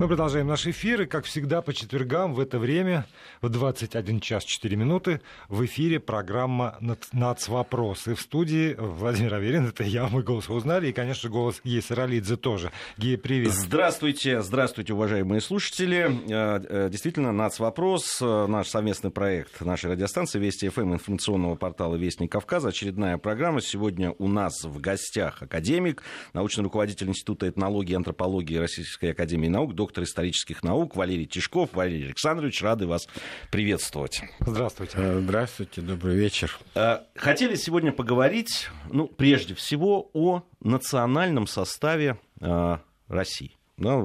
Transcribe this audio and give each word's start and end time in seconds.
Мы 0.00 0.08
продолжаем 0.08 0.46
наши 0.46 0.70
эфиры. 0.70 1.04
Как 1.04 1.26
всегда, 1.26 1.60
по 1.60 1.74
четвергам 1.74 2.32
в 2.32 2.40
это 2.40 2.58
время, 2.58 3.04
в 3.42 3.50
21 3.50 4.20
час 4.20 4.44
4 4.44 4.74
минуты, 4.74 5.20
в 5.50 5.62
эфире 5.66 6.00
программа 6.00 6.78
«Нацвопрос». 7.12 8.08
И 8.08 8.14
в 8.14 8.20
студии 8.22 8.74
Владимир 8.78 9.34
Аверин, 9.34 9.66
это 9.66 9.84
я, 9.84 10.08
мой 10.08 10.22
голос 10.22 10.48
узнали, 10.48 10.88
и, 10.88 10.92
конечно, 10.94 11.28
голос 11.28 11.60
Геи 11.62 11.80
Саралидзе 11.80 12.38
тоже. 12.38 12.72
Гея, 12.96 13.18
привет. 13.18 13.52
Здравствуйте, 13.52 14.40
здравствуйте, 14.40 14.94
уважаемые 14.94 15.42
слушатели. 15.42 16.10
Э, 16.30 16.62
э, 16.66 16.88
действительно, 16.90 17.32
«Нацвопрос», 17.32 18.22
э, 18.22 18.46
наш 18.46 18.68
совместный 18.68 19.10
проект 19.10 19.60
нашей 19.60 19.90
радиостанции 19.90 20.38
Вести 20.38 20.70
ФМ, 20.70 20.94
информационного 20.94 21.56
портала 21.56 21.96
Вестник 21.96 22.32
Кавказа. 22.32 22.70
Очередная 22.70 23.18
программа. 23.18 23.60
Сегодня 23.60 24.14
у 24.18 24.28
нас 24.28 24.64
в 24.64 24.80
гостях 24.80 25.42
академик, 25.42 26.02
научный 26.32 26.64
руководитель 26.64 27.08
Института 27.08 27.50
этнологии 27.50 27.92
и 27.92 27.96
антропологии 27.96 28.56
Российской 28.56 29.10
Академии 29.10 29.48
Наук, 29.48 29.74
доктор 29.74 29.89
доктор 29.90 30.04
исторических 30.04 30.62
наук 30.62 30.94
Валерий 30.94 31.26
Тишков. 31.26 31.70
Валерий 31.72 32.06
Александрович, 32.06 32.62
рады 32.62 32.86
вас 32.86 33.08
приветствовать. 33.50 34.22
Здравствуйте. 34.38 34.92
Э, 34.96 35.18
здравствуйте, 35.20 35.80
добрый 35.80 36.14
вечер. 36.14 36.56
Э, 36.76 36.98
хотели 37.16 37.56
сегодня 37.56 37.90
поговорить, 37.90 38.68
ну, 38.88 39.08
прежде 39.08 39.56
всего, 39.56 40.08
о 40.12 40.44
национальном 40.60 41.48
составе 41.48 42.20
э, 42.40 42.78
России. 43.08 43.56
Да, 43.78 43.96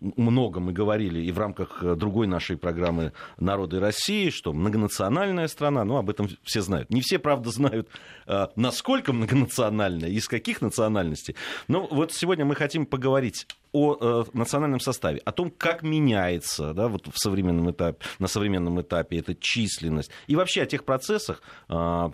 много 0.00 0.60
мы 0.60 0.72
говорили 0.72 1.20
и 1.20 1.30
в 1.32 1.38
рамках 1.38 1.82
э, 1.82 1.94
другой 1.94 2.26
нашей 2.26 2.56
программы 2.56 3.12
«Народы 3.38 3.80
России», 3.80 4.30
что 4.30 4.52
многонациональная 4.52 5.48
страна, 5.48 5.84
ну, 5.84 5.96
об 5.96 6.10
этом 6.10 6.28
все 6.42 6.62
знают. 6.62 6.90
Не 6.90 7.00
все, 7.00 7.18
правда, 7.18 7.50
знают, 7.50 7.88
э, 8.26 8.48
насколько 8.56 9.12
многонациональная, 9.12 10.08
из 10.08 10.28
каких 10.28 10.62
национальностей. 10.62 11.36
Но 11.68 11.86
вот 11.90 12.12
сегодня 12.12 12.44
мы 12.44 12.54
хотим 12.54 12.86
поговорить 12.86 13.46
о 13.72 13.96
э, 14.00 14.24
национальном 14.32 14.80
составе, 14.80 15.20
о 15.24 15.32
том, 15.32 15.50
как 15.50 15.82
меняется 15.82 16.74
да, 16.74 16.88
вот 16.88 17.06
в 17.06 17.18
современном 17.18 17.70
этапе, 17.70 18.04
на 18.18 18.26
современном 18.26 18.80
этапе 18.80 19.18
эта 19.18 19.34
численность, 19.34 20.10
и 20.26 20.36
вообще 20.36 20.62
о 20.62 20.66
тех 20.66 20.84
процессах, 20.84 21.42
э, 21.68 22.10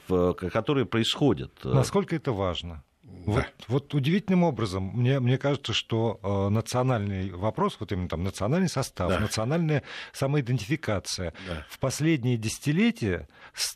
которые 0.53 0.87
происходят. 0.87 1.53
Насколько 1.65 2.17
это 2.17 2.33
важно? 2.33 2.83
Вот, 3.27 3.41
да. 3.41 3.47
вот 3.69 3.93
удивительным 3.93 4.45
образом, 4.45 4.93
мне, 4.95 5.19
мне 5.19 5.37
кажется, 5.37 5.73
что 5.73 6.21
э, 6.23 6.49
национальный 6.49 7.31
вопрос, 7.31 7.77
вот 7.81 7.91
именно 7.91 8.09
там 8.09 8.23
национальный 8.23 8.69
состав, 8.69 9.11
да. 9.11 9.19
национальная 9.19 9.83
самоидентификация 10.13 11.35
да. 11.49 11.67
в 11.69 11.79
последние 11.81 12.37
десятилетия 12.37 13.29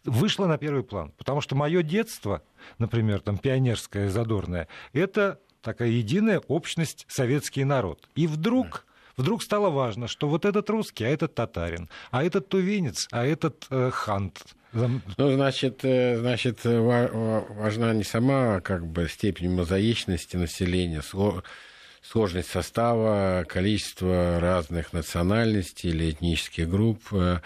вышла 0.05 0.47
на 0.47 0.57
первый 0.57 0.85
план. 0.85 1.13
Потому 1.19 1.41
что 1.41 1.57
мое 1.57 1.83
детство, 1.83 2.43
например, 2.79 3.21
там 3.21 3.39
пионерское, 3.39 4.09
задорное, 4.09 4.69
это 4.93 5.41
такая 5.63 5.89
единая 5.89 6.39
общность 6.47 7.05
советский 7.09 7.65
народ. 7.65 8.09
И 8.15 8.27
вдруг 8.27 8.87
вдруг 9.17 9.43
стало 9.43 9.71
важно, 9.71 10.09
что 10.09 10.29
вот 10.29 10.45
этот 10.45 10.71
русский, 10.71 11.05
а 11.05 11.09
этот 11.09 11.35
татарин, 11.35 11.89
а 12.11 12.25
этот 12.25 12.49
тувинец, 12.49 13.09
а 13.11 13.25
этот 13.27 13.67
э, 13.71 13.91
хант, 13.93 14.45
ну, 14.73 15.33
значит, 15.35 15.81
э, 15.85 16.19
значит, 16.19 16.61
важна 16.65 17.93
не 17.93 18.05
сама 18.05 18.61
как 18.61 18.87
бы 18.87 19.09
степень 19.09 19.51
мозаичности 19.51 20.37
населения, 20.37 21.03
сложность 22.03 22.51
состава, 22.51 23.45
количество 23.49 24.39
разных 24.41 24.93
национальностей 24.93 25.91
или 25.91 26.11
этнических 26.11 26.69
групп, 26.69 27.03
э, 27.13 27.41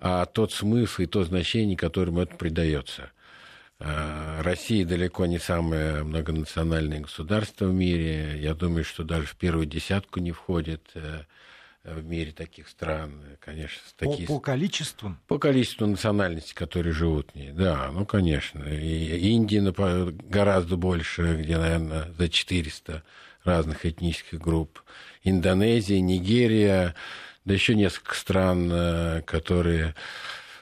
а 0.00 0.26
тот 0.26 0.52
смысл 0.52 1.02
и 1.02 1.06
то 1.06 1.24
значение, 1.24 1.76
которым 1.76 2.18
это 2.18 2.36
придается. 2.36 3.10
Э, 3.80 4.42
Россия 4.42 4.84
далеко 4.84 5.26
не 5.26 5.38
самое 5.38 6.02
многонациональное 6.02 7.00
государство 7.00 7.66
в 7.66 7.72
мире. 7.72 8.38
Я 8.40 8.54
думаю, 8.54 8.84
что 8.84 9.04
даже 9.04 9.26
в 9.26 9.36
первую 9.36 9.66
десятку 9.66 10.20
не 10.20 10.32
входит 10.32 10.82
в 11.84 12.04
мире 12.04 12.32
таких 12.32 12.68
стран, 12.68 13.22
конечно. 13.40 13.80
Такие... 13.96 14.26
По, 14.26 14.34
по 14.34 14.40
количеству? 14.40 15.16
По 15.26 15.38
количеству 15.38 15.86
национальностей, 15.86 16.54
которые 16.54 16.92
живут 16.92 17.30
в 17.32 17.34
ней, 17.34 17.50
да, 17.50 17.90
ну, 17.92 18.04
конечно. 18.04 18.64
И 18.64 19.30
Индия 19.30 19.72
гораздо 20.28 20.76
больше, 20.76 21.36
где, 21.36 21.56
наверное, 21.56 22.12
за 22.18 22.28
400 22.28 23.02
разных 23.44 23.86
этнических 23.86 24.40
групп. 24.40 24.82
Индонезия, 25.22 26.00
Нигерия, 26.00 26.94
да 27.44 27.54
еще 27.54 27.74
несколько 27.74 28.14
стран, 28.14 28.70
э, 28.70 29.22
которые 29.22 29.94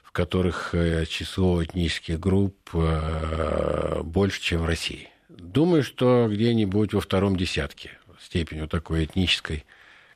в 0.03 0.13
которых 0.13 0.75
э, 0.75 1.05
число 1.07 1.63
этнических 1.63 2.19
групп 2.19 2.71
э, 2.73 4.03
больше, 4.03 4.41
чем 4.41 4.63
в 4.63 4.67
России. 4.67 5.09
Думаю, 5.29 5.83
что 5.83 6.29
где-нибудь 6.31 6.95
во 6.95 7.01
втором 7.01 7.37
десятке 7.37 7.91
степень 8.21 8.61
вот 8.61 8.71
такой 8.71 9.05
этнической 9.05 9.65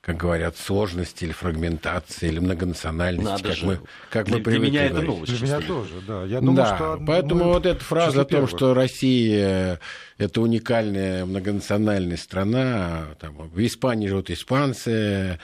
как 0.01 0.17
говорят, 0.17 0.57
сложности 0.57 1.25
или 1.25 1.33
фрагментации, 1.33 2.29
или 2.29 2.39
многонациональности, 2.39 3.31
Надо 3.31 3.43
как 3.43 3.57
же. 3.57 3.67
мы, 3.67 3.81
как 4.09 4.27
для, 4.27 4.39
мы 4.39 4.43
привыкли 4.43 4.71
Для 4.71 4.81
меня 4.81 4.89
говорить. 4.89 5.03
это 5.03 5.13
новость. 5.13 5.39
Для 5.39 5.47
меня 5.47 5.67
тоже, 5.67 5.95
да. 6.07 6.25
Я 6.25 6.41
думаю, 6.41 6.57
да, 6.57 6.77
что 6.77 7.03
поэтому 7.07 7.45
мы 7.45 7.53
вот 7.53 7.67
эта 7.67 7.85
фраза 7.85 8.23
о 8.23 8.25
том, 8.25 8.31
первых. 8.31 8.51
что 8.51 8.73
Россия 8.73 9.79
это 10.17 10.41
уникальная 10.41 11.27
многонациональная 11.27 12.17
страна, 12.17 13.09
там, 13.21 13.37
в 13.37 13.67
Испании 13.67 14.09
живут 14.09 14.31
испанцы, 14.31 15.39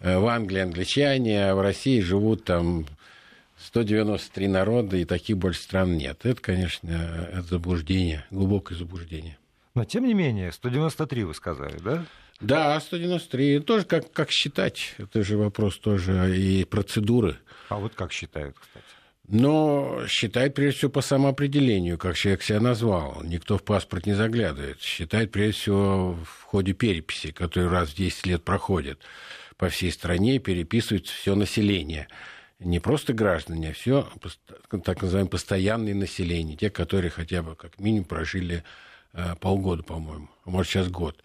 э, 0.00 0.18
в 0.18 0.26
Англии 0.26 0.60
англичане, 0.60 1.50
а 1.50 1.54
в 1.54 1.60
России 1.60 2.00
живут 2.00 2.44
там 2.44 2.86
193 3.62 4.48
народа, 4.48 4.96
и 4.96 5.04
таких 5.04 5.36
больше 5.36 5.60
стран 5.60 5.98
нет. 5.98 6.20
Это, 6.24 6.40
конечно, 6.40 6.88
это 7.32 7.42
заблуждение, 7.42 8.24
глубокое 8.30 8.78
заблуждение. 8.78 9.36
Но, 9.74 9.84
тем 9.84 10.06
не 10.06 10.14
менее, 10.14 10.52
193 10.52 11.24
вы 11.24 11.34
сказали, 11.34 11.78
да? 11.78 12.04
Да, 12.40 12.80
193. 12.80 13.60
Тоже 13.60 13.84
как, 13.84 14.10
как 14.12 14.30
считать? 14.30 14.94
Это 14.98 15.22
же 15.22 15.36
вопрос 15.36 15.78
тоже 15.78 16.36
и 16.36 16.64
процедуры. 16.64 17.38
А 17.68 17.76
вот 17.76 17.94
как 17.94 18.12
считают, 18.12 18.56
кстати? 18.58 18.84
Но 19.28 20.06
считает 20.08 20.54
прежде 20.54 20.78
всего 20.78 20.90
по 20.90 21.02
самоопределению, 21.02 21.98
как 21.98 22.16
человек 22.16 22.42
себя 22.42 22.60
назвал. 22.60 23.22
Никто 23.22 23.58
в 23.58 23.62
паспорт 23.62 24.06
не 24.06 24.14
заглядывает. 24.14 24.80
Считает 24.80 25.30
прежде 25.30 25.60
всего 25.60 26.18
в 26.24 26.42
ходе 26.42 26.72
переписи, 26.72 27.30
которая 27.30 27.70
раз 27.70 27.90
в 27.90 27.96
10 27.96 28.26
лет 28.26 28.42
проходит 28.42 28.98
по 29.56 29.68
всей 29.68 29.92
стране, 29.92 30.40
переписывают 30.40 31.06
все 31.06 31.36
население. 31.36 32.08
Не 32.58 32.80
просто 32.80 33.12
граждане, 33.12 33.70
а 33.70 33.72
все 33.72 34.08
так 34.82 35.02
называемое 35.02 35.30
постоянное 35.30 35.94
население. 35.94 36.56
Те, 36.56 36.68
которые 36.70 37.10
хотя 37.10 37.42
бы 37.42 37.54
как 37.54 37.78
минимум 37.78 38.06
прожили 38.06 38.64
э, 39.12 39.34
полгода, 39.38 39.84
по-моему, 39.84 40.28
а 40.44 40.50
может 40.50 40.72
сейчас 40.72 40.88
год. 40.88 41.22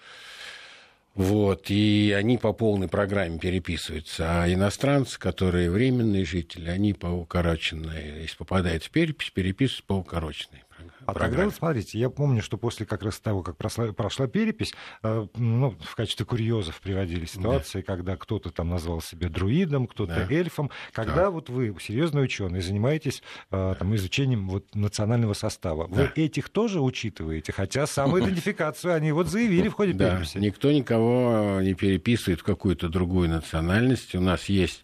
Вот, 1.15 1.69
и 1.69 2.13
они 2.15 2.37
по 2.37 2.51
полной 2.51 2.89
программе 2.89 3.39
переписываются. 3.39 4.43
А 4.43 4.53
иностранцы, 4.53 5.17
которые 5.17 5.71
временные 5.71 6.25
жители, 6.25 6.69
они 6.69 6.93
по 6.93 7.07
укороченной, 7.07 8.21
если 8.23 8.35
попадают 8.35 8.83
в 8.83 8.89
перепись, 8.91 9.29
переписываются 9.29 9.87
по 9.87 9.93
укороченной. 9.93 10.64
А 11.05 11.13
тогда, 11.13 11.45
вот 11.45 11.53
смотрите, 11.53 11.99
я 11.99 12.09
помню, 12.09 12.41
что 12.41 12.57
после 12.57 12.85
как 12.85 13.03
раз 13.03 13.19
того, 13.19 13.43
как 13.43 13.57
прошла, 13.57 13.93
прошла 13.93 14.27
перепись, 14.27 14.73
э, 15.03 15.27
ну, 15.35 15.75
в 15.79 15.95
качестве 15.95 16.25
курьезов 16.25 16.81
приводили 16.81 17.25
ситуации, 17.25 17.81
да. 17.81 17.85
когда 17.85 18.17
кто-то 18.17 18.49
там 18.49 18.69
назвал 18.69 19.01
себя 19.01 19.29
друидом, 19.29 19.87
кто-то 19.87 20.25
да. 20.27 20.35
эльфом. 20.35 20.71
Когда 20.91 21.15
да. 21.15 21.29
вот 21.29 21.49
вы, 21.49 21.75
серьезный 21.79 22.23
ученый, 22.23 22.61
занимаетесь 22.61 23.21
э, 23.51 23.75
там, 23.77 23.95
изучением 23.95 24.49
вот, 24.49 24.73
национального 24.73 25.33
состава, 25.33 25.87
да. 25.87 25.95
вы 25.95 26.11
этих 26.15 26.49
тоже 26.49 26.81
учитываете? 26.81 27.51
Хотя 27.51 27.85
самоидентификацию 27.85 28.93
они 28.95 29.11
вот 29.11 29.27
заявили 29.27 29.67
в 29.67 29.73
ходе 29.73 29.93
переписи. 29.93 30.35
Да. 30.35 30.39
Никто 30.39 30.71
никого 30.71 31.59
не 31.61 31.75
переписывает 31.75 32.41
в 32.41 32.43
какую-то 32.43 32.89
другую 32.89 33.29
национальность. 33.29 34.15
У 34.15 34.21
нас 34.21 34.45
есть 34.45 34.83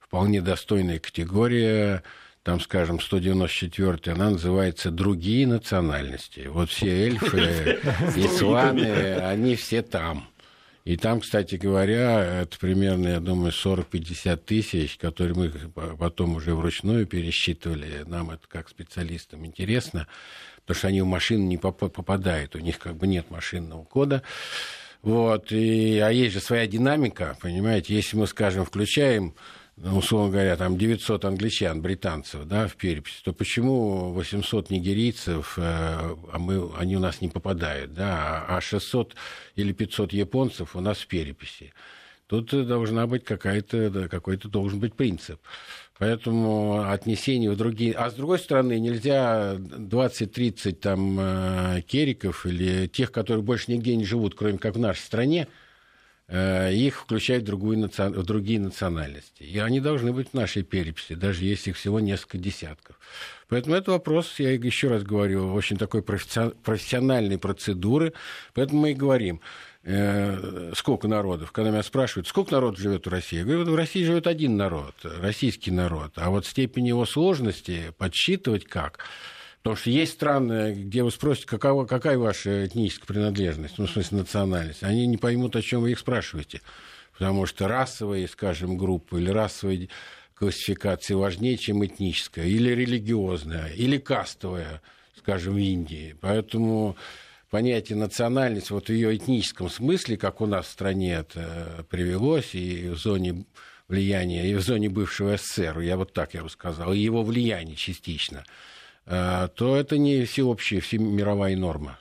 вполне 0.00 0.42
достойная 0.42 0.98
категория 0.98 2.02
там, 2.46 2.60
скажем, 2.60 3.00
194 3.00 4.14
она 4.14 4.30
называется 4.30 4.92
«Другие 4.92 5.48
национальности». 5.48 6.46
Вот 6.46 6.70
все 6.70 7.06
эльфы 7.06 7.80
и 8.16 8.28
сваны, 8.28 9.16
они 9.16 9.56
все 9.56 9.82
там. 9.82 10.28
И 10.84 10.96
там, 10.96 11.22
кстати 11.22 11.56
говоря, 11.56 12.42
это 12.42 12.56
примерно, 12.56 13.08
я 13.08 13.18
думаю, 13.18 13.50
40-50 13.50 14.36
тысяч, 14.36 14.96
которые 14.96 15.34
мы 15.34 15.50
потом 15.98 16.36
уже 16.36 16.54
вручную 16.54 17.04
пересчитывали. 17.04 18.04
Нам 18.06 18.30
это 18.30 18.46
как 18.46 18.68
специалистам 18.68 19.44
интересно, 19.44 20.06
потому 20.60 20.78
что 20.78 20.86
они 20.86 21.02
в 21.02 21.06
машину 21.06 21.48
не 21.48 21.56
попадают, 21.56 22.54
у 22.54 22.60
них 22.60 22.78
как 22.78 22.94
бы 22.94 23.08
нет 23.08 23.28
машинного 23.28 23.82
кода. 23.82 24.22
Вот, 25.02 25.50
и, 25.50 25.98
а 25.98 26.10
есть 26.10 26.34
же 26.34 26.40
своя 26.40 26.68
динамика, 26.68 27.36
понимаете, 27.40 27.92
если 27.92 28.16
мы, 28.16 28.28
скажем, 28.28 28.64
включаем 28.64 29.34
условно 29.82 30.32
говоря, 30.32 30.56
там 30.56 30.78
900 30.78 31.24
англичан, 31.24 31.82
британцев, 31.82 32.46
да, 32.46 32.66
в 32.66 32.76
переписи, 32.76 33.22
то 33.22 33.32
почему 33.32 34.12
800 34.12 34.70
нигерийцев, 34.70 35.58
э, 35.58 35.62
а 35.62 36.38
мы, 36.38 36.70
они 36.78 36.96
у 36.96 37.00
нас 37.00 37.20
не 37.20 37.28
попадают, 37.28 37.92
да, 37.92 38.44
а 38.48 38.60
600 38.60 39.14
или 39.54 39.72
500 39.72 40.12
японцев 40.12 40.76
у 40.76 40.80
нас 40.80 40.98
в 40.98 41.06
переписи? 41.06 41.72
Тут 42.26 42.50
должна 42.66 43.06
быть 43.06 43.24
какая-то, 43.24 44.08
какой-то 44.10 44.48
должен 44.48 44.80
быть 44.80 44.94
принцип. 44.94 45.40
Поэтому 45.98 46.90
отнесение 46.90 47.50
в 47.50 47.56
другие... 47.56 47.92
А 47.92 48.10
с 48.10 48.14
другой 48.14 48.38
стороны, 48.38 48.78
нельзя 48.78 49.54
20-30 49.54 50.72
там 50.72 51.18
э, 51.18 51.82
кериков 51.86 52.44
или 52.44 52.86
тех, 52.86 53.12
которые 53.12 53.42
больше 53.42 53.72
нигде 53.72 53.96
не 53.96 54.04
живут, 54.04 54.34
кроме 54.34 54.58
как 54.58 54.74
в 54.74 54.78
нашей 54.78 55.00
стране, 55.00 55.48
их 56.28 57.02
включать 57.02 57.42
в, 57.42 57.46
другую, 57.46 57.88
в 57.88 58.22
другие 58.24 58.58
национальности. 58.58 59.44
И 59.44 59.58
они 59.58 59.80
должны 59.80 60.12
быть 60.12 60.30
в 60.30 60.34
нашей 60.34 60.64
переписи, 60.64 61.14
даже 61.14 61.44
если 61.44 61.70
их 61.70 61.76
всего 61.76 62.00
несколько 62.00 62.36
десятков. 62.36 62.98
Поэтому 63.48 63.76
это 63.76 63.92
вопрос, 63.92 64.40
я 64.40 64.50
еще 64.52 64.88
раз 64.88 65.04
говорю, 65.04 65.52
очень 65.52 65.76
такой 65.76 66.02
профессиональной 66.02 67.38
процедуры. 67.38 68.12
Поэтому 68.54 68.80
мы 68.80 68.90
и 68.90 68.94
говорим, 68.94 69.40
э, 69.84 70.72
сколько 70.74 71.06
народов. 71.06 71.52
Когда 71.52 71.70
меня 71.70 71.84
спрашивают, 71.84 72.26
сколько 72.26 72.52
народов 72.52 72.80
живет 72.80 73.06
в 73.06 73.10
России, 73.10 73.38
я 73.38 73.44
говорю, 73.44 73.70
в 73.70 73.76
России 73.76 74.04
живет 74.04 74.26
один 74.26 74.56
народ, 74.56 74.94
российский 75.04 75.70
народ. 75.70 76.12
А 76.16 76.30
вот 76.30 76.44
степень 76.44 76.88
его 76.88 77.06
сложности 77.06 77.92
подсчитывать 77.98 78.64
как– 78.64 78.98
Потому 79.66 79.78
что 79.78 79.90
есть 79.90 80.12
страны, 80.12 80.74
где 80.74 81.02
вы 81.02 81.10
спросите, 81.10 81.48
какова, 81.48 81.86
какая 81.86 82.16
ваша 82.16 82.66
этническая 82.66 83.04
принадлежность, 83.04 83.78
ну, 83.78 83.86
в 83.86 83.90
смысле 83.90 84.18
национальность. 84.18 84.84
Они 84.84 85.08
не 85.08 85.16
поймут, 85.16 85.56
о 85.56 85.60
чем 85.60 85.80
вы 85.80 85.90
их 85.90 85.98
спрашиваете. 85.98 86.60
Потому 87.14 87.46
что 87.46 87.66
расовые, 87.66 88.28
скажем, 88.28 88.78
группы 88.78 89.20
или 89.20 89.28
расовые 89.28 89.88
классификации 90.36 91.14
важнее, 91.14 91.56
чем 91.56 91.84
этническая, 91.84 92.46
или 92.46 92.70
религиозная, 92.70 93.72
или 93.72 93.98
кастовая, 93.98 94.82
скажем, 95.18 95.54
в 95.54 95.58
Индии. 95.58 96.14
Поэтому 96.20 96.96
понятие 97.50 97.98
национальность 97.98 98.70
вот 98.70 98.86
в 98.86 98.92
ее 98.92 99.16
этническом 99.16 99.68
смысле, 99.68 100.16
как 100.16 100.40
у 100.40 100.46
нас 100.46 100.66
в 100.66 100.70
стране 100.70 101.14
это 101.14 101.84
привелось, 101.90 102.54
и 102.54 102.90
в 102.90 102.98
зоне 102.98 103.44
влияния, 103.88 104.48
и 104.48 104.54
в 104.54 104.60
зоне 104.60 104.90
бывшего 104.90 105.36
СССР, 105.36 105.80
я 105.80 105.96
вот 105.96 106.12
так 106.12 106.34
я 106.34 106.44
бы 106.44 106.50
сказал, 106.50 106.92
и 106.92 107.00
его 107.00 107.24
влияние 107.24 107.74
частично– 107.74 108.44
Э, 108.54 108.75
то 109.06 109.76
это 109.76 109.98
не 109.98 110.24
всеобщая, 110.24 110.80
всемировая 110.80 111.56
норма. 111.56 111.98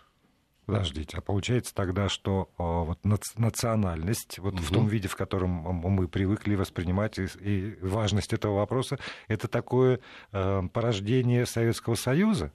Подождите, 0.65 1.17
а 1.17 1.21
получается 1.21 1.75
тогда, 1.75 2.09
что 2.09 2.49
о, 2.57 2.85
вот 2.85 2.99
национальность, 3.35 4.39
вот 4.39 4.55
угу. 4.55 4.63
в 4.63 4.71
том 4.71 4.87
виде, 4.87 5.07
в 5.07 5.15
котором 5.15 5.49
мы 5.51 6.07
привыкли 6.07 6.55
воспринимать, 6.55 7.19
и, 7.19 7.27
и 7.39 7.77
важность 7.81 8.33
этого 8.33 8.55
вопроса, 8.55 8.97
это 9.27 9.47
такое 9.47 9.99
э, 10.31 10.63
порождение 10.73 11.45
Советского 11.45 11.93
Союза? 11.93 12.51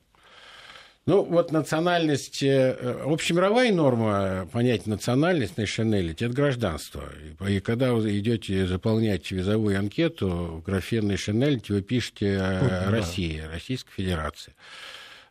Ну, 1.07 1.25
вот 1.25 1.51
национальность, 1.51 2.43
э, 2.43 2.73
общемировая 3.07 3.73
норма 3.73 4.47
понятия 4.53 4.91
национальность, 4.91 5.55
nationality, 5.57 6.27
это 6.27 6.29
гражданство. 6.29 7.05
И 7.49 7.61
когда 7.61 7.95
вы 7.95 8.19
идете 8.19 8.67
заполнять 8.67 9.31
визовую 9.31 9.79
анкету, 9.79 10.29
в 10.29 10.63
графе 10.63 10.99
nationality 10.99 11.73
вы 11.73 11.81
пишете 11.81 12.39
э, 12.39 12.91
Россия, 12.91 13.49
Российская 13.51 13.93
Федерация. 13.93 14.55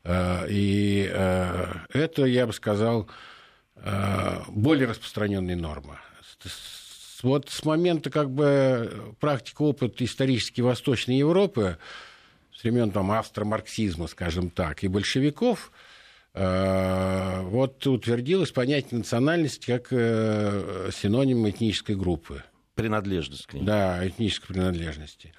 Э, 0.04 0.48
и 0.50 1.04
это, 1.94 2.26
я 2.26 2.48
бы 2.48 2.54
сказал, 2.54 3.08
более 4.48 4.88
распространенная 4.88 5.56
норма. 5.56 6.02
Вот 7.22 7.50
с 7.50 7.64
момента 7.64 8.10
как 8.10 8.32
бы 8.32 9.14
практики, 9.20 9.56
опыт 9.60 10.02
исторически 10.02 10.62
Восточной 10.62 11.18
Европы, 11.18 11.78
с 12.60 12.64
времен 12.64 12.92
там, 12.92 13.12
австромарксизма, 13.12 14.08
скажем 14.08 14.50
так, 14.50 14.84
и 14.84 14.90
большевиков, 14.90 15.72
э, 16.34 17.42
вот 17.44 17.88
утвердилось 17.88 18.52
понятие 18.52 18.98
национальности 18.98 19.66
как 19.68 19.88
э, 19.92 20.90
синоним 20.94 21.50
этнической 21.50 21.96
группы. 21.96 22.44
Принадлежность 22.76 23.46
к 23.46 23.54
ней. 23.54 23.64
Да, 23.64 24.06
этнической 24.06 24.56
принадлежности. 24.56 25.34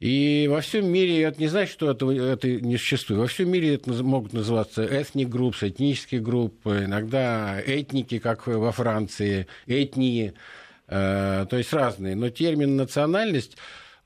И 0.00 0.48
во 0.50 0.60
всем 0.60 0.86
мире, 0.86 1.22
это 1.22 1.40
не 1.40 1.46
значит, 1.46 1.72
что 1.72 1.92
это, 1.92 2.10
это 2.10 2.48
не 2.48 2.76
существует, 2.76 3.20
во 3.20 3.26
всем 3.28 3.50
мире 3.50 3.74
это 3.74 3.92
могут 4.02 4.32
называться 4.32 4.82
этник 4.82 5.28
групп, 5.28 5.54
этнические 5.60 6.20
группы, 6.20 6.84
иногда 6.86 7.60
этники, 7.60 8.18
как 8.18 8.48
во 8.48 8.72
Франции, 8.72 9.46
этнии, 9.66 10.34
э, 10.88 11.46
то 11.48 11.56
есть 11.56 11.72
разные. 11.72 12.16
Но 12.16 12.30
термин 12.30 12.74
национальность 12.74 13.56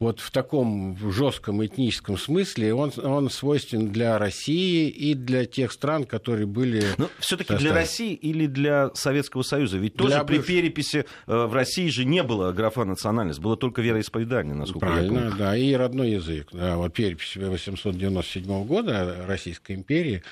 вот 0.03 0.21
в 0.21 0.31
таком 0.31 0.99
жестком 1.13 1.65
этническом 1.65 2.19
смысле 2.19 2.75
он, 2.75 2.93
он 3.03 3.31
свойственен 3.31 3.93
для 3.93 4.19
России 4.19 4.89
и 4.89 5.15
для 5.15 5.45
тех 5.45 5.71
стран, 5.71 6.05
которые 6.05 6.47
были... 6.47 6.85
Но 6.99 7.09
все-таки 7.21 7.55
для 7.55 7.73
России 7.73 8.13
или 8.13 8.47
для 8.47 8.91
Советского 8.95 9.43
Союза? 9.43 9.79
Ведь 9.79 9.95
тоже 9.95 10.15
для 10.15 10.25
при 10.25 10.39
переписи 10.39 11.05
э, 11.27 11.47
в 11.47 11.55
России 11.55 11.89
же 11.89 12.05
не 12.05 12.23
было 12.25 12.53
графа 12.53 12.85
национальность, 12.85 13.39
было 13.39 13.57
только 13.57 13.81
вероисповедание, 13.81 14.55
насколько 14.55 14.87
Правильно, 14.87 15.15
я 15.15 15.21
помню. 15.23 15.37
да, 15.39 15.57
и 15.57 15.73
родной 15.73 16.11
язык. 16.11 16.49
Да, 16.53 16.77
вот 16.77 16.93
перепись 16.93 17.37
897 17.37 18.65
года 18.67 19.25
Российской 19.27 19.77
империи 19.77 20.23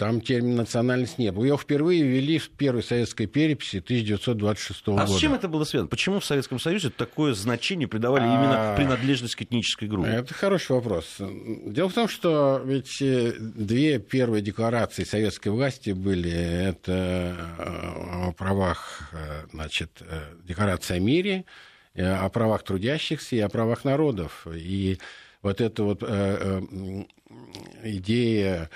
там 0.00 0.22
термин 0.22 0.56
национальность 0.56 1.18
не 1.18 1.30
было. 1.30 1.44
Его 1.44 1.58
впервые 1.58 2.02
ввели 2.02 2.38
в 2.38 2.48
первой 2.48 2.82
советской 2.82 3.26
переписи 3.26 3.80
1926 3.80 4.80
а 4.86 4.90
года. 4.92 5.02
А 5.02 5.06
с 5.06 5.18
чем 5.18 5.34
это 5.34 5.46
было 5.46 5.64
связано? 5.64 5.90
Почему 5.90 6.20
в 6.20 6.24
Советском 6.24 6.58
Союзе 6.58 6.88
такое 6.88 7.34
значение 7.34 7.86
придавали 7.86 8.22
а... 8.22 8.26
именно 8.26 8.74
принадлежность 8.78 9.34
к 9.36 9.42
этнической 9.42 9.88
группе? 9.88 10.08
Это 10.08 10.32
хороший 10.32 10.72
вопрос. 10.72 11.18
Дело 11.18 11.90
в 11.90 11.92
том, 11.92 12.08
что 12.08 12.62
ведь 12.64 13.02
э, 13.02 13.34
две 13.38 13.98
первые 13.98 14.40
декларации 14.40 15.04
советской 15.04 15.50
власти 15.50 15.90
были. 15.90 16.30
Это 16.30 17.36
э, 17.58 18.28
о 18.28 18.32
правах, 18.32 19.10
э, 19.12 19.48
значит, 19.52 20.02
декларация 20.44 20.96
о 20.96 21.00
мире, 21.00 21.44
о 21.94 22.26
правах 22.30 22.62
трудящихся 22.62 23.36
и 23.36 23.40
о 23.40 23.50
правах 23.50 23.84
народов. 23.84 24.46
И 24.50 24.98
вот 25.42 25.60
эта 25.60 25.82
вот 25.82 26.02
идея 27.84 28.70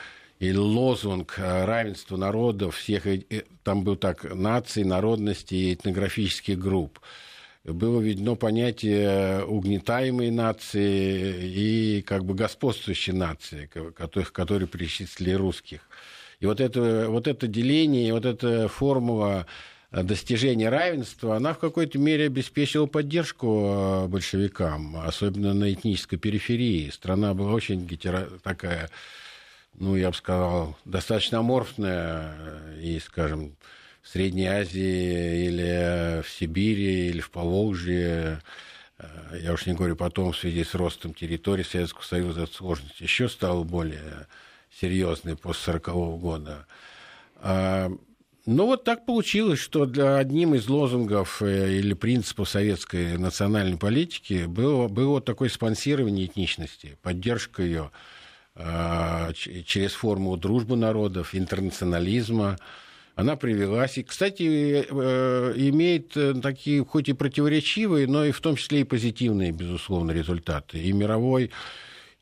или 0.45 0.57
лозунг 0.57 1.35
э, 1.39 1.65
равенства 1.65 2.17
народов, 2.17 2.77
всех, 2.77 3.07
э, 3.07 3.23
там 3.63 3.83
был 3.83 3.97
так, 3.97 4.25
наций, 4.35 4.85
народностей 4.85 5.71
и 5.71 5.75
этнографических 5.75 6.59
групп. 6.59 7.01
Было 7.65 8.01
введено 8.01 8.37
понятие 8.37 9.45
угнетаемой 9.47 10.31
нации 10.31 11.49
и 11.49 12.03
как 12.03 12.25
бы 12.25 12.35
господствующей 12.35 13.15
нации, 13.15 13.71
которых, 13.97 14.33
которые 14.33 14.69
причислили 14.69 15.33
русских. 15.33 15.81
И 16.41 16.47
вот 16.47 16.61
это, 16.61 17.07
вот 17.09 17.27
это 17.27 17.47
деление, 17.47 18.13
вот 18.13 18.27
эта 18.27 18.69
формула 18.69 19.47
достижения 19.91 20.69
равенства, 20.69 21.37
она 21.37 21.55
в 21.55 21.59
какой-то 21.59 21.99
мере 21.99 22.27
обеспечила 22.27 22.87
поддержку 22.87 23.47
э, 23.47 24.07
большевикам, 24.09 24.97
особенно 24.97 25.55
на 25.55 25.73
этнической 25.73 26.19
периферии. 26.19 26.91
Страна 26.91 27.33
была 27.33 27.53
очень 27.53 27.87
гетеро... 27.87 28.29
такая 28.43 28.91
ну, 29.79 29.97
я 29.97 30.11
бы 30.11 30.17
сказал, 30.17 30.77
достаточно 30.85 31.39
аморфная, 31.39 32.35
и, 32.81 32.99
скажем, 33.01 33.57
в 34.03 34.09
Средней 34.09 34.47
Азии 34.47 35.47
или 35.47 36.23
в 36.23 36.29
Сибири, 36.29 37.09
или 37.09 37.21
в 37.21 37.31
Поволжье, 37.31 38.43
э, 38.99 39.07
я 39.43 39.53
уж 39.53 39.67
не 39.67 39.73
говорю 39.73 39.97
потом, 39.97 40.33
в 40.33 40.39
связи 40.39 40.63
с 40.65 40.75
ростом 40.75 41.15
территории 41.15 41.63
Советского 41.63 42.03
Союза, 42.03 42.47
сложность 42.47 43.01
еще 43.01 43.29
стала 43.29 43.65
более 43.65 44.27
серьезной 44.81 45.37
после 45.37 45.75
1940 45.75 46.21
года. 46.21 46.67
А, 47.37 47.91
ну, 48.47 48.67
вот 48.67 48.85
так 48.85 49.07
получилось, 49.07 49.59
что 49.59 49.87
для 49.87 50.19
одним 50.19 50.55
из 50.55 50.69
лозунгов 50.69 51.41
э, 51.41 51.79
или 51.79 51.95
принципов 51.95 52.49
советской 52.49 53.17
национальной 53.17 53.79
политики 53.79 54.45
было, 54.45 54.89
было 54.89 55.23
такое 55.23 55.49
спонсирование 55.49 56.27
этничности, 56.27 56.99
поддержка 57.03 57.63
ее 57.63 57.91
через 58.57 59.93
форму 59.93 60.37
дружбы 60.37 60.77
народов, 60.77 61.35
интернационализма. 61.35 62.57
Она 63.17 63.37
привелась. 63.37 63.99
И, 63.99 64.03
кстати, 64.03 64.87
э, 64.89 65.53
имеет 65.57 66.17
э, 66.17 66.35
такие, 66.35 66.85
хоть 66.85 67.09
и 67.09 67.13
противоречивые, 67.13 68.09
но 68.09 68.25
и 68.25 68.33
в 68.33 68.41
том 68.41 68.57
числе 68.57 68.81
и 68.81 68.85
позитивные, 68.85 69.53
безусловно, 69.53 70.11
результаты. 70.11 70.81
И 70.81 70.93
мировой 70.93 71.53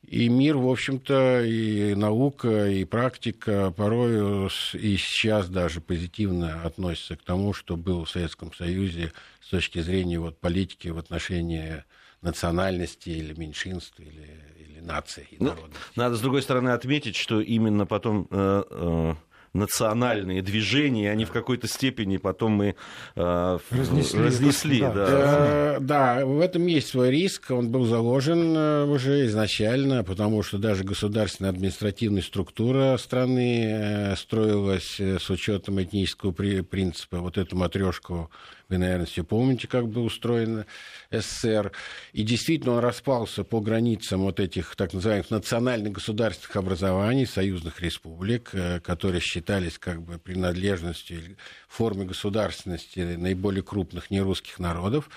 и 0.06 0.28
мир, 0.28 0.58
в 0.58 0.68
общем-то, 0.68 1.44
и 1.44 1.94
наука, 1.94 2.68
и 2.68 2.84
практика 2.84 3.72
порой 3.74 4.50
и 4.74 4.96
сейчас 4.96 5.48
даже 5.48 5.80
позитивно 5.80 6.62
относятся 6.64 7.16
к 7.16 7.22
тому, 7.22 7.54
что 7.54 7.76
было 7.76 8.04
в 8.04 8.10
Советском 8.10 8.52
Союзе 8.52 9.12
с 9.40 9.48
точки 9.48 9.80
зрения 9.80 10.18
вот, 10.18 10.38
политики 10.38 10.88
в 10.88 10.98
отношении 10.98 11.84
национальности 12.20 13.10
или 13.10 13.32
меньшинств, 13.32 13.98
или 13.98 14.61
нации 14.82 15.26
и 15.30 15.36
ну, 15.38 15.54
Надо, 15.96 16.16
с 16.16 16.20
другой 16.20 16.42
стороны, 16.42 16.70
отметить, 16.70 17.16
что 17.16 17.40
именно 17.40 17.86
потом 17.86 18.26
э, 18.30 18.62
э, 18.70 19.14
национальные 19.54 20.40
движения, 20.42 21.10
они 21.10 21.24
в 21.24 21.30
какой-то 21.30 21.68
степени 21.68 22.16
потом 22.16 22.52
мы 22.52 22.74
э, 23.16 23.58
разнесли. 23.70 24.20
разнесли 24.20 24.80
да. 24.80 24.92
Да. 24.92 25.06
Э, 25.08 25.78
да, 25.80 26.26
в 26.26 26.40
этом 26.40 26.66
есть 26.66 26.88
свой 26.88 27.10
риск. 27.10 27.50
Он 27.50 27.70
был 27.70 27.84
заложен 27.84 28.56
э, 28.56 28.84
уже 28.84 29.26
изначально, 29.26 30.04
потому 30.04 30.42
что 30.42 30.58
даже 30.58 30.84
государственная 30.84 31.50
административная 31.50 32.22
структура 32.22 32.96
страны 32.96 33.64
э, 33.64 34.16
строилась 34.16 34.98
с 34.98 35.28
учетом 35.28 35.82
этнического 35.82 36.32
принципа. 36.32 37.18
Вот 37.18 37.36
эту 37.36 37.56
матрешку 37.56 38.30
Вы, 38.72 38.78
наверное, 38.78 39.04
все 39.04 39.22
помните, 39.22 39.68
как 39.68 39.86
был 39.86 40.06
устроен 40.06 40.64
СССР. 41.10 41.72
И 42.14 42.22
действительно 42.22 42.72
он 42.72 42.78
распался 42.78 43.44
по 43.44 43.60
границам 43.60 44.22
вот 44.22 44.40
этих 44.40 44.76
так 44.76 44.94
называемых 44.94 45.30
национальных 45.30 45.92
государственных 45.92 46.56
образований, 46.56 47.26
союзных 47.26 47.82
республик, 47.82 48.48
э, 48.54 48.80
которые 48.80 49.20
считались 49.20 49.78
как 49.78 50.00
бы 50.00 50.16
принадлежностью 50.18 51.36
формы 51.68 52.06
государственности 52.06 53.00
наиболее 53.00 53.62
крупных 53.62 54.10
нерусских 54.10 54.58
народов. 54.58 55.10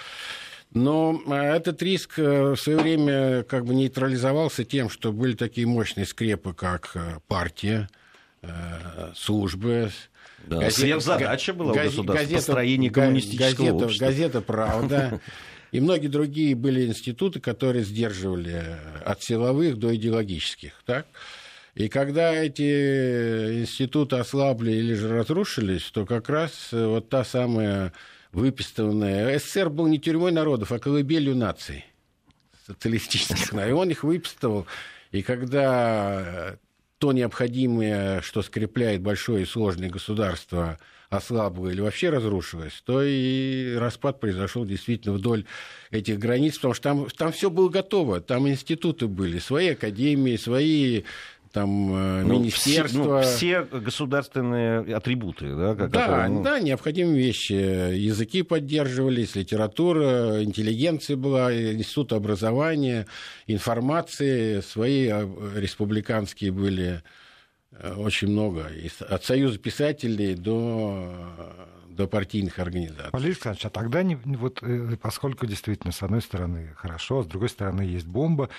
Но 0.72 1.18
э, 1.26 1.34
этот 1.56 1.82
риск 1.82 2.18
в 2.18 2.58
свое 2.58 2.78
время 2.78 3.44
как 3.44 3.64
бы 3.64 3.74
нейтрализовался 3.74 4.66
тем, 4.66 4.90
что 4.90 5.14
были 5.14 5.34
такие 5.34 5.66
мощные 5.66 6.06
скрепы, 6.06 6.54
как 6.54 6.94
партия, 7.30 7.88
службы, 9.16 9.92
да. 10.48 10.58
Газета, 10.58 10.82
Сверхзадача 10.82 11.54
была 11.54 11.74
газ, 11.74 11.86
у 11.86 11.90
государства 11.90 12.24
газета, 12.24 12.36
построение 12.36 12.92
коммунистического 12.92 13.66
газета, 13.66 13.86
общества. 13.86 14.06
Газета 14.06 14.42
«Правда». 14.42 15.22
И 15.72 15.82
многие 15.82 16.08
другие 16.08 16.56
были 16.56 16.86
институты, 16.86 17.42
которые 17.42 17.84
сдерживали 17.84 18.64
от 19.04 19.22
силовых 19.22 19.78
до 19.78 19.94
идеологических. 19.94 20.72
Так? 20.86 21.06
И 21.74 21.90
когда 21.90 22.34
эти 22.34 23.62
институты 23.62 24.16
ослабли 24.16 24.72
или 24.72 24.94
же 24.94 25.10
разрушились, 25.10 25.84
то 25.92 26.06
как 26.06 26.30
раз 26.30 26.70
вот 26.72 27.10
та 27.10 27.26
самая 27.26 27.92
выпистованная... 28.32 29.38
СССР 29.38 29.70
был 29.70 29.88
не 29.88 30.00
тюрьмой 30.00 30.32
народов, 30.32 30.72
а 30.72 30.80
колыбелью 30.80 31.36
наций 31.36 31.84
социалистических. 32.66 33.54
И 33.54 33.72
он 33.72 33.90
их 33.90 34.04
выпистывал. 34.04 34.68
И 35.12 35.22
когда 35.22 36.58
то 37.06 37.12
необходимое, 37.12 38.22
что 38.22 38.42
скрепляет 38.42 39.00
большое 39.00 39.44
и 39.44 39.46
сложное 39.46 39.92
государство, 39.92 40.80
ослабло 41.12 41.70
или 41.70 41.80
вообще 41.80 42.10
разрушилось, 42.10 42.82
то 42.84 43.04
и 43.04 43.76
распад 43.76 44.20
произошел 44.20 44.66
действительно 44.66 45.14
вдоль 45.14 45.46
этих 45.92 46.18
границ, 46.18 46.56
потому 46.56 46.74
что 46.74 46.84
там, 46.84 47.08
там 47.16 47.32
все 47.32 47.52
было 47.52 47.70
готово, 47.70 48.22
там 48.22 48.48
институты 48.48 49.06
были, 49.06 49.38
свои 49.38 49.70
академии, 49.70 50.36
свои 50.36 51.04
там 51.56 51.96
э, 51.96 52.24
ну, 52.24 52.40
министерства. 52.40 53.22
Все, 53.22 53.62
ну, 53.62 53.68
все 53.70 53.80
государственные 53.80 54.94
атрибуты, 54.94 55.56
да? 55.56 55.74
Как 55.74 55.90
да, 55.90 56.28
ну... 56.28 56.44
да, 56.44 56.60
необходимые 56.60 57.18
вещи. 57.18 57.54
Языки 57.54 58.44
поддерживались, 58.44 59.36
литература, 59.36 60.44
интеллигенция 60.44 61.16
была, 61.16 61.56
институт 61.56 62.12
образования, 62.12 63.08
информации, 63.48 64.60
свои 64.60 65.08
а, 65.08 65.26
республиканские 65.56 66.52
были 66.52 67.02
э, 67.72 67.94
очень 67.94 68.28
много. 68.28 68.70
От 69.08 69.24
Союза 69.24 69.58
писателей 69.58 70.36
до 70.36 71.10
до 71.88 72.08
партийных 72.08 72.60
организаций. 72.60 73.12
Валерий 73.14 73.32
Александрович, 73.32 73.66
а 73.68 73.70
тогда, 73.70 74.04
не, 74.04 74.16
вот, 74.16 74.62
э, 74.62 74.98
поскольку 75.02 75.46
действительно, 75.46 75.94
с 75.94 76.04
одной 76.04 76.22
стороны, 76.22 76.74
хорошо, 76.76 77.20
а 77.20 77.24
с 77.24 77.28
другой 77.28 77.48
стороны, 77.48 77.84
есть 77.84 78.06
бомба, 78.06 78.50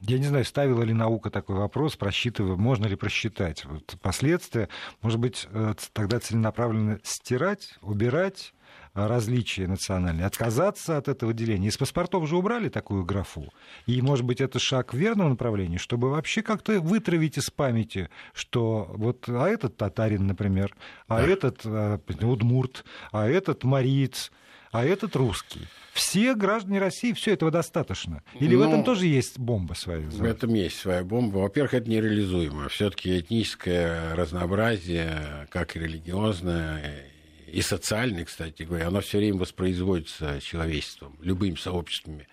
я 0.00 0.18
не 0.18 0.24
знаю, 0.24 0.44
ставила 0.44 0.82
ли 0.82 0.92
наука 0.92 1.30
такой 1.30 1.56
вопрос, 1.56 1.96
просчитывая, 1.96 2.56
можно 2.56 2.86
ли 2.86 2.96
просчитать 2.96 3.64
вот 3.64 3.96
последствия. 4.00 4.68
Может 5.02 5.18
быть, 5.18 5.48
э, 5.50 5.74
тогда 5.92 6.20
целенаправленно 6.20 7.00
стирать, 7.02 7.78
убирать 7.80 8.52
различия 8.94 9.66
национальные, 9.66 10.26
отказаться 10.26 10.96
от 10.96 11.08
этого 11.08 11.32
деления. 11.32 11.68
Из 11.68 11.76
паспортов 11.76 12.28
же 12.28 12.36
убрали 12.36 12.68
такую 12.68 13.04
графу. 13.04 13.52
И, 13.86 14.02
может 14.02 14.24
быть, 14.24 14.40
это 14.40 14.58
шаг 14.58 14.92
в 14.92 14.96
верном 14.96 15.30
направлении, 15.30 15.76
чтобы 15.76 16.10
вообще 16.10 16.42
как-то 16.42 16.80
вытравить 16.80 17.38
из 17.38 17.50
памяти, 17.50 18.08
что 18.32 18.90
вот, 18.94 19.28
а 19.28 19.46
этот 19.46 19.76
татарин, 19.76 20.26
например, 20.26 20.74
а 21.06 21.18
да. 21.18 21.26
этот 21.26 21.60
а, 21.64 22.00
удмурт, 22.22 22.84
а 23.12 23.28
этот 23.28 23.64
мариец, 23.64 24.32
а 24.78 24.84
этот 24.84 25.16
русский. 25.16 25.66
Все 25.92 26.34
граждане 26.34 26.78
России, 26.78 27.12
все 27.12 27.32
этого 27.32 27.50
достаточно. 27.50 28.22
Или 28.38 28.54
ну, 28.54 28.64
в 28.64 28.68
этом 28.68 28.84
тоже 28.84 29.06
есть 29.06 29.36
бомба 29.36 29.74
своя? 29.74 30.08
В 30.08 30.22
этом 30.22 30.54
есть 30.54 30.78
своя 30.78 31.02
бомба. 31.02 31.38
Во-первых, 31.38 31.74
это 31.74 31.90
нереализуемо. 31.90 32.68
Все-таки 32.68 33.18
этническое 33.18 34.14
разнообразие, 34.14 35.48
как 35.50 35.74
и 35.74 35.80
религиозное, 35.80 37.06
и 37.50 37.60
социальное, 37.62 38.24
кстати 38.24 38.62
говоря, 38.62 38.86
оно 38.86 39.00
все 39.00 39.18
время 39.18 39.38
воспроизводится 39.38 40.40
человечеством, 40.40 41.16
любыми 41.20 41.56
сообществами. 41.56 42.28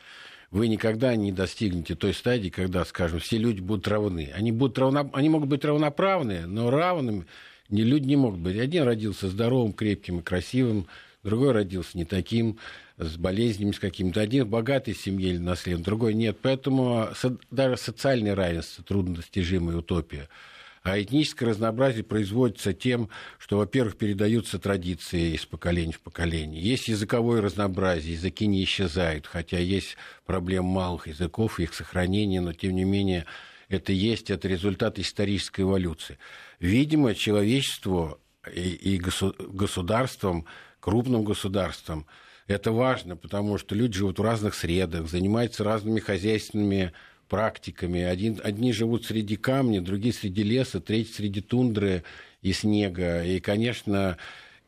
Вы 0.51 0.67
никогда 0.67 1.15
не 1.15 1.31
достигнете 1.31 1.95
той 1.95 2.13
стадии, 2.13 2.49
когда, 2.49 2.85
скажем, 2.85 3.19
все 3.19 3.39
люди 3.39 3.61
будут 3.61 3.87
равны. 3.87 4.31
Они, 4.35 4.51
будут 4.51 4.77
равно... 4.77 5.09
Они 5.13 5.29
могут 5.29 5.49
быть 5.49 5.65
равноправны, 5.65 6.45
но 6.45 6.69
равными 6.69 7.25
не 7.69 7.81
люди 7.81 8.05
не 8.05 8.15
могут 8.15 8.39
быть. 8.39 8.59
Один 8.59 8.83
родился 8.83 9.27
здоровым, 9.29 9.73
крепким 9.73 10.19
и 10.19 10.21
красивым, 10.21 10.85
другой 11.25 11.51
родился 11.51 11.97
не 11.97 12.05
таким, 12.05 12.59
с 12.97 13.17
болезнями 13.17 13.71
с 13.71 13.79
каким-то. 13.79 14.21
Один 14.21 14.45
в 14.45 14.49
богатой 14.49 14.95
семье 14.95 15.31
или 15.31 15.37
наследен, 15.37 15.83
другой 15.83 16.13
нет. 16.13 16.37
Поэтому 16.41 17.09
даже 17.51 17.77
социальное 17.77 18.35
равенство 18.35 18.83
труднодостижимая 18.83 19.77
утопия. 19.77 20.29
А 20.83 21.01
этническое 21.01 21.49
разнообразие 21.49 22.03
производится 22.03 22.71
тем, 22.71 23.09
что, 23.39 23.57
во-первых, 23.57 23.97
передаются 23.97 24.59
традиции 24.59 25.33
из 25.33 25.43
поколения 25.43 25.93
в 25.93 25.99
поколение. 25.99 26.61
Есть 26.61 26.87
языковое 26.87 27.41
разнообразие, 27.41 28.13
языки 28.13 28.45
не 28.45 28.63
исчезают, 28.63 29.25
хотя 29.25 29.57
есть 29.57 29.97
проблема 30.27 30.67
малых 30.67 31.07
языков, 31.07 31.59
их 31.59 31.73
сохранения, 31.73 32.39
но, 32.39 32.53
тем 32.53 32.75
не 32.75 32.83
менее, 32.83 33.25
это 33.67 33.93
есть, 33.93 34.29
это 34.29 34.47
результат 34.47 34.99
исторической 34.99 35.61
эволюции. 35.61 36.19
Видимо, 36.59 37.15
человечеству 37.15 38.19
и, 38.53 38.69
и 38.69 38.97
государствам 38.99 40.45
крупным 40.85 41.23
государствам. 41.23 42.05
Это 42.45 42.71
важно, 42.71 43.17
потому 43.17 43.57
что 43.57 43.73
люди 43.73 43.97
живут 43.97 44.19
в 44.19 44.21
разных 44.21 44.53
средах, 44.53 45.09
занимаются 45.09 45.63
разными 45.63 45.99
хозяйственными 45.99 46.91
практиками. 47.27 48.01
Один, 48.01 48.39
одни 48.43 48.71
живут 48.71 49.03
среди 49.03 49.35
камня, 49.35 49.81
другие 49.81 50.13
среди 50.13 50.43
леса, 50.43 50.79
третьи 50.79 51.11
среди 51.11 51.41
тундры 51.41 52.03
и 52.43 52.53
снега. 52.53 53.23
И, 53.25 53.39
конечно, 53.39 54.19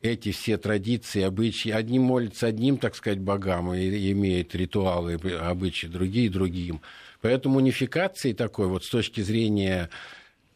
эти 0.02 0.32
все 0.32 0.58
традиции, 0.58 1.22
обычаи, 1.22 1.70
одни 1.70 2.00
молятся 2.00 2.48
одним, 2.48 2.78
так 2.78 2.96
сказать, 2.96 3.20
богам 3.20 3.72
и 3.72 4.10
имеют 4.10 4.56
ритуалы, 4.56 5.20
обычаи, 5.40 5.86
другие 5.86 6.30
другим. 6.30 6.80
Поэтому 7.20 7.58
унификации 7.58 8.32
такой 8.32 8.66
вот 8.66 8.84
с 8.84 8.88
точки 8.88 9.20
зрения 9.20 9.88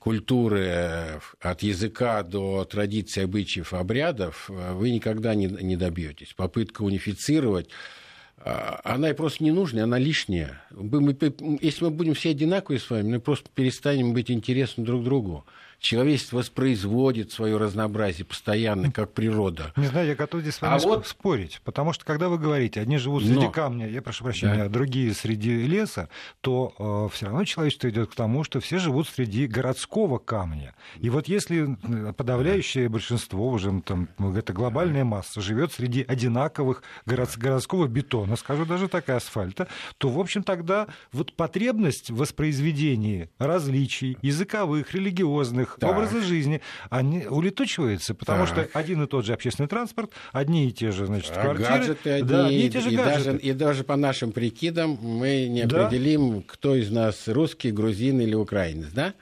культуры, 0.02 0.64
э, 0.66 1.20
от 1.40 1.62
языка 1.62 2.24
до 2.24 2.64
традиций, 2.64 3.22
обычаев, 3.22 3.72
обрядов, 3.72 4.50
э, 4.50 4.72
вы 4.72 4.90
никогда 4.90 5.36
не, 5.36 5.46
не 5.46 5.76
добьетесь. 5.76 6.34
Попытка 6.34 6.82
унифицировать 6.82 7.68
а, 8.44 8.80
она 8.82 9.10
и 9.10 9.12
просто 9.12 9.44
не 9.44 9.52
нужная, 9.52 9.84
она 9.84 9.98
лишняя. 9.98 10.60
Если 11.60 11.84
мы 11.84 11.90
будем 11.90 12.14
все 12.14 12.30
одинаковые 12.30 12.80
с 12.80 12.90
вами, 12.90 13.12
мы 13.12 13.20
просто 13.20 13.48
перестанем 13.54 14.12
быть 14.12 14.28
интересны 14.30 14.84
друг 14.84 15.04
другу 15.04 15.46
человечество 15.82 16.38
воспроизводит 16.38 17.32
свое 17.32 17.56
разнообразие 17.56 18.24
постоянно, 18.24 18.90
как 18.92 19.12
природа. 19.12 19.72
Не 19.76 19.86
знаю, 19.86 20.06
я 20.06 20.14
готов 20.14 20.40
здесь 20.42 20.54
с 20.54 20.62
вами 20.62 20.74
а 20.74 20.78
вот... 20.78 21.06
спорить, 21.06 21.60
потому 21.64 21.92
что 21.92 22.04
когда 22.04 22.28
вы 22.28 22.38
говорите, 22.38 22.80
одни 22.80 22.98
живут 22.98 23.24
среди 23.24 23.46
Но... 23.46 23.50
камня, 23.50 23.88
я 23.88 24.00
прошу 24.00 24.24
прощения, 24.24 24.58
да. 24.58 24.64
а 24.64 24.68
другие 24.68 25.12
среди 25.12 25.66
леса, 25.66 26.08
то 26.40 26.72
э, 26.78 27.14
все 27.14 27.26
равно 27.26 27.44
человечество 27.44 27.90
идет 27.90 28.10
к 28.10 28.14
тому, 28.14 28.44
что 28.44 28.60
все 28.60 28.78
живут 28.78 29.08
среди 29.08 29.46
городского 29.46 30.18
камня. 30.18 30.74
И 31.00 31.10
вот 31.10 31.26
если 31.26 31.76
подавляющее 32.16 32.88
большинство, 32.88 33.48
уже 33.48 33.82
там, 33.82 34.08
это 34.36 34.52
глобальная 34.52 35.04
масса, 35.04 35.40
живет 35.40 35.72
среди 35.72 36.02
одинаковых 36.02 36.82
город... 37.06 37.30
городского 37.36 37.88
бетона, 37.88 38.36
скажу 38.36 38.66
даже 38.66 38.86
так, 38.86 39.08
и 39.08 39.12
асфальта, 39.12 39.66
то, 39.98 40.08
в 40.08 40.20
общем, 40.20 40.44
тогда 40.44 40.86
вот 41.10 41.32
потребность 41.32 42.10
в 42.10 42.16
воспроизведении 42.16 43.28
различий 43.38 44.16
языковых, 44.22 44.94
религиозных, 44.94 45.71
их 45.72 45.80
так. 45.80 45.90
образа 45.90 46.20
жизни, 46.20 46.60
они 46.90 47.26
улетучиваются, 47.26 48.14
потому 48.14 48.46
так. 48.46 48.70
что 48.70 48.78
один 48.78 49.02
и 49.02 49.06
тот 49.06 49.24
же 49.24 49.32
общественный 49.32 49.68
транспорт, 49.68 50.12
одни 50.32 50.68
и 50.68 50.72
те 50.72 50.90
же, 50.90 51.06
значит, 51.06 51.32
а 51.36 51.42
квартиры. 51.42 51.68
Гаджеты 51.68 52.10
одни, 52.10 52.28
да, 52.28 52.46
одни 52.46 52.66
и 52.66 52.70
те 52.70 52.80
же 52.80 52.90
и 52.90 52.96
гаджеты. 52.96 53.24
Даже, 53.24 53.38
и 53.38 53.52
даже 53.52 53.84
по 53.84 53.96
нашим 53.96 54.32
прикидам 54.32 54.98
мы 55.00 55.48
не 55.48 55.64
да? 55.64 55.86
определим, 55.86 56.42
кто 56.42 56.74
из 56.74 56.90
нас 56.90 57.28
русский, 57.28 57.70
грузин 57.70 58.20
или 58.20 58.34
украинец, 58.34 58.88
да? 58.92 59.14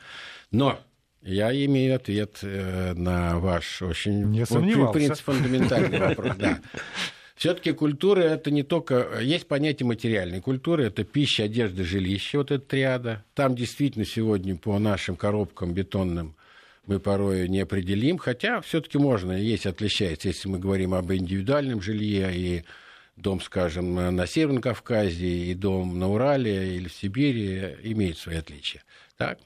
Но 0.51 0.79
я 1.23 1.53
имею 1.67 1.97
ответ 1.97 2.39
э, 2.43 2.95
на 2.95 3.39
ваш 3.39 3.83
очень 3.83 4.25
не 4.31 4.45
принцип 4.93 5.25
фундаментальный 5.25 5.99
вопрос. 5.99 6.37
Да. 6.37 6.61
Все-таки 7.41 7.73
культура 7.73 8.21
это 8.21 8.51
не 8.51 8.63
только... 8.63 9.19
Есть 9.23 9.49
понятие 9.49 9.87
материальной 9.87 10.43
культуры, 10.43 10.85
это 10.85 11.05
пища, 11.05 11.45
одежда, 11.45 11.85
жилище, 11.85 12.37
вот 12.37 12.51
эта 12.51 12.63
триада. 12.67 13.25
Там 13.33 13.55
действительно 13.55 14.05
сегодня 14.05 14.57
по 14.57 14.79
нашим 14.79 15.17
коробкам 15.17 15.73
бетонным 15.73 16.37
мы 16.91 16.99
порой 16.99 17.49
не 17.49 17.61
определим, 17.61 18.19
хотя 18.19 18.61
все-таки 18.61 18.99
можно, 18.99 19.31
есть 19.31 19.65
отличается, 19.65 20.27
если 20.27 20.49
мы 20.49 20.59
говорим 20.59 20.93
об 20.93 21.13
индивидуальном 21.13 21.81
жилье 21.81 22.35
и 22.35 22.65
дом, 23.15 23.41
скажем, 23.41 23.95
на 23.95 24.27
Северном 24.27 24.61
Кавказе 24.61 25.29
и 25.29 25.55
дом 25.55 26.01
на 26.01 26.09
Урале 26.09 26.75
или 26.77 26.89
в 26.89 26.93
Сибири 26.93 27.77
имеют 27.85 28.19
свои 28.19 28.39
отличия. 28.39 28.83
Так? 29.17 29.39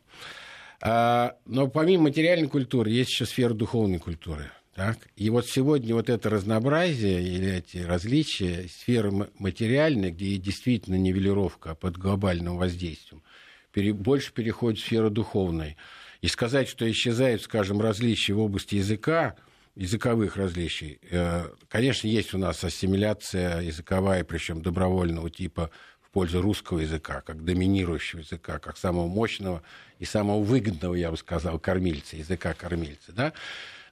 А, 0.80 1.36
но 1.44 1.68
помимо 1.68 2.04
материальной 2.04 2.48
культуры 2.48 2.90
есть 2.90 3.10
еще 3.10 3.26
сфера 3.26 3.52
духовной 3.52 3.98
культуры. 3.98 4.50
Так? 4.74 4.96
И 5.14 5.28
вот 5.28 5.46
сегодня 5.46 5.94
вот 5.94 6.08
это 6.08 6.30
разнообразие 6.30 7.22
или 7.22 7.58
эти 7.58 7.76
различия, 7.76 8.68
сферы 8.68 9.28
материальной, 9.38 10.12
где 10.12 10.38
действительно 10.38 10.96
нивелировка 10.96 11.74
под 11.74 11.98
глобальным 11.98 12.56
воздействием, 12.56 13.22
пере, 13.70 13.92
больше 13.92 14.32
переходит 14.32 14.80
в 14.80 14.84
сферу 14.84 15.10
духовной. 15.10 15.76
И 16.24 16.28
сказать, 16.28 16.70
что 16.70 16.90
исчезают, 16.90 17.42
скажем, 17.42 17.82
различия 17.82 18.32
в 18.32 18.40
области 18.40 18.76
языка, 18.76 19.36
языковых 19.76 20.38
различий, 20.38 20.98
э, 21.10 21.50
конечно, 21.68 22.06
есть 22.06 22.32
у 22.32 22.38
нас 22.38 22.64
ассимиляция 22.64 23.60
языковая, 23.60 24.24
причем 24.24 24.62
добровольного 24.62 25.28
типа 25.28 25.68
в 26.00 26.08
пользу 26.08 26.40
русского 26.40 26.78
языка, 26.78 27.20
как 27.20 27.44
доминирующего 27.44 28.20
языка, 28.20 28.58
как 28.58 28.78
самого 28.78 29.06
мощного 29.06 29.62
и 29.98 30.06
самого 30.06 30.42
выгодного, 30.42 30.94
я 30.94 31.10
бы 31.10 31.18
сказал, 31.18 31.58
кормильца, 31.58 32.16
языка 32.16 32.54
кормильца. 32.54 33.12
Да? 33.12 33.34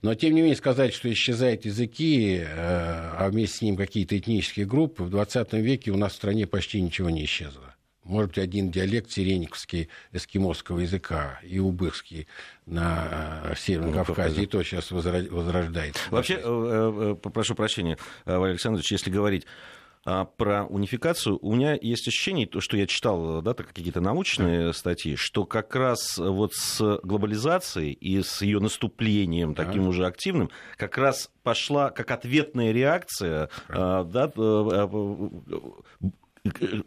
Но, 0.01 0.15
тем 0.15 0.35
не 0.35 0.41
менее, 0.41 0.57
сказать, 0.57 0.95
что 0.95 1.13
исчезают 1.13 1.67
языки, 1.67 2.39
э, 2.39 2.47
а 2.49 3.29
вместе 3.31 3.59
с 3.59 3.61
ним 3.61 3.77
какие-то 3.77 4.17
этнические 4.17 4.65
группы, 4.65 5.03
в 5.03 5.11
20 5.11 5.53
веке 5.53 5.91
у 5.91 5.99
нас 5.99 6.15
в 6.15 6.17
стране 6.17 6.47
почти 6.47 6.81
ничего 6.81 7.11
не 7.11 7.27
исчезло. 7.27 7.72
Может 8.05 8.31
быть, 8.31 8.39
один 8.39 8.71
диалект 8.71 9.11
сирениковский 9.11 9.89
эскимосского 10.13 10.81
языка 10.81 11.39
и 11.43 11.59
убыхский 11.59 12.27
на 12.67 13.43
э, 13.45 13.55
Северном 13.57 13.91
ну, 13.93 14.05
Кавказе, 14.05 14.43
и 14.43 14.47
то 14.47 14.63
сейчас 14.63 14.91
возрождается. 14.91 16.03
Вообще, 16.11 16.41
э, 16.43 17.17
попрошу 17.23 17.55
прощения, 17.55 17.99
Валерий 18.25 18.53
Александрович, 18.53 18.91
если 18.91 19.11
говорить 19.11 19.47
а 20.05 20.25
про 20.25 20.65
унификацию, 20.65 21.39
у 21.41 21.55
меня 21.55 21.79
есть 21.81 22.09
ощущение, 22.09 22.49
то, 22.49 22.61
что 22.61 22.77
я 22.77 22.89
читал 22.89 23.41
да, 23.41 23.55
какие-то 23.55 24.01
научные 24.01 24.67
да. 24.67 24.73
статьи, 24.73 25.15
что 25.15 25.45
как 25.45 25.77
раз 25.77 26.19
вот 26.19 26.55
с 26.55 26.99
глобализацией 27.05 27.93
и 27.93 28.21
с 28.21 28.43
ее 28.43 28.59
наступлением 28.59 29.55
да. 29.55 29.65
таким 29.65 29.87
уже 29.87 30.05
активным, 30.05 30.51
как 30.77 30.99
раз 30.99 31.31
пошла 31.45 31.91
как 31.91 32.11
ответная 32.11 32.73
реакция 32.73 33.49
да, 33.69 34.33
э, 34.37 34.89
э, 36.45 36.81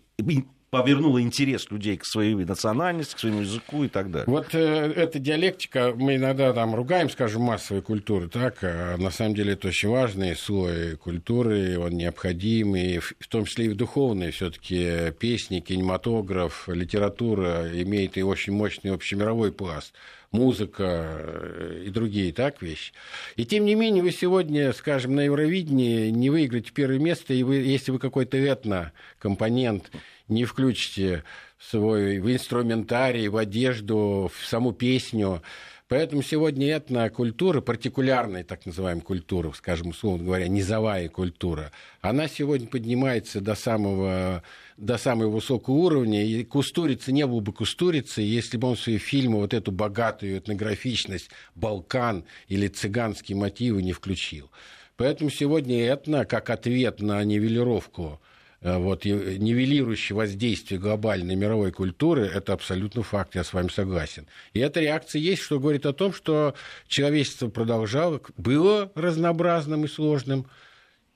повернула 0.82 1.22
интерес 1.22 1.72
людей 1.72 1.98
к 1.98 2.06
своей 2.06 2.36
национальности, 2.36 3.16
к 3.16 3.20
своему 3.20 3.42
языку 3.42 3.84
и 3.84 3.88
так 3.88 4.12
далее. 4.12 4.26
Вот 4.28 4.54
э, 4.54 4.94
эта 4.96 5.20
диалектика, 5.20 5.94
мы 5.96 6.18
иногда 6.18 6.52
там 6.52 6.76
ругаем, 6.76 7.10
скажем, 7.10 7.44
массовой 7.44 7.82
культуры, 7.82 8.28
так, 8.28 8.58
а 8.62 8.98
на 8.98 9.10
самом 9.10 9.36
деле 9.36 9.54
это 9.54 9.70
очень 9.70 9.90
важный 9.90 10.36
слой 10.36 10.98
культуры, 10.98 11.80
он 11.80 11.92
необходимый, 11.92 13.00
в 13.00 13.28
том 13.28 13.46
числе 13.46 13.66
и 13.66 13.70
в 13.70 13.76
духовной, 13.76 14.32
все-таки 14.32 15.12
песни, 15.18 15.62
кинематограф, 15.62 16.68
литература 16.68 17.70
имеет 17.74 18.18
и 18.18 18.24
очень 18.24 18.54
мощный 18.54 18.92
общемировой 18.92 19.52
пласт 19.52 19.94
музыка 20.36 20.84
э, 20.84 21.84
и 21.88 21.90
другие 21.90 22.34
так 22.34 22.62
вещи. 22.62 22.94
И 23.36 23.46
тем 23.46 23.66
не 23.66 23.76
менее, 23.76 24.04
вы 24.04 24.12
сегодня, 24.12 24.74
скажем, 24.74 25.16
на 25.16 25.22
Евровидении 25.22 26.10
не 26.10 26.30
выиграете 26.30 26.72
первое 26.74 27.00
место, 27.00 27.34
и 27.34 27.44
вы, 27.44 27.56
если 27.56 27.92
вы 27.92 28.00
какой-то 28.00 28.38
этно-компонент 28.38 29.92
не 30.28 30.46
включите 30.46 31.24
свой 31.60 32.20
в 32.20 32.32
инструментарий, 32.32 33.28
в 33.28 33.38
одежду, 33.38 34.32
в 34.34 34.46
саму 34.46 34.72
песню. 34.74 35.42
Поэтому 35.88 36.24
сегодня 36.24 36.76
этнокультура, 36.76 37.62
партикулярная 37.62 38.44
так 38.44 38.66
называемая 38.66 39.04
культура, 39.04 39.52
скажем, 39.52 39.90
условно 39.90 40.24
говоря, 40.24 40.48
низовая 40.48 41.10
культура, 41.10 41.72
она 42.02 42.28
сегодня 42.28 42.66
поднимается 42.68 43.40
до 43.40 43.54
самого, 43.54 44.42
до 44.78 44.98
самого 44.98 45.30
высокого 45.30 45.76
уровня, 45.76 46.26
и 46.26 46.44
Кустурица 46.44 47.12
не 47.12 47.28
был 47.28 47.40
бы 47.40 47.54
Кустурицей, 47.54 48.26
если 48.26 48.58
бы 48.58 48.70
он 48.70 48.78
в 48.78 48.80
свои 48.80 48.98
фильмы 48.98 49.38
вот 49.38 49.54
эту 49.54 49.72
богатую 49.72 50.40
этнографичность, 50.40 51.30
Балкан 51.54 52.26
или 52.48 52.68
цыганские 52.68 53.38
мотивы 53.38 53.84
не 53.84 53.94
включил. 53.94 54.50
Поэтому 54.98 55.30
сегодня 55.30 55.86
этно, 55.86 56.26
как 56.26 56.50
ответ 56.50 57.00
на 57.00 57.24
нивелировку 57.24 58.20
вот, 58.62 59.06
нивелирующее 59.06 60.16
воздействие 60.16 60.80
глобальной 60.80 61.36
мировой 61.36 61.72
культуры, 61.72 62.26
это 62.26 62.54
абсолютно 62.54 63.04
факт, 63.04 63.36
я 63.36 63.44
с 63.44 63.54
вами 63.54 63.68
согласен. 63.68 64.28
И 64.54 64.60
эта 64.60 64.80
реакция 64.80 65.20
есть, 65.20 65.42
что 65.42 65.60
говорит 65.60 65.86
о 65.86 65.94
том, 65.94 66.14
что 66.14 66.56
человечество 66.88 67.50
продолжало, 67.50 68.22
было 68.38 68.92
разнообразным 68.96 69.86
и 69.86 69.88
сложным, 69.88 70.48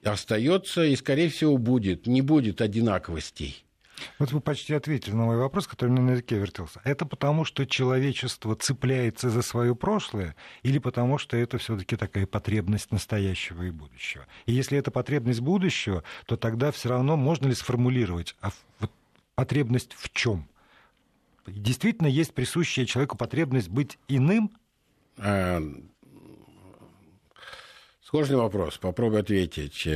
остается 0.04 0.84
и, 0.84 0.96
скорее 0.96 1.30
всего, 1.30 1.58
будет, 1.58 2.08
не 2.08 2.22
будет 2.22 2.62
одинаковостей. 2.62 3.66
Вот 4.18 4.32
вы 4.32 4.42
почти 4.42 4.74
ответили 4.74 5.14
на 5.14 5.26
мой 5.26 5.38
вопрос, 5.38 5.68
который 5.68 5.90
мне 5.90 6.02
на 6.02 6.12
языке 6.12 6.38
вертелся. 6.38 6.82
Это 6.84 7.06
потому, 7.06 7.46
что 7.46 7.66
человечество 7.66 8.56
цепляется 8.56 9.30
за 9.30 9.42
свое 9.42 9.76
прошлое, 9.76 10.36
или 10.64 10.80
потому, 10.80 11.18
что 11.18 11.38
это 11.38 11.58
все-таки 11.58 11.96
такая 11.96 12.26
потребность 12.26 12.92
настоящего 12.92 13.64
и 13.64 13.72
будущего? 13.72 14.26
И 14.46 14.54
если 14.54 14.78
это 14.78 14.92
потребность 14.92 15.42
будущего, 15.42 16.04
то 16.26 16.38
тогда 16.38 16.72
все 16.72 16.90
равно 16.90 17.18
можно 17.18 17.48
ли 17.48 17.54
сформулировать, 17.54 18.36
а 18.42 18.52
вот 18.80 18.92
потребность 19.36 19.94
в 19.94 20.12
чем? 20.12 20.48
Действительно 21.48 22.08
есть 22.08 22.34
присущая 22.34 22.86
человеку 22.86 23.18
потребность 23.18 23.70
быть 23.70 23.98
иным? 24.08 24.52
А, 25.18 25.62
сложный 28.02 28.38
вопрос. 28.38 28.78
Попробую 28.78 29.22
ответить. 29.22 29.88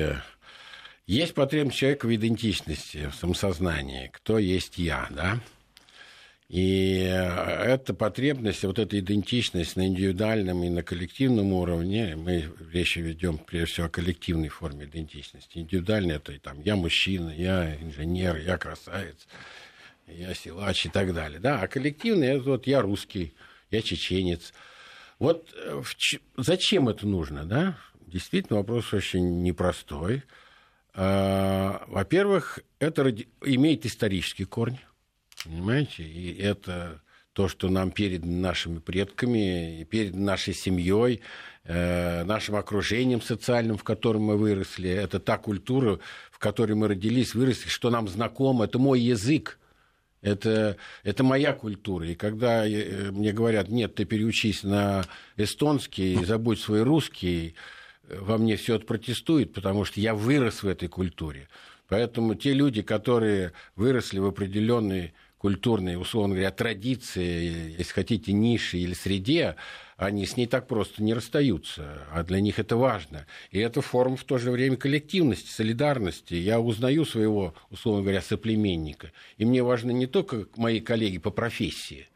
Есть 1.06 1.34
потребность 1.34 1.78
человека 1.78 2.06
в 2.06 2.16
идентичности, 2.16 3.10
в 3.10 3.16
самосознании. 3.16 4.10
Кто 4.14 4.40
есть 4.40 4.78
я, 4.78 5.08
да? 5.10 5.40
И 6.48 6.98
эта 7.00 7.94
потребность, 7.94 8.64
вот 8.64 8.78
эта 8.78 9.00
идентичность 9.00 9.76
на 9.76 9.88
индивидуальном 9.88 10.64
и 10.64 10.70
на 10.70 10.84
коллективном 10.84 11.52
уровне, 11.52 12.16
мы 12.16 12.48
речь 12.72 12.96
ведем 12.96 13.38
прежде 13.38 13.74
всего 13.74 13.88
о 13.88 13.90
коллективной 13.90 14.50
форме 14.50 14.86
идентичности. 14.86 15.58
Индивидуальный 15.58 16.16
это 16.16 16.40
там 16.40 16.62
я 16.62 16.76
мужчина, 16.76 17.32
я 17.32 17.76
инженер, 17.82 18.38
я 18.38 18.58
красавец, 18.58 19.28
я 20.08 20.34
силач 20.36 20.86
и 20.86 20.90
так 20.90 21.14
далее. 21.14 21.40
Да? 21.40 21.60
А 21.60 21.68
коллективный 21.68 22.28
это 22.28 22.44
вот 22.44 22.68
я 22.68 22.82
русский, 22.82 23.34
я 23.72 23.82
чеченец. 23.82 24.54
Вот 25.20 25.54
э, 25.56 25.82
зачем 26.38 26.88
это 26.88 27.08
нужно, 27.08 27.46
да? 27.46 27.78
Действительно, 28.06 28.60
вопрос 28.60 28.94
очень 28.94 29.42
непростой. 29.42 30.24
А, 30.96 31.84
во-первых, 31.88 32.60
это 32.80 33.16
имеет 33.44 33.86
исторический 33.86 34.46
корень, 34.46 34.80
понимаете, 35.44 36.04
и 36.04 36.38
это 36.40 37.02
то, 37.34 37.48
что 37.48 37.70
нам 37.70 37.92
перед 37.92 38.24
нашими 38.24 38.78
предками, 38.78 39.88
перед 39.90 40.16
нашей 40.16 40.54
семьей, 40.54 41.22
э, 41.64 42.24
нашим 42.26 42.56
окружением 42.56 43.22
социальным, 43.22 43.78
в 43.78 43.84
котором 43.84 44.22
мы 44.22 44.38
выросли. 44.38 44.90
Это 44.90 45.20
та 45.20 45.38
культура, 45.40 46.00
в 46.32 46.38
которой 46.38 46.74
мы 46.74 46.88
родились, 46.88 47.34
выросли, 47.34 47.70
что 47.70 47.90
нам 47.90 48.08
знакомо. 48.08 48.66
Это 48.66 48.78
мой 48.78 49.00
язык. 49.00 49.58
Это, 50.22 50.78
это 51.04 51.24
моя 51.24 51.54
культура. 51.54 52.08
И 52.08 52.16
когда 52.16 52.68
э, 52.68 53.12
мне 53.12 53.34
говорят, 53.34 53.68
нет, 53.68 53.96
ты 53.96 54.06
переучись 54.06 54.64
на 54.64 55.04
эстонский, 55.36 56.24
забудь 56.24 56.60
свой 56.62 56.84
русский, 56.84 57.56
во 58.20 58.38
мне 58.38 58.56
все 58.56 58.76
это 58.76 58.86
протестует, 58.86 59.54
потому 59.54 59.86
что 59.86 60.00
я 60.00 60.14
вырос 60.14 60.64
в 60.64 60.68
этой 60.68 60.88
культуре. 60.88 61.48
Поэтому 61.88 62.36
те 62.36 62.54
люди, 62.54 62.82
которые 62.82 63.54
выросли 63.76 64.20
в 64.20 64.26
определенной 64.26 65.14
культурной, 65.38 66.00
условно 66.00 66.36
говоря, 66.36 66.52
традиции, 66.52 67.76
если 67.78 67.92
хотите, 67.92 68.32
ниши 68.32 68.78
или 68.78 68.94
среде, 68.94 69.58
они 69.98 70.26
с 70.26 70.38
ней 70.38 70.48
так 70.48 70.68
просто 70.68 71.04
не 71.04 71.14
расстаются, 71.14 72.08
а 72.12 72.24
для 72.24 72.40
них 72.40 72.60
это 72.60 72.78
важно. 72.78 73.26
И 73.52 73.60
это 73.60 73.82
форма 73.82 74.16
в 74.16 74.24
то 74.24 74.38
же 74.38 74.52
время 74.52 74.78
коллективности, 74.78 75.50
солидарности. 75.50 76.34
Я 76.34 76.62
узнаю 76.62 77.06
своего, 77.06 77.54
условно 77.70 78.04
говоря, 78.04 78.22
соплеменника. 78.22 79.12
И 79.38 79.46
мне 79.46 79.62
важны 79.64 79.92
не 79.92 80.08
только 80.08 80.48
мои 80.56 80.80
коллеги 80.80 81.18
по 81.18 81.30
профессии, 81.30 82.08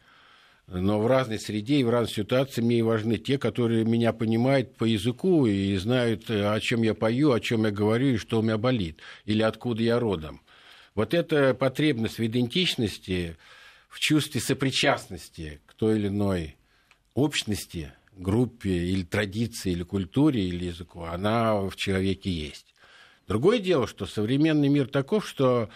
но 0.68 1.00
в 1.00 1.08
разной 1.08 1.40
среде 1.40 1.78
и 1.78 1.84
в 1.84 1.90
разной 1.90 2.14
ситуации 2.14 2.62
мне 2.62 2.84
важны 2.84 3.18
те, 3.18 3.38
которые 3.38 3.86
меня 3.86 4.12
понимают 4.12 4.76
по 4.76 4.84
языку 4.84 5.46
и 5.46 5.76
знают, 5.78 6.30
э, 6.30 6.46
о 6.46 6.60
чем 6.60 6.84
я 6.84 6.94
пою, 6.94 7.32
о 7.32 7.40
чем 7.40 7.64
я 7.64 7.72
говорю 7.72 8.08
и 8.08 8.18
что 8.18 8.40
у 8.40 8.42
меня 8.42 8.58
болит, 8.58 9.00
или 9.26 9.42
откуда 9.42 9.82
я 9.82 9.98
родом. 10.00 10.42
Вот 10.94 11.14
эта 11.14 11.54
потребность 11.54 12.18
в 12.20 12.26
идентичности, 12.26 13.38
в 13.88 14.00
чувстве 14.00 14.42
сопричастности 14.42 15.62
к 15.66 15.74
той 15.74 16.00
или 16.00 16.08
иной 16.08 16.58
общности, 17.14 17.94
группе 18.18 18.70
или 18.70 19.04
традиции, 19.04 19.72
или 19.72 19.84
культуре, 19.84 20.44
или 20.44 20.66
языку, 20.66 21.04
она 21.04 21.62
в 21.62 21.76
человеке 21.78 22.30
есть. 22.30 22.74
Другое 23.28 23.60
дело, 23.60 23.88
что 23.88 24.06
современный 24.06 24.68
мир 24.68 24.88
таков, 24.88 25.28
что 25.28 25.70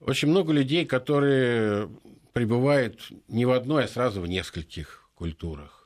очень 0.00 0.28
много 0.28 0.52
людей, 0.52 0.86
которые 0.86 1.88
пребывают 2.32 3.08
не 3.28 3.44
в 3.44 3.50
одной, 3.50 3.84
а 3.84 3.88
сразу 3.88 4.20
в 4.20 4.26
нескольких 4.26 5.08
культурах. 5.14 5.82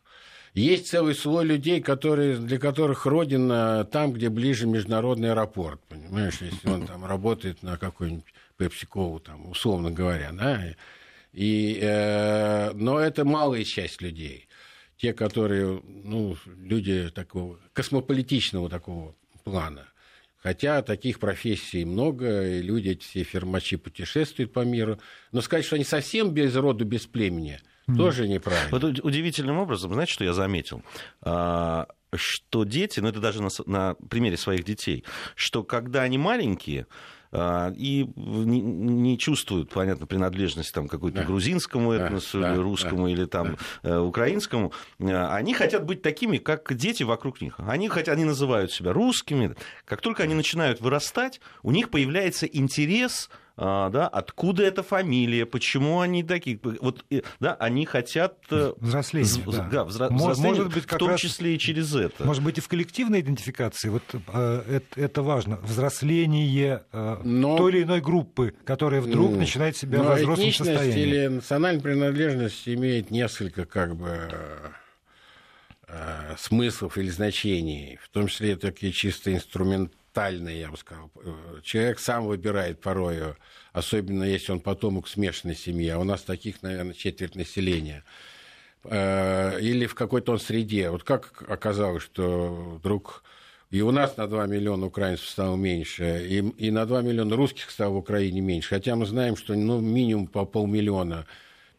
Есть 0.55 0.89
целый 0.89 1.15
слой 1.15 1.45
людей, 1.45 1.83
которые, 1.83 2.39
для 2.39 2.59
которых 2.59 3.05
родина 3.05 3.87
там, 3.93 4.15
где 4.15 4.31
ближе 4.31 4.67
международный 4.67 5.33
аэропорт. 5.33 5.83
Понимаешь, 5.87 6.39
если 6.41 6.71
он 6.71 6.87
там 6.87 7.05
работает 7.07 7.63
на 7.63 7.77
какой-нибудь 7.77 8.33
Пепсикову, 8.57 9.21
там, 9.21 9.51
условно 9.51 9.91
говоря. 9.91 10.33
Да? 10.33 10.63
И, 11.35 11.79
э, 11.83 12.73
но 12.73 12.99
это 12.99 13.27
малая 13.27 13.65
часть 13.65 14.01
людей. 14.01 14.49
те, 14.97 15.13
которые, 15.13 15.83
ну, 15.85 16.39
люди 16.47 17.11
такого 17.15 17.59
космополитичного 17.75 18.71
такого 18.71 19.15
плана. 19.45 19.87
Хотя 20.39 20.83
таких 20.83 21.19
профессий 21.19 21.85
много, 21.85 22.47
и 22.47 22.63
люди, 22.63 22.91
эти 22.91 23.03
все 23.03 23.23
фермачи 23.25 23.77
путешествуют 23.77 24.53
по 24.53 24.61
миру. 24.61 25.01
Но 25.33 25.41
сказать, 25.41 25.65
что 25.65 25.77
они 25.77 25.85
совсем 25.85 26.33
без 26.33 26.55
роду, 26.55 26.85
без 26.85 27.07
племени, 27.07 27.61
mm. 27.89 27.97
тоже 27.97 28.29
неправильно. 28.29 28.71
Вот 28.71 28.85
удивительным 29.05 29.59
образом, 29.59 29.93
знаете, 29.93 30.13
что 30.13 30.25
я 30.25 30.33
заметил? 30.33 30.83
А, 31.23 31.89
что 32.15 32.65
дети, 32.65 33.01
ну 33.01 33.09
это 33.09 33.21
даже 33.21 33.43
на, 33.43 33.49
на 33.67 33.95
примере 33.95 34.37
своих 34.37 34.65
детей, 34.65 35.05
что 35.35 35.65
когда 35.65 36.03
они 36.03 36.19
маленькие, 36.19 36.87
и 37.33 38.09
не, 38.17 38.61
не 38.61 39.19
чувствуют, 39.19 39.71
понятно, 39.71 40.07
принадлежность 40.07 40.73
там, 40.73 40.89
какой-то 40.89 41.19
да. 41.19 41.25
грузинскому 41.25 41.93
этносу, 41.93 42.41
да, 42.41 42.53
или 42.53 42.61
русскому, 42.61 43.07
да, 43.07 43.13
или 43.13 43.25
там, 43.25 43.57
да. 43.83 43.91
Э, 43.91 43.99
украинскому, 43.99 44.73
а, 45.01 45.35
они 45.35 45.55
хотят 45.55 45.85
быть 45.85 46.03
такими, 46.03 46.39
как 46.39 46.73
дети 46.75 47.03
вокруг 47.03 47.41
них. 47.41 47.55
Они, 47.59 47.89
хотят, 47.89 48.15
они 48.15 48.25
называют 48.25 48.73
себя 48.73 48.93
русскими. 48.93 49.55
Как 49.85 50.01
только 50.01 50.23
они 50.23 50.35
начинают 50.35 50.81
вырастать, 50.81 51.41
у 51.63 51.71
них 51.71 51.91
появляется 51.91 52.47
интерес 52.47 53.29
а, 53.31 53.46
да, 53.57 54.07
откуда 54.09 54.65
эта 54.65 54.83
фамилия, 54.83 55.47
почему 55.47 56.01
они 56.01 56.23
такие, 56.23 56.61
вот, 56.63 57.05
да, 57.41 57.55
они 57.55 57.87
хотят... 57.87 58.37
Э, 58.51 58.75
взросление, 58.77 59.43
да. 59.47 59.69
да 59.71 59.85
взро... 59.85 60.11
может, 60.11 60.39
взросление, 60.39 60.65
быть, 60.69 60.85
в 60.85 60.97
том 60.99 61.09
раз, 61.09 61.21
числе 61.21 61.55
и 61.55 61.59
через 61.59 61.95
это. 61.95 62.25
Может 62.25 62.43
быть, 62.43 62.59
и 62.59 62.61
в 62.61 62.69
коллективной 62.69 63.21
идентификации, 63.21 63.89
вот 63.89 64.03
э, 64.13 64.63
это, 64.69 65.01
это 65.01 65.23
важно, 65.23 65.57
взросление 65.57 66.85
э, 66.93 67.17
но... 67.25 67.57
той 67.57 67.73
или 67.73 67.83
иной 67.85 68.03
группы, 68.03 68.55
которая 68.65 69.01
вдруг 69.01 69.33
mm. 69.33 69.37
начинает 69.39 69.77
себя 69.77 70.03
в 70.03 70.15
взрослом 70.17 70.53
состоянии. 70.53 71.03
или 71.03 71.27
национальная 71.29 71.83
принадлежность 71.83 72.69
имеет 72.69 73.11
несколько, 73.11 73.65
как 73.65 73.97
бы 73.97 74.31
смыслов 76.37 76.99
или 76.99 77.09
значений, 77.09 77.97
в 78.03 78.09
том 78.09 78.27
числе 78.27 78.57
такие 78.57 78.93
чисто 78.93 79.33
инструмент 79.33 79.93
тотальное, 80.17 80.55
я 80.55 80.71
бы 80.71 80.77
сказал. 80.77 81.11
Человек 81.63 81.99
сам 81.99 82.27
выбирает 82.27 82.81
порою, 82.81 83.37
особенно 83.73 84.25
если 84.25 84.53
он 84.53 84.61
потомок 84.61 85.09
смешанной 85.09 85.55
семьи, 85.55 85.89
а 85.91 85.99
у 85.99 86.05
нас 86.05 86.23
таких, 86.23 86.63
наверное, 86.63 86.95
четверть 86.95 87.35
населения. 87.35 88.03
Э, 88.85 89.61
или 89.61 89.87
в 89.87 89.95
какой-то 89.95 90.33
он 90.33 90.39
среде. 90.39 90.91
Вот 90.91 91.03
как 91.05 91.45
оказалось, 91.49 92.03
что 92.03 92.79
вдруг 92.81 93.23
и 93.71 93.83
у 93.83 93.91
нас 93.91 94.17
на 94.17 94.29
2 94.29 94.47
миллиона 94.47 94.87
украинцев 94.87 95.29
стало 95.29 95.57
меньше, 95.57 96.25
и, 96.27 96.39
и 96.67 96.71
на 96.71 96.87
2 96.87 97.03
миллиона 97.03 97.37
русских 97.37 97.71
стало 97.71 97.95
в 97.95 97.97
Украине 97.97 98.41
меньше. 98.41 98.69
Хотя 98.69 98.95
мы 98.95 99.07
знаем, 99.07 99.37
что 99.37 99.55
ну, 99.55 99.81
минимум 99.81 100.29
по 100.29 100.45
полмиллиона 100.47 101.27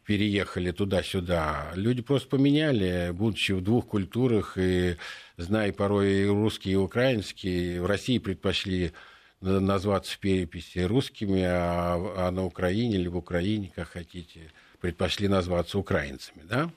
переехали 0.04 0.70
туда-сюда. 0.70 1.72
Люди 1.74 2.02
просто 2.02 2.28
поменяли, 2.28 3.10
будучи 3.12 3.52
в 3.52 3.62
двух 3.62 3.86
культурах 3.86 4.58
и 4.58 4.96
зная 5.38 5.72
порой 5.72 6.24
и 6.24 6.26
русский, 6.26 6.72
и 6.72 6.76
украинский, 6.76 7.78
в 7.78 7.86
России 7.86 8.18
предпочли 8.18 8.92
назваться 9.40 10.14
в 10.14 10.18
переписи 10.18 10.80
русскими, 10.80 11.42
а, 11.44 12.26
а 12.26 12.30
на 12.30 12.44
Украине 12.44 12.96
или 12.96 13.08
в 13.08 13.16
Украине, 13.16 13.72
как 13.74 13.88
хотите, 13.88 14.52
предпочли 14.80 15.28
назваться 15.28 15.78
украинцами. 15.78 16.42
Да? 16.42 16.70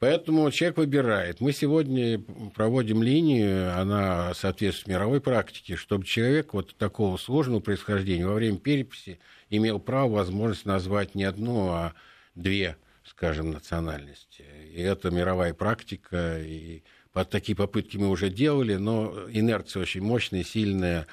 Поэтому 0.00 0.50
человек 0.50 0.78
выбирает. 0.78 1.40
Мы 1.40 1.52
сегодня 1.52 2.20
проводим 2.54 3.02
линию, 3.02 3.78
она 3.78 4.34
соответствует 4.34 4.88
мировой 4.88 5.20
практике, 5.20 5.76
чтобы 5.76 6.04
человек 6.04 6.52
вот 6.52 6.74
такого 6.76 7.16
сложного 7.16 7.60
происхождения 7.60 8.26
во 8.26 8.34
время 8.34 8.58
переписи 8.58 9.20
имел 9.50 9.78
право, 9.78 10.10
возможность 10.14 10.64
назвать 10.64 11.14
не 11.14 11.24
одну, 11.24 11.68
а 11.68 11.94
две, 12.34 12.76
скажем, 13.04 13.50
национальности. 13.50 14.44
И 14.72 14.80
это 14.80 15.10
мировая 15.10 15.52
практика, 15.54 16.40
и 16.40 16.82
такие 17.30 17.56
попытки 17.56 17.96
мы 17.96 18.08
уже 18.08 18.30
делали, 18.30 18.76
но 18.76 19.12
инерция 19.30 19.82
очень 19.82 20.02
мощная, 20.02 20.44
сильная, 20.44 21.06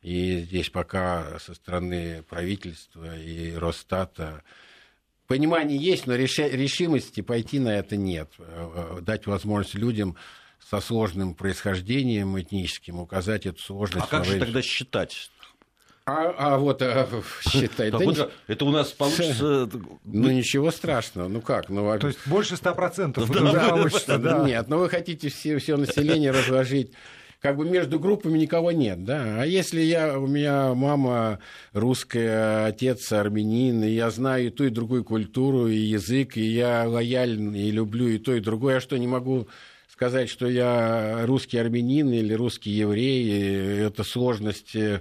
и 0.00 0.40
здесь 0.40 0.70
пока 0.70 1.38
со 1.38 1.54
стороны 1.54 2.22
правительства 2.28 3.16
и 3.18 3.54
Росстата 3.54 4.42
понимание 5.26 5.78
есть, 5.78 6.06
но 6.06 6.14
решимости 6.14 7.20
пойти 7.20 7.58
на 7.58 7.70
это 7.78 7.96
нет. 7.96 8.30
Э, 8.38 8.98
дать 9.02 9.26
возможность 9.26 9.74
людям 9.74 10.16
со 10.58 10.80
сложным 10.80 11.34
происхождением 11.34 12.38
этническим 12.40 12.98
указать 12.98 13.46
эту 13.46 13.60
сложность. 13.60 14.06
А 14.06 14.08
как 14.08 14.24
же 14.24 14.38
тогда 14.38 14.62
считать? 14.62 15.30
А, 16.04 16.34
а 16.36 16.58
вот 16.58 16.82
а, 16.82 17.06
считай. 17.48 17.90
Да 17.90 17.98
вот, 17.98 18.32
это 18.48 18.64
у 18.64 18.70
нас 18.70 18.88
получится... 18.88 19.68
Ну, 20.04 20.30
ничего 20.30 20.70
страшного. 20.70 21.28
Ну 21.28 21.40
как? 21.40 21.68
Ну, 21.68 21.88
а 21.88 21.98
То 21.98 22.08
есть 22.08 22.18
больше 22.26 22.54
100% 22.54 23.52
да, 23.52 23.68
получится, 23.70 24.18
да? 24.18 24.44
Нет, 24.44 24.68
но 24.68 24.76
ну, 24.76 24.82
вы 24.82 24.88
хотите 24.88 25.28
все, 25.28 25.58
все 25.58 25.76
население 25.76 26.32
разложить 26.32 26.92
как 27.42 27.56
бы 27.56 27.64
между 27.64 27.98
группами 27.98 28.38
никого 28.38 28.70
нет, 28.70 29.04
да. 29.04 29.42
А 29.42 29.44
если 29.44 29.80
я, 29.80 30.16
у 30.18 30.28
меня 30.28 30.74
мама 30.74 31.40
русская, 31.72 32.66
отец 32.66 33.10
армянин, 33.12 33.82
и 33.82 33.90
я 33.90 34.10
знаю 34.10 34.46
и 34.46 34.50
ту, 34.50 34.64
и 34.64 34.70
другую 34.70 35.02
культуру, 35.02 35.66
и 35.66 35.74
язык, 35.74 36.36
и 36.36 36.44
я 36.44 36.88
лоялен, 36.88 37.52
и 37.52 37.72
люблю 37.72 38.06
и 38.06 38.18
то, 38.18 38.32
и 38.32 38.40
другое, 38.40 38.74
я 38.74 38.80
что, 38.80 38.96
не 38.96 39.08
могу 39.08 39.48
сказать, 39.88 40.30
что 40.30 40.48
я 40.48 41.26
русский 41.26 41.58
армянин 41.58 42.12
или 42.12 42.32
русский 42.32 42.70
еврей, 42.70 43.86
это 43.86 44.04
сложность 44.04 44.76
э, 44.76 45.00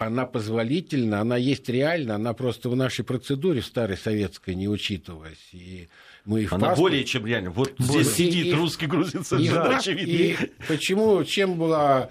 она 0.00 0.26
позволительна, 0.26 1.20
она 1.20 1.36
есть 1.36 1.68
реально, 1.68 2.14
она 2.14 2.32
просто 2.32 2.68
в 2.68 2.76
нашей 2.76 3.04
процедуре 3.04 3.62
старой 3.62 3.96
советской 3.96 4.54
не 4.54 4.68
учитывалась. 4.68 5.48
И 5.52 5.88
мы 6.24 6.46
она 6.50 6.68
паспорт... 6.68 6.78
более 6.78 7.04
чем 7.04 7.26
реально. 7.26 7.50
Вот 7.50 7.74
более... 7.78 8.04
здесь 8.04 8.14
сидит 8.14 8.46
и, 8.46 8.52
русский 8.54 8.86
грузин 8.86 9.24
совершенно 9.24 9.64
да, 9.64 9.78
очевидно. 9.78 10.10
И 10.10 10.36
почему, 10.68 11.22
чем 11.24 11.56
была 11.56 12.10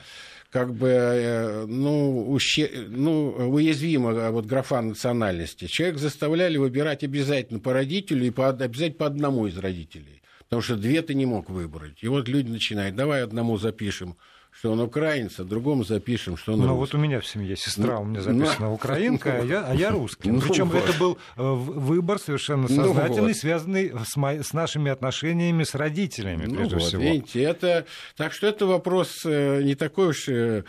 как 0.51 0.73
бы, 0.73 0.87
э, 0.87 1.65
ну, 1.65 2.31
уще... 2.31 2.69
ну, 2.87 3.29
уязвима 3.49 4.31
вот 4.31 4.45
графа 4.45 4.81
национальности. 4.81 5.65
Человек 5.65 5.97
заставляли 5.97 6.57
выбирать 6.57 7.03
обязательно 7.03 7.59
по 7.59 7.73
родителю 7.73 8.25
и 8.25 8.29
по, 8.31 8.49
обязательно 8.49 8.99
по 8.99 9.05
одному 9.05 9.47
из 9.47 9.57
родителей. 9.57 10.21
Потому 10.43 10.61
что 10.61 10.75
две 10.75 11.01
ты 11.03 11.13
не 11.13 11.27
мог 11.27 11.49
выбрать. 11.49 12.01
И 12.01 12.07
вот 12.07 12.27
люди 12.27 12.49
начинают, 12.49 12.95
давай 12.95 13.23
одному 13.23 13.57
запишем 13.57 14.15
что 14.51 14.71
он 14.71 14.81
украинец, 14.81 15.39
а 15.39 15.43
другому 15.43 15.83
запишем, 15.83 16.35
что 16.35 16.53
он 16.53 16.59
Ну, 16.59 16.67
русский. 16.67 16.79
вот 16.79 16.95
у 16.95 16.97
меня 16.97 17.21
в 17.21 17.25
семье 17.25 17.55
сестра, 17.55 17.95
ну, 17.95 18.01
у 18.01 18.05
меня 18.05 18.21
записана 18.21 18.67
ну, 18.67 18.73
украинка, 18.73 19.39
а 19.41 19.45
я, 19.45 19.65
а 19.65 19.73
я 19.73 19.91
русский. 19.91 20.31
Ну, 20.31 20.41
Причем 20.41 20.69
вот. 20.69 20.83
это 20.83 20.97
был 20.97 21.17
э, 21.37 21.41
выбор 21.41 22.19
совершенно 22.19 22.67
ну 22.69 22.75
сознательный, 22.75 23.21
ну, 23.21 23.27
вот. 23.27 23.37
связанный 23.37 23.93
с, 24.05 24.17
мо... 24.17 24.43
с 24.43 24.53
нашими 24.53 24.91
отношениями 24.91 25.63
с 25.63 25.75
родителями, 25.75 26.45
ну, 26.45 26.55
прежде 26.55 26.75
вот, 26.75 26.83
всего. 26.83 27.01
Видите, 27.01 27.41
это... 27.41 27.85
Так 28.17 28.33
что 28.33 28.47
это 28.47 28.65
вопрос 28.65 29.21
э, 29.25 29.61
не 29.63 29.75
такой 29.75 30.09
уж... 30.09 30.27
Э, 30.27 30.63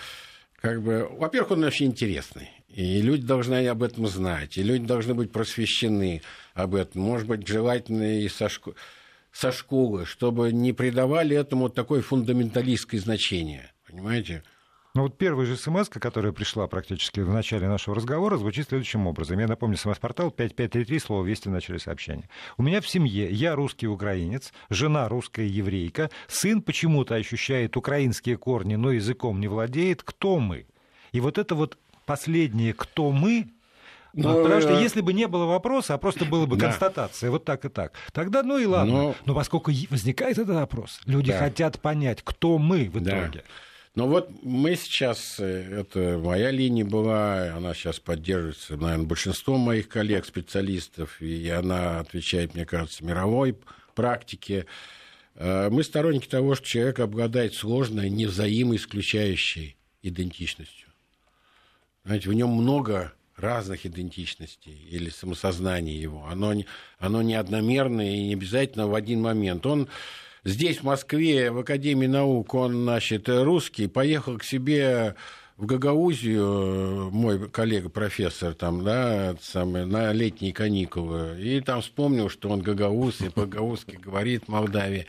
как 0.61 0.83
бы... 0.83 1.09
Во-первых, 1.11 1.53
он 1.53 1.65
очень 1.65 1.87
интересный. 1.87 2.51
И 2.69 3.03
люди 3.03 3.27
должны 3.27 3.67
об 3.67 3.83
этом 3.83 4.07
знать, 4.07 4.57
и 4.57 4.63
люди 4.63 4.87
должны 4.87 5.15
быть 5.15 5.33
просвещены 5.33 6.23
об 6.55 6.77
этом. 6.77 7.03
Может 7.03 7.27
быть, 7.27 7.47
желательно 7.49 8.21
и 8.21 8.29
со 8.29 8.49
школы 8.49 8.77
со 9.33 9.53
школы, 9.53 10.07
чтобы 10.07 10.53
не 10.53 10.73
придавали 10.73 11.37
этому 11.37 11.69
такое 11.69 12.03
фундаменталистское 12.03 13.01
значение. 13.01 13.73
Понимаете? 13.87 14.43
Ну 14.93 15.03
вот 15.03 15.17
первая 15.19 15.47
же 15.47 15.57
смс, 15.57 15.89
которая 15.89 16.33
пришла 16.33 16.67
практически 16.67 17.21
в 17.21 17.33
начале 17.33 17.69
нашего 17.69 17.95
разговора, 17.95 18.37
звучит 18.37 18.69
следующим 18.69 19.07
образом. 19.07 19.39
Я 19.39 19.47
напомню, 19.47 19.77
смс-портал 19.77 20.33
5533, 20.33 20.99
слово 20.99 21.25
«Вести» 21.25 21.49
в 21.49 21.53
начале 21.53 21.79
сообщения. 21.79 22.29
У 22.57 22.65
меня 22.65 22.81
в 22.81 22.89
семье 22.89 23.31
я 23.31 23.55
русский 23.55 23.87
украинец, 23.87 24.53
жена 24.69 25.09
русская 25.09 25.47
еврейка, 25.47 26.11
сын 26.27 26.61
почему-то 26.61 27.15
ощущает 27.15 27.77
украинские 27.77 28.37
корни, 28.37 28.75
но 28.75 28.91
языком 28.91 29.39
не 29.39 29.47
владеет. 29.47 30.03
Кто 30.03 30.41
мы? 30.41 30.67
И 31.13 31.21
вот 31.21 31.39
это 31.39 31.55
вот 31.55 31.79
последнее 32.05 32.75
«кто 32.75 33.13
мы» 33.13 33.49
Но, 34.13 34.33
ну, 34.33 34.43
Потому 34.43 34.61
что 34.61 34.73
э, 34.73 34.83
если 34.83 35.01
бы 35.01 35.13
не 35.13 35.29
было 35.29 35.45
вопроса, 35.45 35.95
а 35.95 35.99
просто 35.99 36.25
была 36.25 36.47
бы 36.47 36.57
да. 36.59 36.67
констатация, 36.67 37.31
вот 37.31 37.45
так 37.45 37.65
и 37.65 37.69
так, 37.69 37.93
тогда 38.13 38.43
ну 38.43 38.59
и 38.59 38.67
ладно. 38.67 38.93
Но, 38.93 39.15
Но 39.27 39.35
поскольку 39.35 39.71
возникает 39.91 40.39
этот 40.39 40.57
вопрос, 40.57 41.01
люди 41.07 41.33
да. 41.33 41.39
хотят 41.39 41.81
понять, 41.81 42.21
кто 42.25 42.59
мы 42.59 42.91
в 42.91 42.99
итоге. 42.99 43.31
Да. 43.33 43.41
Но 43.97 44.07
вот 44.07 44.31
мы 44.43 44.77
сейчас, 44.77 45.37
э, 45.41 45.81
это 45.81 46.21
моя 46.23 46.51
линия 46.51 46.85
была, 46.85 47.55
она 47.57 47.75
сейчас 47.75 47.99
поддерживается, 47.99 48.77
наверное, 48.77 49.07
большинством 49.07 49.61
моих 49.61 49.89
коллег, 49.89 50.25
специалистов, 50.25 51.21
и 51.21 51.49
она 51.49 52.01
отвечает, 52.01 52.55
мне 52.55 52.65
кажется, 52.65 53.05
мировой 53.05 53.57
практике. 53.97 54.67
Э, 55.35 55.69
мы 55.71 55.83
сторонники 55.83 56.29
того, 56.29 56.55
что 56.55 56.67
человек 56.67 57.01
обладает 57.01 57.55
сложной, 57.55 58.11
невзаимоисключающей 58.11 59.77
идентичностью. 60.03 60.89
Знаете, 62.05 62.31
в 62.31 62.33
нем 62.33 62.51
много 62.51 63.13
разных 63.41 63.87
идентичностей 63.87 64.87
или 64.91 65.11
самосознания 65.11 65.97
его. 65.97 66.27
Оно, 66.31 66.55
оно 66.99 67.23
не 67.23 67.35
одномерное 67.35 68.15
и 68.15 68.27
не 68.29 68.35
обязательно 68.35 68.87
в 68.87 68.95
один 68.95 69.23
момент. 69.23 69.67
Он 69.67 69.89
здесь, 70.45 70.79
в 70.79 70.85
Москве, 70.85 71.51
в 71.51 71.59
Академии 71.59 72.07
наук, 72.07 72.55
он, 72.55 72.83
значит, 72.85 73.29
русский, 73.29 73.89
поехал 73.89 74.39
к 74.39 74.45
себе 74.45 75.17
в 75.57 75.67
Гагаузию, 75.67 77.11
мой 77.11 77.51
коллега-профессор 77.51 78.55
там, 78.55 78.83
да, 78.83 79.37
самый, 79.43 79.85
на 79.85 80.11
летние 80.13 80.55
каникулы, 80.55 81.37
и 81.39 81.61
там 81.61 81.83
вспомнил, 81.83 82.31
что 82.31 82.49
он 82.49 82.63
гагауз, 82.63 83.21
и 83.21 83.29
по-гагаузски 83.29 83.97
говорит 83.97 84.45
в 84.45 84.49
Молдавии. 84.49 85.07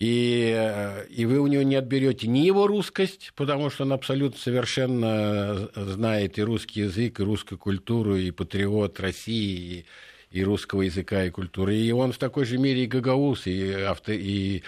И, 0.00 1.06
и 1.10 1.26
вы 1.26 1.40
у 1.40 1.46
него 1.46 1.62
не 1.62 1.76
отберете 1.76 2.26
ни 2.26 2.38
его 2.38 2.66
русскость, 2.66 3.32
потому 3.36 3.68
что 3.68 3.84
он 3.84 3.92
абсолютно 3.92 4.40
совершенно 4.40 5.68
знает 5.76 6.38
и 6.38 6.42
русский 6.42 6.80
язык, 6.80 7.20
и 7.20 7.22
русскую 7.22 7.58
культуру, 7.58 8.16
и 8.16 8.30
патриот 8.30 8.98
России, 8.98 9.84
и, 10.30 10.38
и 10.38 10.42
русского 10.42 10.82
языка 10.82 11.24
и 11.24 11.30
культуры. 11.30 11.76
И 11.76 11.92
он 11.92 12.12
в 12.12 12.18
такой 12.18 12.46
же 12.46 12.56
мере 12.56 12.84
и 12.84 12.86
гагауз, 12.86 13.46
и, 13.46 13.72
авто, 13.72 14.12
и, 14.12 14.62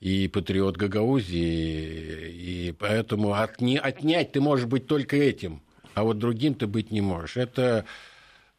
и 0.00 0.28
патриот 0.28 0.76
Гагаузии, 0.76 2.28
и, 2.28 2.68
и 2.68 2.72
поэтому 2.72 3.32
отня, 3.32 3.80
отнять 3.80 4.32
ты 4.32 4.42
можешь 4.42 4.66
быть 4.66 4.86
только 4.86 5.16
этим, 5.16 5.62
а 5.94 6.04
вот 6.04 6.18
другим 6.18 6.54
ты 6.54 6.66
быть 6.66 6.90
не 6.90 7.00
можешь. 7.00 7.38
Это 7.38 7.86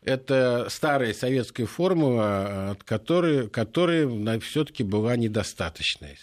это 0.06 0.68
старая 0.70 1.13
советская 1.13 1.65
формула, 1.65 2.72
от 2.72 2.84
которой, 2.84 3.50
которой 3.50 4.39
все-таки 4.39 4.84
была 4.84 5.15
недостаточной 5.15 6.18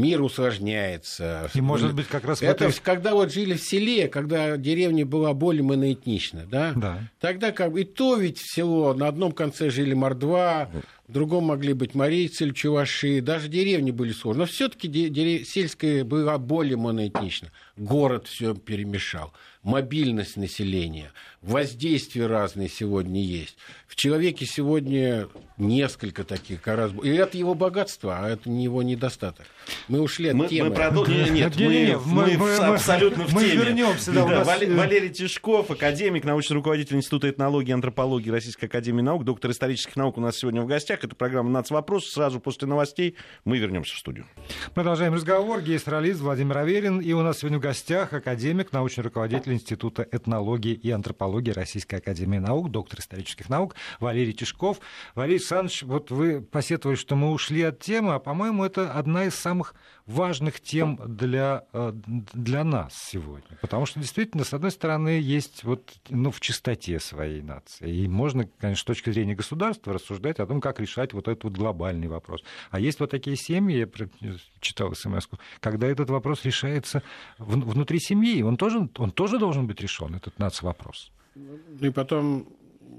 мир 0.00 0.22
усложняется. 0.22 1.50
И 1.54 1.60
может 1.60 1.94
быть 1.94 2.06
как 2.08 2.24
раз... 2.24 2.42
Это 2.42 2.66
этой... 2.66 2.80
когда 2.82 3.14
вот 3.14 3.32
жили 3.32 3.54
в 3.54 3.62
селе, 3.62 4.08
когда 4.08 4.56
деревня 4.56 5.06
была 5.06 5.34
более 5.34 5.62
моноэтнична, 5.62 6.46
да? 6.46 6.72
Да. 6.74 6.98
Тогда 7.20 7.52
как 7.52 7.72
бы 7.72 7.82
и 7.82 7.84
то 7.84 8.16
ведь 8.16 8.38
село, 8.38 8.94
на 8.94 9.08
одном 9.08 9.32
конце 9.32 9.70
жили 9.70 9.94
мордва, 9.94 10.70
в 11.06 11.12
другом 11.12 11.44
могли 11.44 11.72
быть 11.74 11.94
марийцы 11.94 12.44
или 12.44 12.52
чуваши, 12.52 13.20
даже 13.20 13.48
деревни 13.48 13.90
были 13.90 14.12
сложны. 14.12 14.40
Но 14.40 14.46
все-таки 14.46 14.88
дерев... 14.88 15.46
сельская 15.46 16.04
была 16.04 16.38
более 16.38 16.76
моноэтнична. 16.76 17.52
Город 17.76 18.26
все 18.26 18.54
перемешал 18.54 19.32
мобильность 19.62 20.36
населения, 20.36 21.12
воздействия 21.42 22.26
разные 22.26 22.68
сегодня 22.68 23.22
есть. 23.22 23.56
В 23.86 23.96
человеке 23.96 24.46
сегодня 24.46 25.28
несколько 25.56 26.22
таких 26.22 26.62
гораздо... 26.62 27.02
И 27.02 27.08
это 27.08 27.36
его 27.36 27.54
богатство, 27.54 28.18
а 28.18 28.28
это 28.28 28.48
не 28.48 28.64
его 28.64 28.82
недостаток. 28.82 29.46
Мы 29.88 30.00
ушли 30.00 30.28
от 30.28 30.36
мы, 30.36 30.48
темы. 30.48 30.68
Мы 30.68 30.74
продол... 30.74 31.06
Нет, 31.06 31.30
нет, 31.30 31.56
мы, 31.56 31.64
нет, 31.66 32.00
мы, 32.04 32.26
мы, 32.26 32.36
мы 32.36 32.56
абсолютно 32.56 33.26
в 33.26 33.32
мы 33.32 33.42
теме. 33.42 33.64
вернемся. 33.64 34.12
Да, 34.12 34.26
да, 34.26 34.38
нас... 34.38 34.46
Валерий 34.46 35.08
Тишков, 35.08 35.70
академик, 35.70 36.24
научный 36.24 36.54
руководитель 36.54 36.96
Института 36.96 37.30
этнологии 37.30 37.70
и 37.70 37.72
антропологии 37.72 38.30
Российской 38.30 38.66
Академии 38.66 39.02
Наук, 39.02 39.24
доктор 39.24 39.50
исторических 39.50 39.96
наук 39.96 40.18
у 40.18 40.20
нас 40.20 40.36
сегодня 40.36 40.62
в 40.62 40.66
гостях. 40.66 41.02
Это 41.04 41.16
программа 41.16 41.50
«Нацвопрос». 41.50 42.10
Сразу 42.10 42.38
после 42.38 42.68
новостей 42.68 43.16
мы 43.44 43.58
вернемся 43.58 43.94
в 43.94 43.98
студию. 43.98 44.26
Продолжаем 44.74 45.14
разговор. 45.14 45.62
Гейстролист 45.62 46.20
Владимир 46.20 46.58
Аверин. 46.58 47.00
И 47.00 47.12
у 47.12 47.22
нас 47.22 47.38
сегодня 47.38 47.58
в 47.58 47.62
гостях 47.62 48.12
академик, 48.12 48.72
научный 48.72 49.02
руководитель 49.02 49.54
Института 49.54 50.06
этнологии 50.10 50.74
и 50.74 50.90
антропологии 50.90 51.29
Российской 51.54 51.96
Академии 51.96 52.38
Наук, 52.38 52.70
доктор 52.70 53.00
исторических 53.00 53.48
наук 53.48 53.74
Валерий 54.00 54.32
Тишков. 54.32 54.80
Валерий 55.14 55.36
Александрович, 55.36 55.82
вот 55.82 56.10
вы 56.10 56.40
посетовали, 56.40 56.96
что 56.96 57.16
мы 57.16 57.30
ушли 57.30 57.62
от 57.62 57.80
темы, 57.80 58.14
а, 58.14 58.18
по-моему, 58.18 58.64
это 58.64 58.92
одна 58.92 59.24
из 59.24 59.34
самых 59.34 59.74
важных 60.06 60.60
тем 60.60 60.98
для, 61.06 61.64
э, 61.72 61.92
для 61.94 62.64
нас 62.64 62.94
сегодня. 62.94 63.56
Потому 63.60 63.86
что 63.86 64.00
действительно, 64.00 64.44
с 64.44 64.52
одной 64.52 64.72
стороны, 64.72 65.20
есть 65.20 65.64
вот, 65.64 65.92
ну, 66.08 66.30
в 66.30 66.40
чистоте 66.40 66.98
своей 66.98 67.42
нации. 67.42 68.04
И 68.04 68.08
можно, 68.08 68.48
конечно, 68.58 68.82
с 68.82 68.84
точки 68.84 69.10
зрения 69.10 69.34
государства 69.34 69.92
рассуждать 69.92 70.40
о 70.40 70.46
том, 70.46 70.60
как 70.60 70.80
решать 70.80 71.12
вот 71.12 71.28
этот 71.28 71.44
вот 71.44 71.52
глобальный 71.52 72.08
вопрос. 72.08 72.42
А 72.70 72.80
есть 72.80 73.00
вот 73.00 73.10
такие 73.10 73.36
семьи, 73.36 73.78
я 73.78 74.36
читал 74.60 74.94
смс 74.94 75.28
когда 75.60 75.86
этот 75.86 76.10
вопрос 76.10 76.44
решается 76.44 77.02
внутри 77.38 78.00
семьи. 78.00 78.42
Он 78.42 78.56
тоже, 78.56 78.88
он 78.96 79.10
тоже 79.12 79.38
должен 79.38 79.66
быть 79.66 79.80
решен, 79.80 80.14
этот 80.14 80.38
нацвопрос. 80.38 81.12
Ну 81.34 81.86
и 81.86 81.90
потом, 81.90 82.48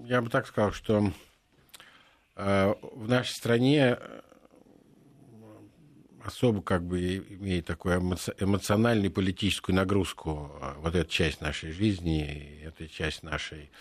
я 0.05 0.21
бы 0.21 0.29
так 0.29 0.47
сказал, 0.47 0.71
что 0.71 1.11
э, 2.35 2.73
в 2.93 3.07
нашей 3.07 3.31
стране 3.31 3.97
особо 6.23 6.61
как 6.61 6.83
бы 6.83 7.17
имеет 7.17 7.65
такую 7.65 7.97
эмоциональную 8.39 9.11
политическую 9.11 9.75
нагрузку 9.75 10.51
а, 10.61 10.77
вот 10.79 10.95
эта 10.95 11.09
часть 11.09 11.41
нашей 11.41 11.71
жизни, 11.71 12.61
эта 12.63 12.87
часть 12.87 13.23
нашей, 13.23 13.71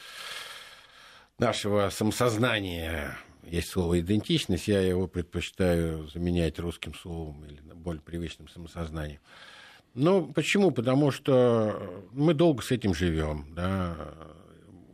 нашего 1.39 1.91
самосознания. 1.91 3.17
Есть 3.45 3.71
слово 3.71 4.01
идентичность, 4.01 4.69
я 4.69 4.81
его 4.81 5.07
предпочитаю 5.07 6.07
заменять 6.09 6.59
русским 6.59 6.95
словом 6.95 7.45
или 7.45 7.61
более 7.75 8.03
привычным 8.03 8.49
самосознанием. 8.49 9.21
Ну, 9.95 10.27
почему? 10.33 10.71
Потому 10.71 11.11
что 11.11 12.05
мы 12.13 12.35
долго 12.35 12.63
с 12.63 12.71
этим 12.71 12.95
живем. 12.95 13.47
Да? 13.55 13.97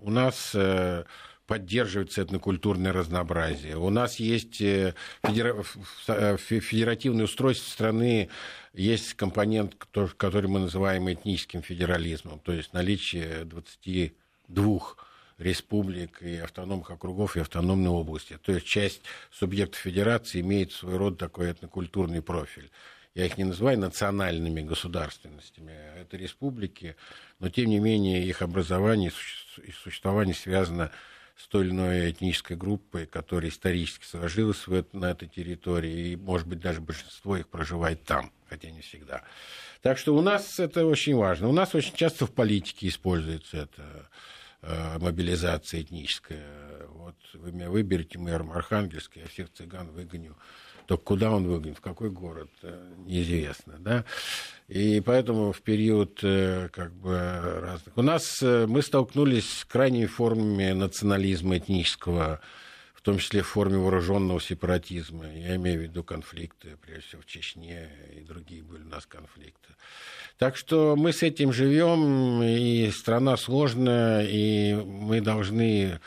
У 0.07 0.11
нас 0.11 0.53
э, 0.55 1.03
поддерживается 1.49 2.23
этнокультурное 2.23 2.92
разнообразие. 2.92 3.77
У 3.77 3.90
нас 3.90 4.21
есть 4.21 4.61
э, 4.61 4.95
федера... 5.25 5.64
Э, 6.07 6.37
федеративное 6.38 7.25
устройство 7.25 7.69
страны, 7.69 8.29
есть 8.73 9.14
компонент, 9.14 9.75
который 10.16 10.49
мы 10.49 10.61
называем 10.61 11.12
этническим 11.12 11.61
федерализмом, 11.61 12.38
то 12.38 12.53
есть 12.53 12.73
наличие 12.73 13.45
22 13.47 14.81
республик 15.38 16.23
и 16.23 16.37
автономных 16.37 16.92
округов 16.92 17.37
и 17.37 17.40
автономной 17.40 17.90
области. 17.90 18.38
То 18.40 18.53
есть 18.53 18.64
часть 18.64 19.03
субъектов 19.33 19.81
федерации 19.81 20.40
имеет 20.40 20.71
свой 20.71 20.99
род 20.99 21.19
такой 21.19 21.51
этнокультурный 21.51 22.23
профиль. 22.23 22.71
Я 23.16 23.24
их 23.24 23.38
не 23.38 23.44
называю 23.44 23.79
национальными 23.79 24.61
государственностями, 24.61 25.72
а 25.72 26.02
это 26.02 26.18
республики, 26.18 26.96
но 27.38 27.48
тем 27.48 27.70
не 27.70 27.79
менее 27.79 28.22
их 28.22 28.42
образование 28.42 29.11
и 29.64 29.72
существование 29.72 30.35
связано 30.35 30.92
с 31.35 31.48
той 31.48 31.64
или 31.64 31.70
иной 31.70 32.11
этнической 32.11 32.59
группой, 32.59 33.07
которая 33.07 33.50
исторически 33.50 34.05
сложилась 34.05 34.66
в, 34.66 34.85
на 34.92 35.12
этой 35.12 35.29
территории, 35.29 36.11
и, 36.11 36.16
может 36.16 36.46
быть, 36.46 36.61
даже 36.61 36.83
большинство 36.83 37.38
их 37.38 37.48
проживает 37.48 38.05
там, 38.05 38.33
хотя 38.50 38.70
не 38.70 38.83
всегда. 38.83 39.22
Так 39.81 39.96
что 39.96 40.14
у 40.14 40.20
нас 40.20 40.61
это 40.61 40.85
очень 40.85 41.16
важно. 41.16 41.48
У 41.48 41.52
нас 41.52 41.74
очень 41.74 41.94
часто 41.94 42.26
в 42.26 42.33
политике 42.33 42.88
используется 42.88 43.57
это 43.57 44.11
э, 44.61 44.98
мобилизация 44.98 45.81
этническая. 45.81 46.87
Вот 46.88 47.16
вы 47.33 47.52
меня 47.52 47.70
выберете 47.70 48.18
мэром 48.18 48.52
Архангельска, 48.52 49.20
я 49.20 49.26
всех 49.26 49.50
цыган 49.55 49.90
выгоню 49.92 50.37
только 50.87 51.03
куда 51.03 51.31
он 51.31 51.46
выгонит, 51.46 51.79
в 51.79 51.81
какой 51.81 52.11
город, 52.11 52.51
э, 52.62 52.94
неизвестно. 53.07 53.75
Да? 53.79 54.05
И 54.68 55.01
поэтому 55.01 55.53
в 55.53 55.61
период 55.62 56.20
э, 56.22 56.68
как 56.72 56.92
бы, 56.92 57.18
разных... 57.61 57.96
У 57.96 58.03
нас 58.03 58.42
э, 58.42 58.66
мы 58.66 58.83
столкнулись 58.83 59.61
с 59.61 59.64
крайними 59.64 60.07
формами 60.07 60.72
национализма 60.72 61.59
этнического, 61.59 62.40
в 62.94 63.03
том 63.03 63.18
числе 63.18 63.42
в 63.42 63.46
форме 63.46 63.79
вооруженного 63.79 64.40
сепаратизма. 64.40 65.33
Я 65.33 65.57
имею 65.57 65.81
в 65.81 65.83
виду 65.83 66.03
конфликты, 66.03 66.77
прежде 66.81 67.09
всего 67.09 67.22
в 67.22 67.27
Чечне 67.27 67.88
и 68.16 68.20
другие 68.20 68.62
были 68.62 68.83
у 68.83 68.88
нас 68.88 69.07
конфликты. 69.07 69.75
Так 70.38 70.57
что 70.57 70.96
мы 70.96 71.12
с 71.12 71.22
этим 71.22 71.53
живем, 71.53 72.42
и 72.42 72.90
страна 72.90 73.37
сложная, 73.37 74.27
и 74.29 74.75
мы 74.75 75.20
должны 75.20 76.01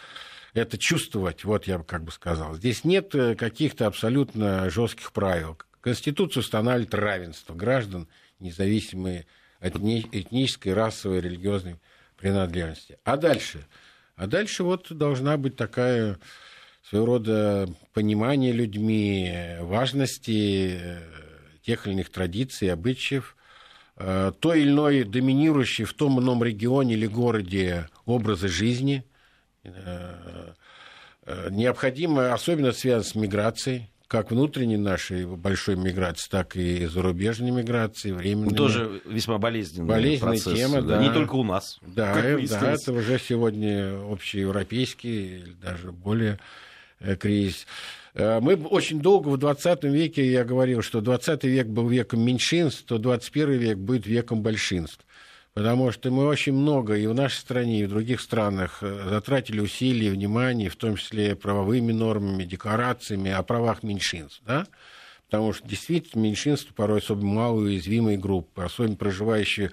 это 0.54 0.78
чувствовать, 0.78 1.44
вот 1.44 1.66
я 1.66 1.78
бы 1.78 1.84
как 1.84 2.04
бы 2.04 2.12
сказал. 2.12 2.56
Здесь 2.56 2.84
нет 2.84 3.14
э, 3.16 3.36
каких-то 3.36 3.88
абсолютно 3.88 4.70
жестких 4.70 5.12
правил. 5.12 5.58
Конституция 5.82 6.42
устанавливает 6.42 6.94
равенство 6.94 7.54
граждан, 7.54 8.08
независимые 8.40 9.26
от 9.60 9.76
этнической, 9.76 10.74
расовой, 10.74 11.22
религиозной 11.22 11.76
принадлежности. 12.18 12.98
А 13.04 13.18
дальше? 13.18 13.66
А 14.16 14.28
дальше 14.28 14.64
вот 14.64 14.92
должна 14.92 15.38
быть 15.38 15.56
такая 15.56 16.18
своего 16.84 17.06
рода 17.06 17.70
понимание 17.94 18.52
людьми 18.52 19.58
важности 19.62 20.80
э, 20.82 21.02
тех 21.62 21.86
или 21.86 21.94
иных 21.94 22.10
традиций, 22.10 22.72
обычаев, 22.72 23.38
э, 23.98 24.32
той 24.40 24.62
или 24.62 24.70
иной 24.70 25.04
доминирующей 25.04 25.86
в 25.86 25.94
том 25.94 26.20
ином 26.20 26.44
регионе 26.44 26.96
или 26.96 27.06
городе 27.06 27.88
образа 28.06 28.48
жизни, 28.48 29.04
необходимо, 31.50 32.34
особенно 32.34 32.72
связано 32.72 33.04
с 33.04 33.16
миграцией, 33.16 33.90
как 34.10 34.32
внутренней 34.32 34.78
нашей 34.78 35.28
большой 35.28 35.76
миграции, 35.76 36.30
так 36.32 36.56
и 36.56 36.88
зарубежной 36.88 37.52
миграции, 37.52 38.12
временной. 38.12 38.56
Тоже 38.56 39.02
весьма 39.06 39.38
болезненная, 39.38 39.88
болезненная 39.88 40.42
процесс, 40.42 40.58
тема, 40.58 40.82
да. 40.82 41.00
Не 41.00 41.14
только 41.14 41.36
у 41.36 41.44
нас. 41.44 41.80
Да, 41.88 42.16
да, 42.16 42.72
это 42.72 42.92
уже 42.92 43.20
сегодня 43.20 44.00
общеевропейский, 44.12 45.38
или 45.38 45.54
даже 45.62 45.92
более 45.92 46.40
э, 47.00 47.16
кризис. 47.16 47.68
Мы 48.16 48.56
очень 48.56 49.00
долго 49.00 49.30
в 49.30 49.38
20 49.38 49.84
веке, 49.84 50.30
я 50.30 50.44
говорил, 50.44 50.82
что 50.82 51.02
20 51.02 51.44
век 51.44 51.68
был 51.68 51.88
веком 51.88 52.22
меньшинств, 52.22 52.84
то 52.86 52.98
21 52.98 53.52
век 53.52 53.78
будет 53.78 54.08
веком 54.08 54.42
большинств 54.42 55.06
потому 55.54 55.92
что 55.92 56.12
мы 56.12 56.26
очень 56.26 56.54
много 56.54 56.96
и 56.96 57.08
в 57.08 57.14
нашей 57.14 57.38
стране, 57.38 57.82
и 57.82 57.86
в 57.86 57.90
других 57.90 58.22
странах 58.22 58.80
э, 58.82 59.10
затратили 59.10 59.60
усилий, 59.60 60.10
внимание, 60.10 60.70
в 60.70 60.76
том 60.76 60.96
числе 60.96 61.36
правовыми 61.36 61.92
нормами, 61.92 62.44
декларациями 62.44 63.32
о 63.32 63.44
правах 63.44 63.84
меньшинств, 63.84 64.42
да? 64.46 64.68
потому 65.30 65.54
что 65.54 65.68
действительно 65.68 66.22
меньшинство 66.22 66.74
порой 66.76 67.00
особенно 67.00 67.34
малоуязвимые 67.34 68.18
группы, 68.18 68.64
особенно 68.64 68.96
проживающие 68.96 69.72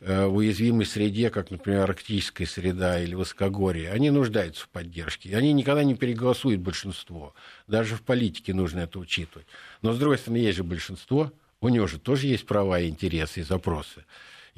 э, 0.00 0.26
в 0.26 0.36
уязвимой 0.36 0.84
среде, 0.84 1.30
как, 1.30 1.50
например, 1.50 1.82
арктическая 1.82 2.46
среда 2.46 3.00
или 3.00 3.14
высокогорье, 3.14 3.90
они 3.90 4.10
нуждаются 4.10 4.64
в 4.64 4.68
поддержке. 4.68 5.34
Они 5.34 5.52
никогда 5.54 5.82
не 5.82 5.94
переголосуют 5.94 6.60
большинство. 6.60 7.34
Даже 7.66 7.96
в 7.96 8.02
политике 8.02 8.52
нужно 8.52 8.80
это 8.80 8.98
учитывать. 8.98 9.46
Но, 9.80 9.94
с 9.94 9.98
другой 9.98 10.18
стороны, 10.18 10.38
есть 10.38 10.58
же 10.58 10.64
большинство, 10.64 11.32
у 11.60 11.68
него 11.70 11.86
же 11.86 11.98
тоже 11.98 12.26
есть 12.26 12.46
права 12.46 12.78
и 12.78 12.88
интересы 12.88 13.40
и 13.40 13.44
запросы. 13.44 14.04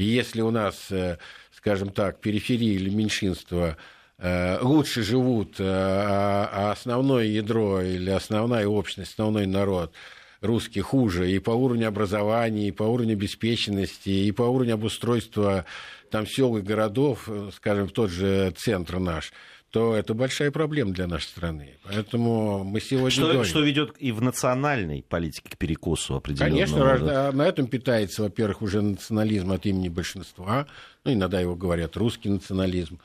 И 0.01 0.05
если 0.05 0.41
у 0.41 0.51
нас, 0.51 0.91
э, 0.91 1.19
скажем 1.53 1.91
так, 1.91 2.21
периферии 2.21 2.75
или 2.75 2.91
меньшинства 2.91 3.77
э, 4.19 4.59
лучше 4.63 5.03
живут, 5.03 5.57
а, 5.59 6.49
а 6.53 6.73
основное 6.73 7.25
ядро 7.25 7.83
или 7.83 8.11
основная 8.11 8.67
общность, 8.67 9.13
основной 9.13 9.47
народ– 9.47 9.93
русский 10.41 10.81
хуже 10.81 11.31
и 11.31 11.39
по 11.39 11.51
уровню 11.51 11.89
образования, 11.89 12.69
и 12.69 12.73
по 12.73 12.85
уровню 12.85 13.13
обеспеченности, 13.13 14.09
и 14.09 14.33
по 14.33 14.43
уровню 14.43 14.75
обустройства 14.75 15.65
там 16.11 16.27
сел 16.27 16.57
и 16.57 16.63
городов, 16.63 17.25
э, 17.29 17.51
скажем, 17.55 17.89
тот 17.89 18.11
же 18.11 18.53
центр 18.57 18.99
наш, 18.99 19.33
то 19.71 19.95
это 19.95 20.15
большая 20.15 20.51
проблема 20.51 20.93
для 20.93 21.07
нашей 21.07 21.27
страны. 21.27 21.79
Поэтому 21.85 22.65
мы 22.65 22.81
сегодня 22.81 23.11
что, 23.11 23.23
говорим... 23.23 23.45
Что 23.45 23.61
ведет 23.61 23.95
и 23.99 24.11
в 24.11 24.21
национальной 24.21 25.05
политике 25.09 25.49
к 25.49 25.57
перекосу 25.57 26.17
определенному. 26.17 26.67
Конечно, 26.67 26.99
да? 27.07 27.33
на 27.33 27.43
этом 27.47 27.69
питается, 27.69 28.23
во-первых, 28.23 28.63
уже 28.63 28.83
национализм 28.83 29.53
от 29.53 29.67
имени 29.67 29.89
большинства, 29.89 30.67
ну, 31.05 31.13
иногда 31.13 31.41
его 31.41 31.55
говорят 31.55 31.97
русский 31.97 32.29
национализм, 32.29 32.99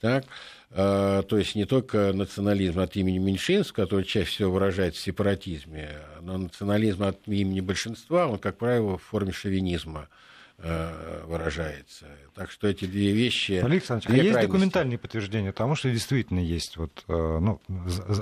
так, 0.00 0.24
а, 0.70 1.22
то 1.22 1.36
есть 1.36 1.54
не 1.54 1.66
только 1.66 2.12
национализм 2.14 2.80
от 2.80 2.96
имени 2.96 3.18
меньшинств, 3.18 3.74
который 3.74 4.04
чаще 4.06 4.30
всего 4.30 4.52
выражается 4.52 5.00
в 5.02 5.04
сепаратизме, 5.04 5.98
но 6.22 6.38
национализм 6.38 7.02
от 7.02 7.28
имени 7.28 7.60
большинства, 7.60 8.26
он, 8.26 8.38
как 8.38 8.56
правило, 8.56 8.96
в 8.96 9.02
форме 9.02 9.32
шовинизма 9.32 10.08
а, 10.10 10.25
выражается. 10.58 12.06
Так 12.34 12.50
что 12.50 12.66
эти 12.66 12.86
две 12.86 13.12
вещи... 13.12 13.52
Александр, 13.52 14.08
две 14.08 14.20
а 14.20 14.24
есть 14.24 14.40
документальные 14.40 14.98
подтверждения 14.98 15.52
тому, 15.52 15.74
что 15.74 15.90
действительно 15.90 16.40
есть 16.40 16.76
вот, 16.76 17.04
ну, 17.08 17.60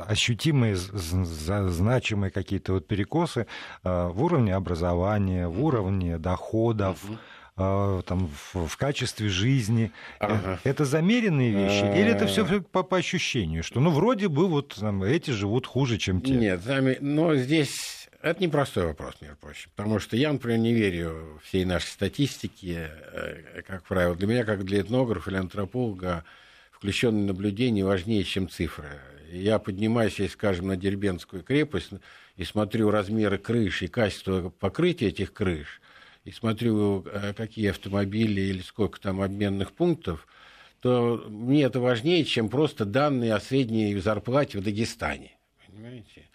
ощутимые, 0.07 0.77
значимые 0.77 2.31
какие-то 2.31 2.73
вот 2.73 2.87
перекосы 2.87 3.47
в 3.83 4.23
уровне 4.23 4.55
образования, 4.55 5.47
в 5.49 5.65
уровне 5.65 6.19
доходов, 6.19 7.03
угу 7.05 7.19
там, 7.57 8.31
в, 8.53 8.67
в 8.67 8.77
качестве 8.77 9.29
жизни. 9.29 9.93
Ага. 10.19 10.59
Это 10.65 10.85
замеренные 10.85 11.53
вещи? 11.53 11.85
Или 11.85 12.11
это 12.11 12.27
все 12.27 12.45
по, 12.61 12.83
по 12.83 12.97
ощущению, 12.97 13.63
что 13.63 13.79
ну 13.79 13.91
вроде 13.91 14.29
бы 14.29 14.49
вот 14.49 14.75
там, 14.81 15.05
эти 15.05 15.31
живут 15.31 15.67
хуже, 15.67 15.99
чем 15.99 16.21
те? 16.21 16.33
Нет, 16.33 16.63
но 17.01 17.37
здесь 17.37 18.04
это 18.25 18.43
непростой 18.43 18.87
вопрос, 18.87 19.17
между 19.21 19.37
прочим. 19.37 19.71
Потому 19.77 19.99
что 19.99 20.17
я, 20.17 20.33
например, 20.33 20.59
не 20.59 20.73
верю 20.73 21.41
всей 21.45 21.65
нашей 21.67 21.89
статистике, 21.89 22.91
э, 23.13 23.63
как 23.67 23.85
правило. 23.85 24.17
Для 24.17 24.27
меня, 24.27 24.45
как 24.45 24.65
для 24.65 24.81
этнографа 24.81 25.31
или 25.31 25.37
антрополога, 25.37 26.25
включенные 26.73 27.27
наблюдения 27.27 27.85
важнее, 27.85 28.25
чем 28.25 28.49
цифры. 28.49 28.89
Я 29.31 29.59
поднимаюсь, 29.59 30.19
если, 30.19 30.33
скажем, 30.33 30.69
на 30.69 30.77
Дербенскую 30.77 31.43
крепость 31.43 31.91
и 32.37 32.45
смотрю 32.45 32.91
размеры 32.91 33.37
крыш 33.37 33.83
и 33.83 33.89
качество 33.89 34.49
покрытия 34.49 35.09
этих 35.09 35.35
крыш, 35.35 35.83
и 36.25 36.31
смотрю, 36.31 37.05
э, 37.07 37.35
какие 37.35 37.71
автомобили 37.71 38.41
или 38.41 38.63
сколько 38.63 38.99
там 39.01 39.21
обменных 39.21 39.73
пунктов, 39.73 40.27
то 40.81 41.25
мне 41.29 41.65
это 41.65 41.79
важнее, 41.79 42.25
чем 42.25 42.49
просто 42.49 42.87
данные 42.87 43.35
о 43.35 43.41
средней 43.41 43.95
зарплате 43.99 44.59
в 44.59 44.65
Дагестане. 44.65 45.33
Понимаете? 45.67 46.29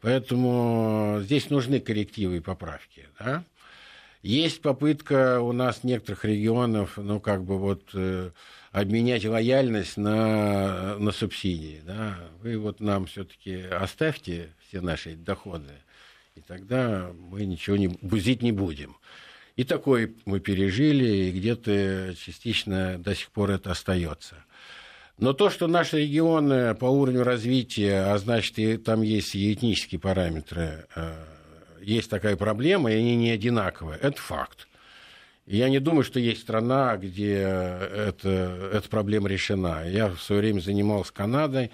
Поэтому 0.00 1.18
здесь 1.22 1.50
нужны 1.50 1.80
коррективы 1.80 2.36
и 2.36 2.40
поправки. 2.40 3.06
Да? 3.18 3.44
Есть 4.22 4.62
попытка 4.62 5.40
у 5.40 5.52
нас 5.52 5.84
некоторых 5.84 6.24
регионов, 6.24 6.96
ну, 6.96 7.20
как 7.20 7.44
бы 7.44 7.58
вот 7.58 7.90
э, 7.94 8.30
обменять 8.72 9.24
лояльность 9.24 9.96
на, 9.96 10.98
на 10.98 11.12
субсидии. 11.12 11.80
Да? 11.84 12.18
Вы 12.42 12.58
вот 12.58 12.80
нам 12.80 13.06
все-таки 13.06 13.62
оставьте 13.62 14.50
все 14.68 14.80
наши 14.80 15.14
доходы, 15.14 15.72
и 16.34 16.40
тогда 16.40 17.10
мы 17.14 17.44
ничего 17.44 17.76
не 17.76 17.88
бузить 17.88 18.42
не 18.42 18.52
будем. 18.52 18.96
И 19.56 19.64
такое 19.64 20.14
мы 20.24 20.38
пережили, 20.38 21.06
и 21.08 21.32
где-то 21.32 22.14
частично 22.16 22.98
до 22.98 23.14
сих 23.14 23.30
пор 23.30 23.50
это 23.50 23.72
остается. 23.72 24.36
Но 25.18 25.32
то, 25.32 25.50
что 25.50 25.66
наши 25.66 25.98
регионы 26.02 26.74
по 26.76 26.86
уровню 26.86 27.24
развития, 27.24 28.12
а 28.12 28.18
значит, 28.18 28.58
и 28.58 28.76
там 28.76 29.02
есть 29.02 29.34
и 29.34 29.52
этнические 29.52 30.00
параметры, 30.00 30.86
э, 30.94 31.12
есть 31.82 32.08
такая 32.08 32.36
проблема, 32.36 32.92
и 32.92 32.96
они 32.96 33.16
не 33.16 33.30
одинаковые, 33.30 33.98
это 34.00 34.20
факт. 34.20 34.68
Я 35.44 35.70
не 35.70 35.80
думаю, 35.80 36.04
что 36.04 36.20
есть 36.20 36.42
страна, 36.42 36.96
где 36.98 37.32
это, 37.32 38.70
эта 38.72 38.88
проблема 38.88 39.28
решена. 39.28 39.88
Я 39.88 40.08
в 40.08 40.22
свое 40.22 40.42
время 40.42 40.60
занимался 40.60 41.12
Канадой, 41.12 41.72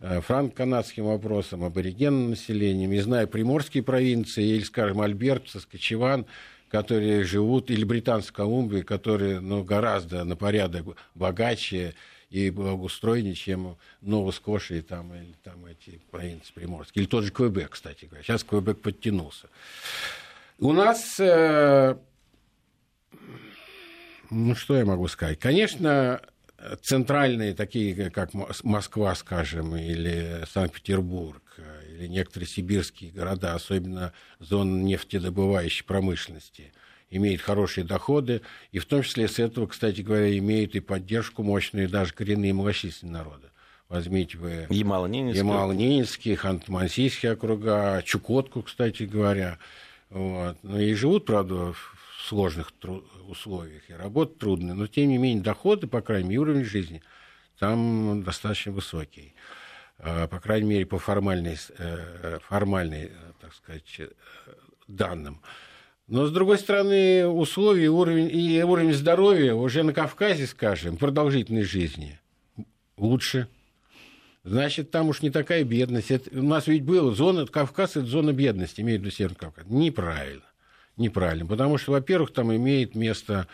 э, 0.00 0.20
франко-канадским 0.22 1.04
вопросом, 1.04 1.62
аборигенным 1.62 2.30
населением, 2.30 2.92
и 2.92 2.98
знаю 2.98 3.28
приморские 3.28 3.84
провинции, 3.84 4.44
или, 4.56 4.62
скажем, 4.62 5.00
Альберт, 5.00 5.48
Саскачеван, 5.48 6.26
которые 6.70 7.22
живут, 7.22 7.70
или 7.70 7.84
Британской 7.84 8.34
Колумбии, 8.34 8.80
которые 8.80 9.38
ну, 9.38 9.62
гораздо 9.62 10.24
на 10.24 10.34
порядок 10.34 10.96
богаче 11.14 11.94
и 12.30 12.50
благоустроеннее, 12.50 13.34
чем 13.34 13.76
Новоскоши 14.00 14.82
там, 14.82 15.12
или 15.14 15.34
там 15.42 15.66
эти 15.66 16.00
провинции 16.10 16.52
приморские. 16.54 17.02
Или 17.02 17.10
тот 17.10 17.24
же 17.24 17.32
Квебек, 17.32 17.70
кстати 17.70 18.04
говоря. 18.04 18.22
Сейчас 18.22 18.44
Квебек 18.44 18.80
подтянулся. 18.80 19.48
У 20.58 20.72
нас, 20.72 21.18
э, 21.18 21.96
ну 24.30 24.54
что 24.54 24.76
я 24.76 24.84
могу 24.84 25.08
сказать? 25.08 25.38
Конечно, 25.38 26.20
центральные, 26.82 27.54
такие 27.54 28.10
как 28.10 28.30
Москва, 28.62 29.14
скажем, 29.14 29.76
или 29.76 30.44
Санкт-Петербург, 30.52 31.42
или 31.88 32.06
некоторые 32.06 32.48
сибирские 32.48 33.10
города, 33.10 33.54
особенно 33.54 34.12
зоны 34.38 34.82
нефтедобывающей 34.82 35.84
промышленности, 35.84 36.72
имеют 37.10 37.42
хорошие 37.42 37.84
доходы, 37.84 38.42
и 38.72 38.78
в 38.78 38.86
том 38.86 39.02
числе 39.02 39.28
с 39.28 39.38
этого, 39.38 39.66
кстати 39.66 40.00
говоря, 40.00 40.36
имеют 40.38 40.74
и 40.74 40.80
поддержку 40.80 41.42
мощные 41.42 41.88
даже 41.88 42.14
коренные 42.14 42.54
малочисленные 42.54 43.12
народы. 43.12 43.48
Возьмите 43.88 44.38
вы 44.38 44.66
Ямало-Ненецкий, 44.70 45.40
Ямало-Ненецкий 45.40 46.34
Ханты-Мансийские 46.36 47.32
округа, 47.32 48.02
Чукотку, 48.04 48.62
кстати 48.62 49.02
говоря. 49.02 49.58
Вот. 50.10 50.56
Ну, 50.62 50.78
и 50.78 50.94
живут, 50.94 51.26
правда, 51.26 51.72
в 51.72 51.96
сложных 52.28 52.70
тру- 52.72 53.04
условиях, 53.26 53.90
и 53.90 53.92
работа 53.92 54.38
трудная, 54.38 54.74
но, 54.74 54.86
тем 54.86 55.08
не 55.08 55.18
менее, 55.18 55.42
доходы, 55.42 55.88
по 55.88 56.00
крайней 56.02 56.28
мере, 56.28 56.40
уровень 56.40 56.64
жизни 56.64 57.02
там 57.58 58.22
достаточно 58.22 58.72
высокий. 58.72 59.34
А, 59.98 60.28
по 60.28 60.38
крайней 60.38 60.68
мере, 60.68 60.86
по 60.86 60.98
формальной, 60.98 61.58
э, 61.78 62.38
формальной 62.48 63.10
так 63.40 63.54
сказать, 63.54 63.96
э, 63.98 64.08
данным. 64.86 65.40
Но, 66.10 66.26
с 66.26 66.32
другой 66.32 66.58
стороны, 66.58 67.24
условия 67.28 67.88
уровень, 67.88 68.30
и 68.32 68.60
уровень 68.64 68.92
здоровья 68.94 69.54
уже 69.54 69.84
на 69.84 69.92
Кавказе, 69.92 70.48
скажем, 70.48 70.96
продолжительной 70.96 71.62
жизни 71.62 72.18
лучше. 72.96 73.46
Значит, 74.42 74.90
там 74.90 75.08
уж 75.08 75.22
не 75.22 75.30
такая 75.30 75.62
бедность. 75.62 76.10
Это, 76.10 76.36
у 76.36 76.42
нас 76.42 76.66
ведь 76.66 76.82
было 76.82 77.14
зона, 77.14 77.46
Кавказ– 77.46 77.90
это 77.96 78.06
зона 78.06 78.32
бедности, 78.32 78.80
имеет 78.80 79.02
в 79.02 79.04
виду 79.04 79.14
Северный 79.14 79.36
Кавказ. 79.36 79.66
Неправильно. 79.68 80.42
Неправильно. 80.96 81.46
Потому 81.46 81.78
что, 81.78 81.92
во-первых, 81.92 82.32
там 82.32 82.52
имеет 82.56 82.96
место 82.96 83.46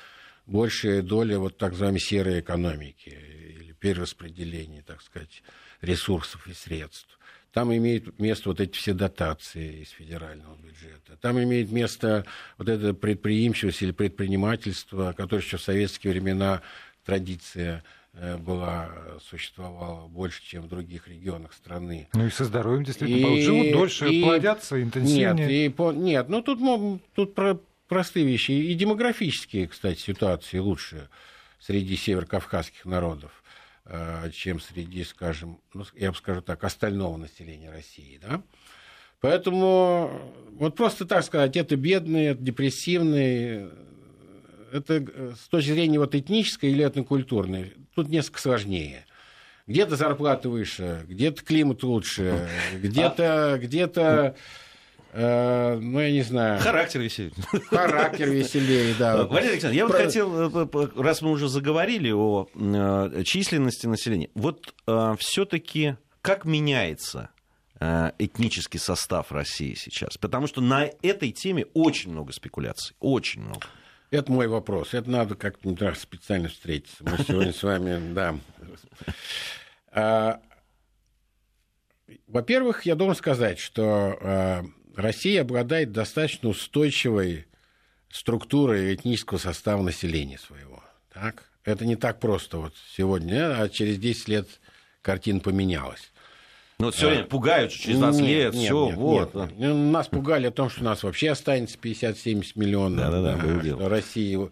большая 0.47 1.03
доля 1.03 1.39
вот 1.39 1.59
так 1.59 1.73
называемой 1.73 2.01
серой 2.01 2.41
экономики 2.41 3.19
или 3.61 3.73
перераспределения, 3.73 4.81
так 4.81 5.03
сказать, 5.03 5.43
ресурсов 5.83 6.47
и 6.47 6.55
средств. 6.55 7.19
Там 7.57 7.75
имеют 7.75 8.19
место 8.19 8.51
вот 8.51 8.61
эти 8.61 8.77
все 8.77 8.93
дотации 8.93 9.81
из 9.81 9.89
федерального 9.89 10.55
бюджета. 10.57 11.17
Там 11.23 11.43
имеет 11.43 11.73
место 11.73 12.27
вот 12.59 12.69
это 12.69 12.93
предприимчивость 12.93 13.81
или 13.81 13.93
предпринимательство, 13.93 15.15
которое 15.17 15.41
еще 15.41 15.57
в 15.57 15.63
советские 15.63 16.13
времена 16.13 16.61
традиция 17.07 17.83
э, 18.13 18.37
была, 18.37 18.91
существовала 19.27 20.07
больше, 20.07 20.45
чем 20.45 20.65
в 20.65 20.69
других 20.69 21.09
регионах 21.09 21.55
страны. 21.55 22.11
Ну 22.13 22.27
и 22.27 22.31
со 22.31 22.45
здоровьем 22.45 22.85
действительно 22.85 23.35
и, 23.35 23.41
живут 23.41 23.73
дольше, 23.73 24.11
и, 24.11 24.23
плодятся 24.23 24.83
интенсивнее. 24.83 25.69
Нет, 25.69 25.81
и, 25.81 25.83
нет 25.95 26.29
ну 26.29 26.43
тут, 26.43 26.61
тут 27.15 27.35
про, 27.35 27.59
простые 27.89 28.27
вещи. 28.27 28.51
И 28.51 28.75
демографические, 28.75 29.69
кстати, 29.69 29.99
ситуации 29.99 30.59
лучше 30.59 31.09
среди 31.59 31.97
северокавказских 31.97 32.85
народов. 32.85 33.31
Э, 33.89 34.31
чем 34.33 34.59
среди, 34.59 35.05
скажем, 35.05 35.61
ну, 35.73 35.85
я 35.95 36.11
бы 36.11 36.17
скажу 36.17 36.41
так, 36.41 36.65
остального 36.65 37.17
населения 37.17 37.71
России. 37.71 38.19
Да? 38.21 38.43
Поэтому 39.21 40.33
вот 40.55 40.75
просто 40.75 41.05
так 41.05 41.25
сказать, 41.25 41.57
это 41.57 41.77
бедные, 41.77 42.31
это 42.31 42.43
депрессивные, 42.43 43.71
это 44.73 44.95
э, 44.95 45.35
с 45.41 45.47
точки 45.49 45.71
зрения 45.71 46.01
вот 46.01 46.17
этнической 46.17 46.73
или 46.73 46.85
этнокультурной, 46.85 47.75
тут 47.95 48.09
несколько 48.09 48.41
сложнее. 48.41 49.07
Где-то 49.69 49.95
зарплата 49.95 50.49
выше, 50.49 51.05
где-то 51.07 51.45
климат 51.45 51.85
лучше, 51.85 52.49
где-то, 52.75 53.57
где-то 53.63 54.35
Э, 54.37 54.41
ну, 55.17 56.01
я 56.01 56.11
не 56.13 56.23
знаю. 56.23 56.61
Характер 56.61 57.01
веселее. 57.01 57.33
Характер 57.71 58.29
веселее, 58.29 58.95
да. 58.99 59.25
Валерий 59.25 59.53
Александрович, 59.53 59.79
я 59.79 59.87
вот 59.87 59.97
хотел, 59.97 61.01
раз 61.03 61.23
мы 61.23 61.31
уже 61.31 61.49
заговорили 61.49 62.11
о 62.11 62.49
численности 63.25 63.87
населения, 63.87 64.29
вот 64.35 64.75
все-таки 65.19 65.97
как 66.21 66.45
меняется 66.45 67.31
этнический 67.81 68.81
состав 68.81 69.33
России 69.33 69.75
сейчас? 69.75 70.19
Потому 70.19 70.47
что 70.47 70.61
на 70.61 70.91
этой 71.03 71.31
теме 71.33 71.67
очень 71.75 72.11
много 72.11 72.33
спекуляций, 72.33 72.95
очень 73.01 73.43
много. 73.43 73.67
Это 74.11 74.31
мой 74.31 74.49
вопрос. 74.49 74.95
Это 74.95 75.11
надо 75.11 75.35
как-нибудь 75.35 75.83
раз 75.83 76.01
специально 76.01 76.49
встретиться. 76.49 77.03
Мы 77.05 77.19
сегодня 77.27 77.53
с 77.53 77.63
вами, 77.63 78.13
да. 78.13 78.37
А, 79.91 80.41
во-первых, 82.27 82.87
я 82.87 82.95
должен 82.95 83.17
сказать, 83.17 83.59
что 83.59 84.65
Россия 84.97 85.43
обладает 85.43 85.93
достаточно 85.93 86.49
устойчивой 86.49 87.47
структурой 88.11 88.95
этнического 88.95 89.39
состава 89.39 89.83
населения 89.83 90.39
своего. 90.39 90.83
Так? 91.13 91.45
Это 91.65 91.85
не 91.85 91.97
так 91.97 92.19
просто 92.19 92.59
вот 92.59 92.75
сегодня, 92.97 93.61
а 93.61 93.69
через 93.69 93.99
10 93.99 94.29
лет 94.29 94.49
картина 95.03 95.41
поменялась. 95.41 96.13
Ну, 96.79 96.87
вот 96.87 96.95
все 96.95 97.09
время 97.09 97.23
а, 97.23 97.27
пугают, 97.27 97.73
через 97.73 97.99
20 97.99 98.21
нет, 98.21 98.31
лет, 98.31 98.55
все, 98.55 98.89
вот. 98.91 99.35
Нет. 99.35 99.75
Нас 99.75 100.09
пугали 100.09 100.47
о 100.47 100.51
том, 100.51 100.69
что 100.69 100.83
у 100.83 100.85
нас 100.85 101.03
вообще 101.03 101.31
останется 101.31 101.79
50-70 101.79 102.53
миллионов. 102.55 102.99
Да-да-да, 102.99 103.37
было 103.37 103.63
дело. 103.63 103.89
Россия, 103.89 104.39
э, 104.39 104.49
Россия 104.49 104.51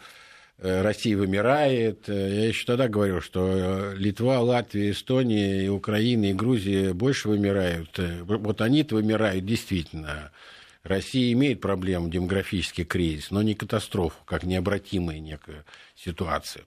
вымирает. 0.59 2.09
Я 2.09 2.46
еще 2.46 2.64
тогда 2.66 2.88
говорил, 2.88 3.20
что 3.20 3.46
э, 3.46 3.94
Литва, 3.96 4.40
Латвия, 4.40 4.90
Эстония, 4.90 5.64
и 5.64 5.68
Украина, 5.68 6.26
и 6.26 6.34
Грузия 6.34 6.92
больше 6.92 7.28
вымирают. 7.28 7.98
Э, 7.98 8.22
вот 8.22 8.61
они-то 8.61 8.94
вымирают 8.94 9.44
действительно. 9.44 10.30
Россия 10.84 11.32
имеет 11.32 11.61
проблему, 11.61 12.09
демографический 12.09 12.84
кризис, 12.84 13.30
но 13.30 13.42
не 13.42 13.55
катастрофу, 13.55 14.18
как 14.26 14.44
необратимая 14.44 15.18
некая 15.18 15.64
ситуация. 15.96 16.64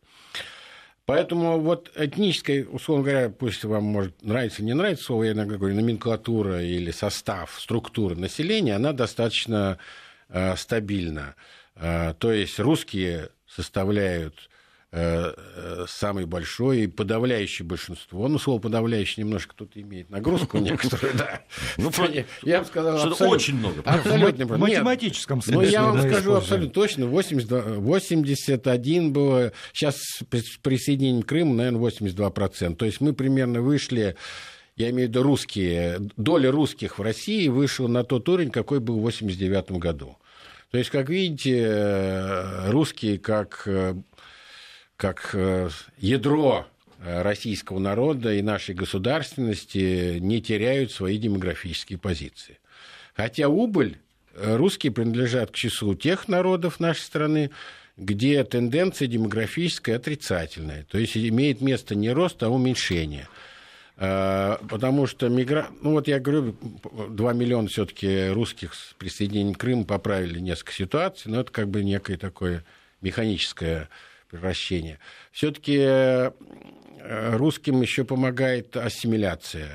Поэтому 1.06 1.60
вот 1.60 1.90
этническая, 1.96 2.66
условно 2.66 3.06
говоря, 3.06 3.30
пусть 3.30 3.64
вам 3.64 3.86
может 3.86 4.22
нравится, 4.24 4.62
не 4.62 4.74
нравится 4.74 5.06
слово, 5.06 5.24
я 5.24 5.32
иногда 5.32 5.56
говорю, 5.56 5.76
номенклатура 5.76 6.62
или 6.62 6.92
состав, 6.92 7.58
структура 7.62 8.16
населения, 8.16 8.76
она 8.76 8.92
достаточно 8.92 9.78
э, 10.28 10.56
стабильна. 10.58 11.36
Э, 11.76 12.14
то 12.18 12.34
есть 12.34 12.60
русские 12.60 13.30
составляют 13.58 14.50
Э, 14.90 15.34
э, 15.36 15.86
самый 15.90 16.26
большой 16.26 16.84
и 16.84 16.88
подавляющее 16.88 17.68
большинство. 17.68 18.26
Ну, 18.30 18.40
слово 18.40 18.62
подавляющее 18.62 19.26
немножко 19.26 19.54
тут 19.54 19.76
имеет 19.76 20.10
нагрузку 20.10 20.58
некоторую, 20.60 21.14
да. 21.14 21.42
Ну, 21.76 21.92
я 22.44 22.62
бы 22.62 22.66
сказал, 22.66 23.14
что 23.14 23.28
очень 23.28 23.58
много. 23.58 23.82
Абсолютно. 23.84 24.46
В 24.46 24.58
математическом 24.58 25.42
смысле. 25.42 25.62
Ну, 25.62 25.70
я 25.70 25.84
вам 25.84 26.10
скажу 26.10 26.36
абсолютно 26.36 26.74
точно, 26.74 27.06
81 27.06 29.12
было, 29.12 29.52
сейчас 29.74 29.98
с 29.98 30.24
присоединением 30.62 31.24
Крыма, 31.24 31.54
наверное, 31.54 31.82
82%. 31.82 32.76
То 32.76 32.86
есть 32.86 33.02
мы 33.02 33.12
примерно 33.12 33.62
вышли 33.62 34.16
я 34.78 34.92
имею 34.92 35.08
в 35.08 35.10
виду 35.10 35.24
русские, 35.24 35.98
доля 36.16 36.50
русских 36.50 36.98
в 36.98 37.02
России 37.02 37.50
вышла 37.50 37.88
на 37.88 38.04
тот 38.04 38.30
уровень, 38.30 38.52
какой 38.52 38.80
был 38.80 39.00
в 39.00 39.02
89 39.02 39.72
году. 39.72 40.16
То 40.72 40.78
есть, 40.78 40.90
как 40.90 41.10
видите, 41.10 41.60
э, 41.60 42.70
русские 42.72 43.20
как 43.20 43.68
как 44.98 45.30
э, 45.34 45.70
ядро 46.00 46.68
э, 47.00 47.22
российского 47.22 47.80
народа 47.80 48.34
и 48.34 48.42
нашей 48.42 48.76
государственности 48.76 50.18
не 50.20 50.42
теряют 50.42 50.92
свои 50.92 51.18
демографические 51.20 52.00
позиции. 52.00 52.60
Хотя 53.16 53.48
убыль 53.48 53.98
э, 54.34 54.56
русские 54.58 54.92
принадлежат 54.92 55.52
к 55.52 55.56
числу 55.56 55.94
тех 55.94 56.28
народов 56.28 56.80
нашей 56.80 57.02
страны, 57.02 57.52
где 57.96 58.44
тенденция 58.44 59.08
демографическая 59.08 59.96
отрицательная. 59.96 60.84
То 60.90 60.98
есть 60.98 61.16
имеет 61.16 61.62
место 61.62 61.96
не 61.96 62.12
рост, 62.12 62.42
а 62.42 62.50
уменьшение. 62.50 63.28
Потому 63.98 65.08
что 65.08 65.28
мигра... 65.28 65.70
ну 65.82 65.94
вот 65.94 66.08
я 66.08 66.20
говорю, 66.20 66.56
2 67.10 67.34
миллиона 67.34 67.68
все-таки 67.68 68.30
русских 68.30 68.76
с 68.76 68.94
присоединением 68.94 69.56
Крыма 69.56 69.86
поправили 69.86 70.40
несколько 70.40 70.72
ситуаций, 70.72 71.32
но 71.32 71.42
это 71.42 71.52
как 71.52 71.68
бы 71.70 71.84
некое 71.84 72.18
такое 72.18 72.64
механическое 73.02 73.90
превращения. 74.30 75.00
Все-таки 75.32 75.78
э, 75.80 76.32
русским 77.38 77.82
еще 77.82 78.04
помогает 78.04 78.78
ассимиляция. 78.78 79.70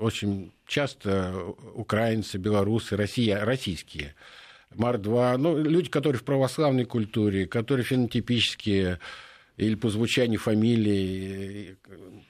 Очень 0.00 0.52
часто 0.66 1.34
украинцы, 1.74 2.38
белорусы, 2.38 2.96
Россия, 2.96 3.44
российские, 3.44 4.14
Мар-2, 4.74 5.36
ну, 5.36 5.58
люди, 5.58 5.90
которые 5.90 6.18
в 6.18 6.24
православной 6.24 6.84
культуре, 6.86 7.46
которые 7.46 7.84
фенотипические 7.84 8.98
или 9.64 9.74
по 9.74 9.88
звучанию 9.88 10.40
фамилии 10.40 11.76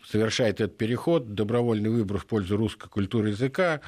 совершает 0.04 0.60
этот 0.60 0.76
переход, 0.76 1.34
добровольный 1.34 1.90
выбор 1.90 2.18
в 2.18 2.26
пользу 2.26 2.56
русской 2.56 2.88
культуры 2.88 3.30
языка, 3.30 3.80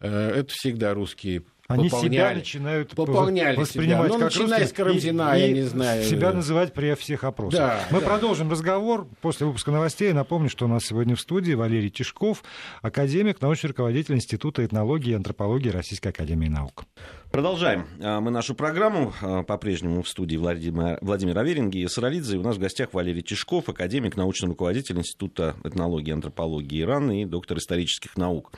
э, 0.00 0.30
это 0.36 0.52
всегда 0.52 0.94
русские 0.94 1.42
они 1.72 1.88
себя 1.90 2.32
начинают 2.34 2.90
пополняли 2.90 3.56
воспринимать 3.56 4.12
себя. 4.12 4.18
Ну, 4.18 4.24
как 4.24 4.34
начиная 4.38 4.66
с 4.66 4.72
Карамзина, 4.72 5.36
я 5.36 5.52
не 5.52 5.62
знаю. 5.62 6.04
Себя 6.04 6.32
называть 6.32 6.72
при 6.72 6.94
всех 6.94 7.24
опросах. 7.24 7.58
Да, 7.58 7.84
Мы 7.90 8.00
да. 8.00 8.06
продолжим 8.06 8.50
разговор 8.50 9.06
после 9.20 9.46
выпуска 9.46 9.70
новостей. 9.70 10.12
Напомню, 10.12 10.48
что 10.48 10.66
у 10.66 10.68
нас 10.68 10.84
сегодня 10.84 11.16
в 11.16 11.20
студии 11.20 11.54
Валерий 11.54 11.90
Тишков, 11.90 12.42
академик, 12.82 13.40
научный 13.40 13.68
руководитель 13.68 14.14
Института 14.14 14.64
этнологии 14.64 15.10
и 15.10 15.14
антропологии 15.14 15.70
Российской 15.70 16.08
Академии 16.08 16.48
Наук. 16.48 16.84
Продолжаем 17.30 17.86
а, 18.02 18.20
мы 18.20 18.30
нашу 18.30 18.54
программу. 18.54 19.14
А, 19.22 19.42
по-прежнему 19.42 20.02
в 20.02 20.08
студии 20.08 20.36
Владимир, 20.36 20.98
Владимир 21.00 21.38
Аверинги 21.38 21.78
и 21.78 21.88
Саралидзе. 21.88 22.36
У 22.36 22.42
нас 22.42 22.56
в 22.56 22.58
гостях 22.58 22.92
Валерий 22.92 23.22
Тишков, 23.22 23.68
академик, 23.68 24.16
научный 24.16 24.48
руководитель 24.48 24.98
Института 24.98 25.56
этнологии 25.64 26.10
и 26.10 26.12
антропологии 26.12 26.82
Ирана 26.82 27.22
и 27.22 27.24
доктор 27.24 27.58
исторических 27.58 28.16
наук. 28.18 28.52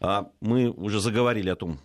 А, 0.00 0.28
мы 0.40 0.70
уже 0.70 1.00
заговорили 1.00 1.48
о 1.48 1.56
том, 1.56 1.80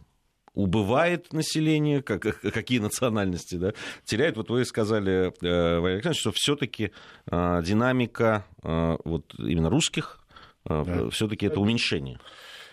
убывает 0.54 1.34
население, 1.34 2.02
как, 2.02 2.22
какие 2.54 2.80
национальности 2.80 3.56
да, 3.56 3.74
теряют. 4.06 4.38
Вот 4.38 4.50
вы 4.50 4.66
сказали, 4.66 5.34
э, 5.42 5.80
Валерий 5.80 5.96
Александрович, 5.96 6.22
что 6.22 6.32
все-таки 6.32 6.92
э, 7.32 7.62
динамика 7.64 8.46
э, 8.64 8.98
вот 9.04 9.34
именно 9.38 9.70
русских 9.70 10.20
да. 10.66 11.10
все-таки 11.10 11.48
это 11.48 11.60
уменьшение. 11.60 12.20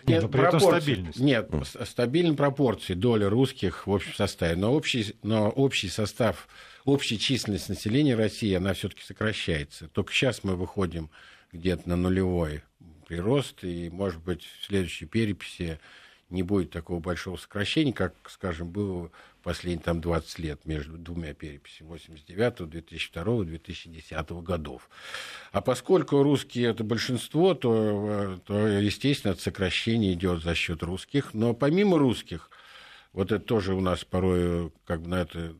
Нет, 0.05 0.23
но 0.23 0.29
при 0.29 0.47
этом 0.47 0.59
стабильность. 0.59 1.19
Нет, 1.19 1.51
стабильной 1.83 2.35
пропорции 2.35 2.93
доля 2.93 3.29
русских 3.29 3.85
в 3.85 3.93
общем 3.93 4.13
составе. 4.13 4.55
Но 4.55 4.73
общий, 4.73 5.15
но 5.23 5.49
общий 5.49 5.89
состав, 5.89 6.47
общая 6.85 7.17
численность 7.17 7.69
населения 7.69 8.15
России, 8.15 8.53
она 8.53 8.73
все-таки 8.73 9.03
сокращается. 9.03 9.87
Только 9.89 10.13
сейчас 10.13 10.43
мы 10.43 10.55
выходим 10.55 11.09
где-то 11.51 11.87
на 11.89 11.95
нулевой 11.95 12.63
прирост, 13.07 13.63
и, 13.63 13.89
может 13.89 14.23
быть, 14.23 14.43
в 14.43 14.65
следующей 14.65 15.05
переписи 15.05 15.79
не 16.31 16.43
будет 16.43 16.71
такого 16.71 16.99
большого 16.99 17.37
сокращения, 17.37 17.93
как, 17.93 18.13
скажем, 18.29 18.69
было 18.69 19.11
последние 19.43 19.83
там, 19.83 20.01
20 20.01 20.39
лет 20.39 20.65
между 20.65 20.97
двумя 20.97 21.33
переписями 21.33 21.89
89 21.89 22.69
2002 22.69 23.43
2010 23.43 24.31
годов. 24.43 24.89
А 25.51 25.61
поскольку 25.61 26.23
русские 26.23 26.69
это 26.69 26.83
большинство, 26.83 27.53
то, 27.53 28.39
то, 28.45 28.67
естественно, 28.67 29.33
это 29.33 29.41
сокращение 29.41 30.13
идет 30.13 30.43
за 30.43 30.55
счет 30.55 30.83
русских. 30.83 31.33
Но 31.33 31.53
помимо 31.53 31.97
русских, 31.97 32.49
вот 33.13 33.31
это 33.31 33.43
тоже 33.43 33.73
у 33.73 33.81
нас 33.81 34.05
порой 34.05 34.71
как 34.85 35.01
бы 35.01 35.09
на 35.09 35.21
это 35.21 35.55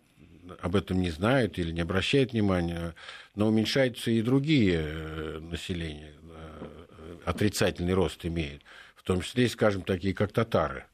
об 0.60 0.76
этом 0.76 1.02
не 1.02 1.12
знают 1.12 1.58
или 1.58 1.72
не 1.72 1.82
обращают 1.82 2.34
внимания, 2.34 2.96
но 3.36 3.48
уменьшаются 3.48 4.12
и 4.12 4.22
другие 4.22 4.82
э, 4.84 5.40
населения, 5.40 6.14
э, 6.24 7.18
отрицательный 7.26 7.94
рост 7.94 8.26
имеют 8.26 8.64
в 9.02 9.04
том 9.04 9.22
числе, 9.22 9.50
скажем, 9.50 9.82
такие, 9.82 10.14
как 10.14 10.32
татары. 10.32 10.86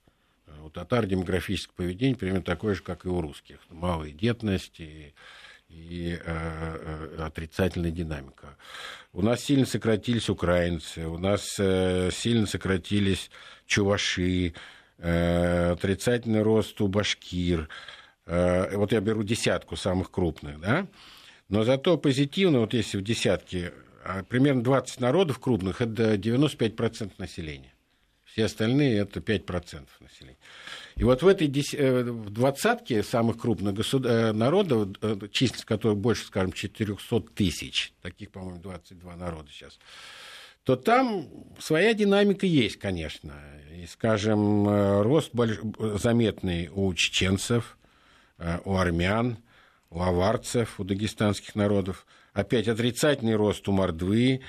У 0.64 0.70
татар 0.70 1.06
демографическое 1.06 1.76
поведение 1.76 2.16
примерно 2.16 2.42
такое 2.42 2.74
же, 2.74 2.82
как 2.82 3.06
и 3.06 3.10
у 3.10 3.20
русских. 3.20 3.60
Малая 3.70 4.12
детность 4.12 4.80
и, 4.80 5.14
и 5.68 6.18
э, 6.18 6.20
э, 6.26 7.22
отрицательная 7.22 7.92
динамика. 7.92 8.56
У 9.12 9.22
нас 9.22 9.44
сильно 9.44 9.66
сократились 9.66 10.30
украинцы, 10.30 11.06
у 11.06 11.18
нас 11.18 11.58
э, 11.60 12.12
сильно 12.14 12.48
сократились 12.48 13.30
чуваши, 13.66 14.54
э, 15.00 15.72
отрицательный 15.72 16.44
рост 16.44 16.80
у 16.80 16.88
башкир. 16.88 17.68
Э, 18.26 18.74
вот 18.78 18.94
я 18.94 19.02
беру 19.02 19.24
десятку 19.24 19.76
самых 19.76 20.12
крупных, 20.12 20.62
да? 20.62 20.88
Но 21.50 21.64
зато 21.64 21.98
позитивно, 21.98 22.62
вот 22.62 22.74
если 22.74 22.98
в 22.98 23.04
десятке, 23.04 23.74
а 24.06 24.24
примерно 24.24 24.64
20 24.64 25.02
народов 25.02 25.40
крупных, 25.40 25.82
это 25.82 26.16
95% 26.16 27.12
населения. 27.18 27.74
Все 28.38 28.46
остальные 28.46 29.00
это 29.00 29.20
5% 29.20 29.88
населения. 30.00 30.38
И 30.96 31.04
вот 31.04 31.24
в 31.24 31.28
этой 31.28 31.48
э, 31.48 32.04
в 32.04 32.30
двадцатке 32.30 33.02
самых 33.02 33.40
крупных 33.40 33.74
госуд... 33.74 34.06
Э, 34.06 34.32
народов, 34.32 34.90
э, 35.02 35.18
численность 35.32 35.66
которых 35.66 35.98
больше, 35.98 36.28
скажем, 36.28 36.52
400 36.52 37.20
тысяч, 37.34 37.94
таких, 38.04 38.30
по-моему, 38.30 38.60
22 38.60 39.16
народа 39.16 39.50
сейчас, 39.52 39.80
то 40.64 40.76
там 40.76 41.28
своя 41.58 41.96
динамика 41.96 42.46
есть, 42.46 42.78
конечно. 42.78 43.34
И, 43.76 43.88
скажем, 43.88 45.02
рост 45.02 45.34
больш... 45.34 45.58
заметный 46.00 46.70
у 46.72 46.94
чеченцев, 46.94 47.76
у 48.66 48.76
армян, 48.76 49.40
у 49.90 50.00
аварцев, 50.00 50.80
у 50.80 50.84
дагестанских 50.84 51.56
народов. 51.56 52.06
Опять 52.34 52.68
отрицательный 52.68 53.34
рост 53.34 53.68
у 53.68 53.72
мордвы, 53.72 54.42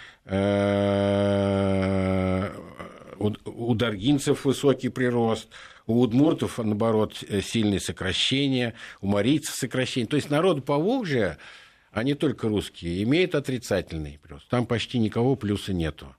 э, 3.18 3.50
у 3.50 3.74
даргинцев 3.74 4.44
высокий 4.44 4.88
прирост, 4.88 5.48
у 5.86 6.00
удмуртов, 6.00 6.58
наоборот, 6.58 7.22
сильное 7.42 7.80
сокращение, 7.80 8.74
у 9.00 9.06
марийцев 9.06 9.54
сокращение. 9.54 10.08
То 10.08 10.16
есть 10.16 10.30
народ 10.30 10.64
Поволжья, 10.64 11.38
а 11.90 12.02
не 12.02 12.14
только 12.14 12.48
русские, 12.48 13.02
имеет 13.02 13.34
отрицательный 13.34 14.18
прирост. 14.22 14.48
Там 14.48 14.66
почти 14.66 14.98
никого 14.98 15.36
плюса 15.36 15.72
нету. 15.72 16.14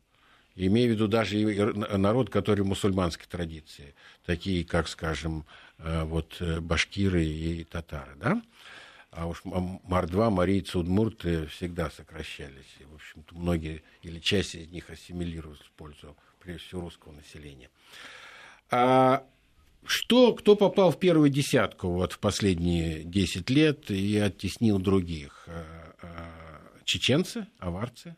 Имею 0.55 0.89
в 0.89 0.93
виду 0.95 1.07
даже 1.07 1.37
народ, 1.37 2.29
который 2.29 2.65
в 2.65 2.67
мусульманской 2.67 3.27
традиции, 3.29 3.95
такие 4.25 4.65
как, 4.65 4.89
скажем, 4.89 5.45
э, 5.77 6.03
вот 6.03 6.35
э, 6.41 6.59
башкиры 6.59 7.23
и 7.23 7.63
татары, 7.63 8.11
да? 8.17 8.41
А 9.11 9.25
уж 9.25 9.41
мордва, 9.45 10.29
марийцы, 10.29 10.77
удмурты 10.77 11.47
всегда 11.47 11.89
сокращались. 11.89 12.75
И, 12.79 12.83
в 12.83 12.95
общем-то, 12.95 13.35
многие 13.35 13.83
или 14.03 14.19
часть 14.19 14.53
из 14.53 14.67
них 14.67 14.89
ассимилировались 14.89 15.61
в 15.61 15.71
пользу, 15.71 16.15
прежде 16.39 16.67
всего, 16.67 16.81
русского 16.81 17.13
населения. 17.13 17.69
А 18.71 19.25
что, 19.85 20.33
кто 20.33 20.55
попал 20.55 20.91
в 20.91 20.99
первую 20.99 21.29
десятку 21.29 21.89
вот, 21.89 22.13
в 22.13 22.19
последние 22.19 23.03
10 23.03 23.49
лет 23.49 23.89
и 23.91 24.17
оттеснил 24.17 24.79
других? 24.79 25.47
Э, 25.47 25.93
чеченцы, 26.85 27.47
аварцы, 27.59 28.15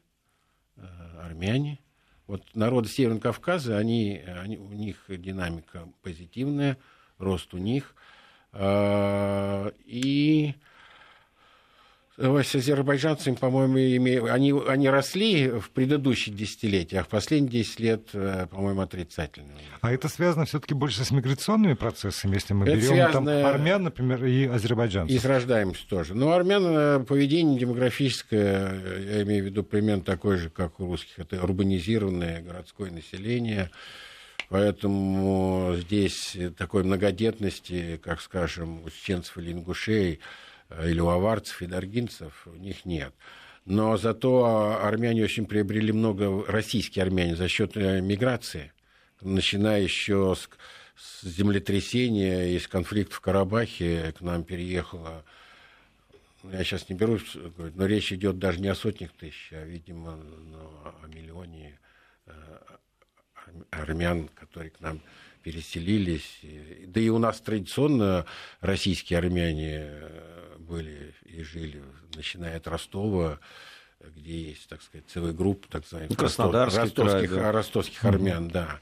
армяне– 1.19 1.79
вот 2.31 2.43
народы 2.55 2.87
Северного 2.87 3.19
Кавказа, 3.19 3.77
они, 3.77 4.23
они, 4.25 4.57
у 4.57 4.71
них 4.71 5.03
динамика 5.09 5.89
позитивная, 6.01 6.77
рост 7.17 7.53
у 7.53 7.57
них. 7.57 7.93
А, 8.53 9.73
и 9.83 10.55
с 12.17 12.55
азербайджанцами, 12.55 13.35
по-моему, 13.35 14.27
они, 14.27 14.53
они 14.67 14.89
росли 14.89 15.49
в 15.49 15.69
предыдущих 15.71 16.35
десятилетиях, 16.35 17.03
а 17.03 17.05
в 17.05 17.07
последние 17.07 17.63
10 17.63 17.79
лет, 17.79 18.09
э, 18.13 18.47
по-моему, 18.51 18.81
отрицательно. 18.81 19.53
А 19.79 19.91
это 19.91 20.09
связано 20.09 20.45
все-таки 20.45 20.73
больше 20.73 21.03
с 21.05 21.11
миграционными 21.11 21.73
процессами, 21.73 22.35
если 22.35 22.53
мы 22.53 22.65
это 22.65 22.75
берем 22.75 22.87
связано... 22.87 23.41
там 23.41 23.45
армян, 23.45 23.83
например, 23.83 24.25
и 24.25 24.45
азербайджанцев? 24.45 25.15
И 25.15 25.19
с 25.19 25.25
рождаемостью 25.25 25.87
тоже. 25.87 26.13
Но 26.13 26.33
армян 26.33 26.63
э, 26.67 26.99
поведение 26.99 27.57
демографическое, 27.57 28.99
я 28.99 29.23
имею 29.23 29.43
в 29.43 29.45
виду 29.47 29.63
примерно 29.63 30.03
такое 30.03 30.37
же, 30.37 30.49
как 30.49 30.79
у 30.79 30.85
русских. 30.85 31.17
Это 31.17 31.41
урбанизированное 31.41 32.41
городское 32.41 32.91
население. 32.91 33.71
Поэтому 34.49 35.75
здесь 35.77 36.37
такой 36.57 36.83
многодетности, 36.83 37.99
как, 38.03 38.19
скажем, 38.19 38.83
у 38.83 38.89
чеченцев 38.89 39.37
или 39.37 39.53
ингушей, 39.53 40.15
Э, 40.15 40.19
или 40.83 40.99
у 40.99 41.09
аварцев 41.09 41.61
и 41.61 41.67
даргинцев, 41.67 42.47
у 42.47 42.55
них 42.55 42.85
нет. 42.85 43.13
Но 43.65 43.97
зато 43.97 44.79
армяне 44.81 45.23
очень 45.23 45.45
приобрели 45.45 45.91
много, 45.91 46.45
российские 46.47 47.03
армяне, 47.03 47.35
за 47.35 47.47
счет 47.47 47.77
э, 47.77 48.01
миграции, 48.01 48.73
начиная 49.21 49.81
еще 49.81 50.35
с, 50.35 50.49
с 50.95 51.27
землетрясения 51.27 52.55
и 52.55 52.59
с 52.59 52.67
конфликта 52.67 53.15
в 53.15 53.21
Карабахе 53.21 54.13
к 54.17 54.21
нам 54.21 54.43
переехало 54.43 55.23
я 56.43 56.63
сейчас 56.63 56.89
не 56.89 56.95
берусь 56.95 57.37
но 57.57 57.85
речь 57.85 58.11
идет 58.11 58.39
даже 58.39 58.59
не 58.59 58.67
о 58.67 58.75
сотнях 58.75 59.11
тысяч, 59.11 59.49
а, 59.51 59.63
видимо, 59.63 60.15
ну, 60.15 60.71
о 61.03 61.07
миллионе 61.07 61.79
э, 62.25 62.57
армян, 63.69 64.27
которые 64.29 64.71
к 64.71 64.79
нам 64.79 65.01
переселились. 65.43 66.39
Да 66.87 66.99
и 66.99 67.09
у 67.09 67.17
нас 67.17 67.39
традиционно 67.41 68.25
российские 68.59 69.19
армяне 69.19 69.89
были 70.59 71.13
и 71.25 71.43
жили, 71.43 71.81
начиная 72.15 72.57
от 72.57 72.67
Ростова, 72.67 73.39
где 74.15 74.49
есть, 74.49 74.67
так 74.67 74.81
сказать, 74.81 75.05
целая 75.07 75.33
группа, 75.33 75.67
так 75.67 75.85
сказать, 75.85 76.09
ну, 76.09 76.51
ростовских, 76.51 77.29
край, 77.29 77.43
да. 77.43 77.51
ростовских 77.51 78.03
армян, 78.05 78.47
mm-hmm. 78.47 78.51
да. 78.51 78.79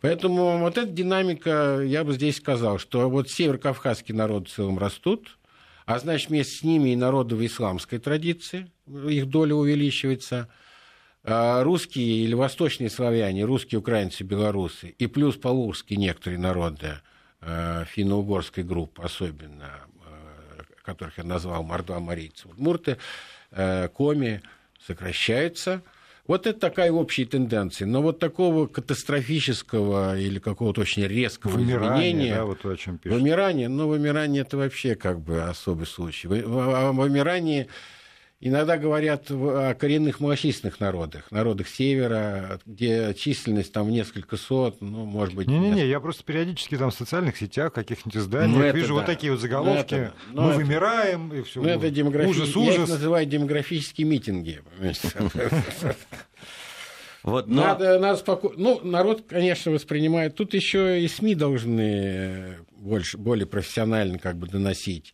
Поэтому 0.00 0.58
вот 0.58 0.78
эта 0.78 0.90
динамика, 0.90 1.82
я 1.84 2.04
бы 2.04 2.14
здесь 2.14 2.36
сказал, 2.36 2.78
что 2.78 3.08
вот 3.10 3.28
северокавказские 3.28 4.16
народы 4.16 4.46
в 4.46 4.50
целом 4.50 4.78
растут, 4.78 5.38
а 5.86 5.98
значит, 5.98 6.30
вместе 6.30 6.56
с 6.56 6.62
ними 6.62 6.90
и 6.90 6.96
народы 6.96 7.36
в 7.36 7.44
исламской 7.44 7.98
традиции, 7.98 8.70
их 8.86 9.26
доля 9.28 9.54
увеличивается, 9.54 10.48
русские 11.24 12.24
или 12.24 12.34
восточные 12.34 12.90
славяне, 12.90 13.44
русские, 13.44 13.78
украинцы, 13.78 14.24
белорусы, 14.24 14.94
и 14.98 15.06
плюс 15.06 15.36
полурские 15.36 15.98
некоторые 15.98 16.38
народы, 16.38 17.00
а, 17.40 17.84
финно-угорской 17.84 18.64
группы 18.64 19.02
особенно, 19.02 19.80
которых 20.82 21.18
я 21.18 21.24
назвал, 21.24 21.62
мордва 21.62 22.00
марийцы, 22.00 22.48
удмурты, 22.48 22.96
коми 23.94 24.42
сокращаются. 24.86 25.82
Вот 26.26 26.46
это 26.46 26.60
такая 26.60 26.92
общая 26.92 27.24
тенденция. 27.24 27.86
Но 27.86 28.02
вот 28.02 28.20
такого 28.20 28.66
катастрофического 28.68 30.16
или 30.16 30.38
какого-то 30.38 30.82
очень 30.82 31.04
резкого 31.04 31.52
вымирание, 31.52 32.10
изменения... 32.10 32.34
Да, 32.36 32.44
вот 32.44 32.64
о 32.64 32.76
чем 32.76 32.98
пишут. 32.98 33.18
Вымирание, 33.18 33.68
ну, 33.68 33.88
вымирание 33.88 34.42
это 34.42 34.56
вообще 34.56 34.94
как 34.94 35.20
бы 35.20 35.42
особый 35.42 35.86
случай. 35.86 36.28
О 36.28 36.92
вымирании 36.92 37.66
Иногда 38.42 38.78
говорят 38.78 39.30
о 39.30 39.74
коренных 39.74 40.18
малочисленных 40.18 40.80
народах, 40.80 41.30
народах 41.30 41.68
севера, 41.68 42.58
где 42.64 43.12
численность 43.12 43.70
там 43.70 43.90
несколько 43.90 44.38
сот, 44.38 44.80
ну, 44.80 45.04
может 45.04 45.34
быть... 45.34 45.46
Не-не-не, 45.46 45.68
несколько... 45.68 45.86
я 45.86 46.00
просто 46.00 46.24
периодически 46.24 46.78
там 46.78 46.90
в 46.90 46.94
социальных 46.94 47.36
сетях, 47.36 47.74
каких-нибудь 47.74 48.16
изданиях 48.16 48.56
ну, 48.56 48.72
вижу 48.72 48.88
да. 48.88 48.94
вот 48.94 49.06
такие 49.06 49.30
вот 49.32 49.42
заголовки, 49.42 49.94
ну, 49.94 50.00
это, 50.00 50.12
ну, 50.32 50.42
мы 50.42 50.48
это... 50.52 50.58
вымираем, 50.58 51.34
и 51.34 51.42
все. 51.42 51.60
Ну, 51.60 51.68
это 51.68 51.90
демографи... 51.90 52.30
ужас, 52.30 52.56
ужас. 52.56 52.76
Я 52.76 52.82
их 52.82 52.88
называю 52.88 53.26
демографические 53.26 54.06
митинги. 54.06 54.62
Вот, 57.22 57.48
но... 57.48 57.62
надо, 57.62 57.98
надо 57.98 58.18
споко... 58.18 58.54
Ну, 58.56 58.80
народ, 58.82 59.24
конечно, 59.28 59.70
воспринимает. 59.70 60.36
Тут 60.36 60.54
еще 60.54 61.02
и 61.02 61.06
СМИ 61.06 61.34
должны 61.34 62.56
больше, 62.70 63.18
более 63.18 63.44
профессионально 63.44 64.18
как 64.18 64.38
бы 64.38 64.46
доносить 64.46 65.12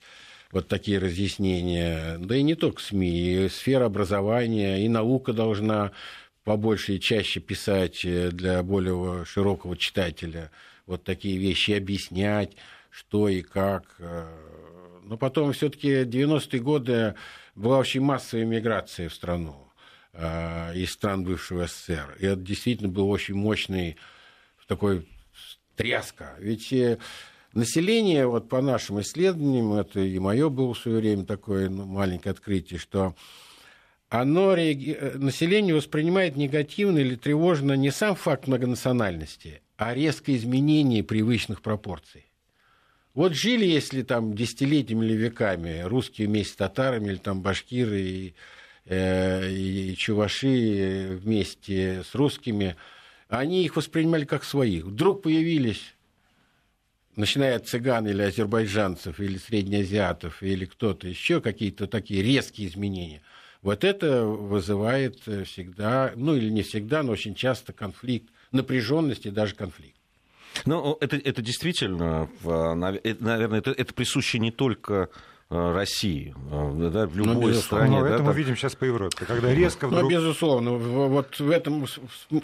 вот 0.53 0.69
такие 0.69 0.99
разъяснения. 0.99 2.19
Да 2.19 2.37
и 2.37 2.43
не 2.43 2.55
только 2.55 2.83
СМИ, 2.83 3.47
и 3.47 3.49
сфера 3.49 3.87
образования, 3.87 4.85
и 4.85 4.89
наука 4.89 5.33
должна 5.33 5.93
побольше 6.45 6.95
и 6.95 7.01
чаще 7.01 7.41
писать 7.41 8.05
э, 8.05 8.31
для 8.31 8.63
более 8.63 9.25
широкого 9.25 9.77
читателя 9.77 10.51
вот 10.87 11.03
такие 11.03 11.37
вещи, 11.39 11.73
объяснять, 11.73 12.57
что 12.91 13.29
и 13.29 13.43
как. 13.43 13.97
Э. 13.99 14.27
Но 15.03 15.17
потом 15.17 15.53
все-таки 15.53 16.05
90-е 16.05 16.61
годы 16.61 17.15
была 17.55 17.79
очень 17.79 18.01
массовая 18.01 18.45
миграция 18.45 19.09
в 19.09 19.15
страну 19.15 19.69
э, 20.13 20.77
из 20.77 20.93
стран 20.93 21.25
бывшего 21.25 21.67
СССР. 21.67 22.17
И 22.21 22.27
это 22.27 22.41
действительно 22.41 22.89
был 22.89 23.11
очень 23.11 23.35
мощный 23.35 23.97
такой 24.69 25.09
тряска. 25.75 26.35
Ведь 26.39 26.73
Население, 27.53 28.27
вот 28.27 28.49
по 28.49 28.61
нашим 28.61 29.01
исследованиям, 29.01 29.73
это 29.73 30.01
и 30.01 30.19
мое 30.19 30.49
было 30.49 30.75
в 30.75 30.79
свое 30.79 30.99
время 30.99 31.25
такое 31.25 31.69
ну, 31.71 31.87
маленькое 31.87 32.33
открытие, 32.33 32.79
что 32.79 33.15
оно, 34.09 34.51
население 34.51 35.75
воспринимает 35.75 36.37
негативно 36.37 36.99
или 36.99 37.17
тревожно 37.17 37.73
не 37.73 37.91
сам 37.91 38.15
факт 38.15 38.47
многонациональности, 38.47 39.63
а 39.77 39.95
резкое 39.95 40.37
изменение 40.37 41.03
привычных 41.03 41.61
пропорций. 41.61 42.27
Вот 43.15 43.33
жили, 43.33 43.65
если 43.65 44.03
там 44.03 44.35
десятилетиями 44.35 45.07
или 45.07 45.15
веками 45.15 45.81
русские 45.81 46.29
вместе 46.29 46.53
с 46.53 46.57
татарами, 46.57 47.09
или 47.09 47.17
там 47.17 47.41
башкиры 47.41 48.01
и, 48.01 48.35
э, 48.85 49.51
и 49.51 49.97
чуваши 49.97 51.19
вместе 51.23 52.03
с 52.05 52.15
русскими, 52.15 52.77
они 53.29 53.65
их 53.65 53.77
воспринимали 53.77 54.27
как 54.27 54.45
своих. 54.45 54.85
Вдруг 54.85 55.23
появились 55.23 55.96
начиная 57.17 57.57
от 57.57 57.67
цыган 57.67 58.07
или 58.07 58.23
азербайджанцев, 58.23 59.19
или 59.21 59.39
среднеазиатов, 59.39 60.43
или 60.43 60.67
кто-то 60.67 61.09
еще, 61.09 61.41
какие-то 61.41 61.87
такие 61.87 62.23
резкие 62.23 62.69
изменения, 62.69 63.23
вот 63.63 63.83
это 63.83 64.25
вызывает 64.25 65.21
всегда, 65.21 66.13
ну 66.15 66.37
или 66.37 66.51
не 66.51 66.63
всегда, 66.63 67.03
но 67.03 67.13
очень 67.13 67.35
часто 67.35 67.73
конфликт, 67.73 68.29
напряженность 68.53 69.27
и 69.27 69.31
даже 69.31 69.55
конфликт. 69.55 69.97
Ну, 70.65 70.97
это, 71.01 71.17
это 71.17 71.43
действительно, 71.43 72.29
наверное, 72.43 73.59
это, 73.59 73.73
это 73.73 73.93
присуще 73.93 74.39
не 74.39 74.51
только 74.51 75.11
э, 75.51 75.73
России, 75.73 76.35
э, 76.51 76.91
да, 76.91 77.07
в 77.07 77.17
любой 77.17 77.53
ну, 77.53 77.61
стране. 77.61 77.99
Но 77.99 78.09
да, 78.09 78.15
это 78.15 78.23
мы 78.23 78.33
видим 78.33 78.57
сейчас 78.57 78.75
по 78.75 78.85
Европе, 78.85 79.27
когда 79.27 79.53
резко 79.53 79.87
вдруг... 79.87 80.05
Ну, 80.05 80.09
безусловно, 80.09 80.71
вот 80.73 81.39
в 81.39 81.51
этом, 81.51 81.87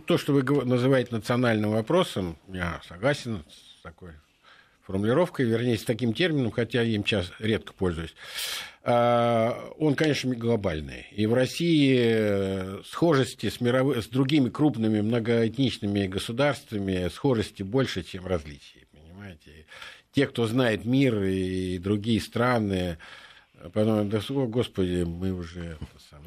то, 0.04 0.18
что 0.18 0.34
вы 0.34 0.42
называете 0.42 1.14
национальным 1.14 1.70
вопросом, 1.70 2.36
я 2.48 2.80
согласен 2.86 3.44
с 3.48 3.82
такой 3.82 4.10
формулировкой, 4.92 5.46
вернее, 5.46 5.78
с 5.78 5.84
таким 5.84 6.12
термином, 6.12 6.50
хотя 6.50 6.82
я 6.82 6.94
им 6.94 7.04
сейчас 7.04 7.32
редко 7.38 7.72
пользуюсь. 7.72 8.14
он, 8.84 9.94
конечно, 9.96 10.34
глобальный. 10.34 11.06
И 11.12 11.24
в 11.24 11.32
России 11.32 12.82
схожести 12.84 13.48
с, 13.48 13.60
мировой, 13.62 14.02
с 14.02 14.06
другими 14.06 14.50
крупными 14.50 15.00
многоэтничными 15.00 16.06
государствами 16.08 17.08
схожести 17.08 17.62
больше, 17.62 18.02
чем 18.02 18.26
различий. 18.26 18.86
Понимаете? 18.92 19.64
Те, 20.12 20.26
кто 20.26 20.46
знает 20.46 20.84
мир 20.84 21.22
и 21.22 21.78
другие 21.78 22.20
страны, 22.20 22.98
Потом, 23.72 24.08
да, 24.08 24.18
о, 24.28 24.46
господи, 24.46 25.04
мы 25.06 25.32
уже... 25.32 25.76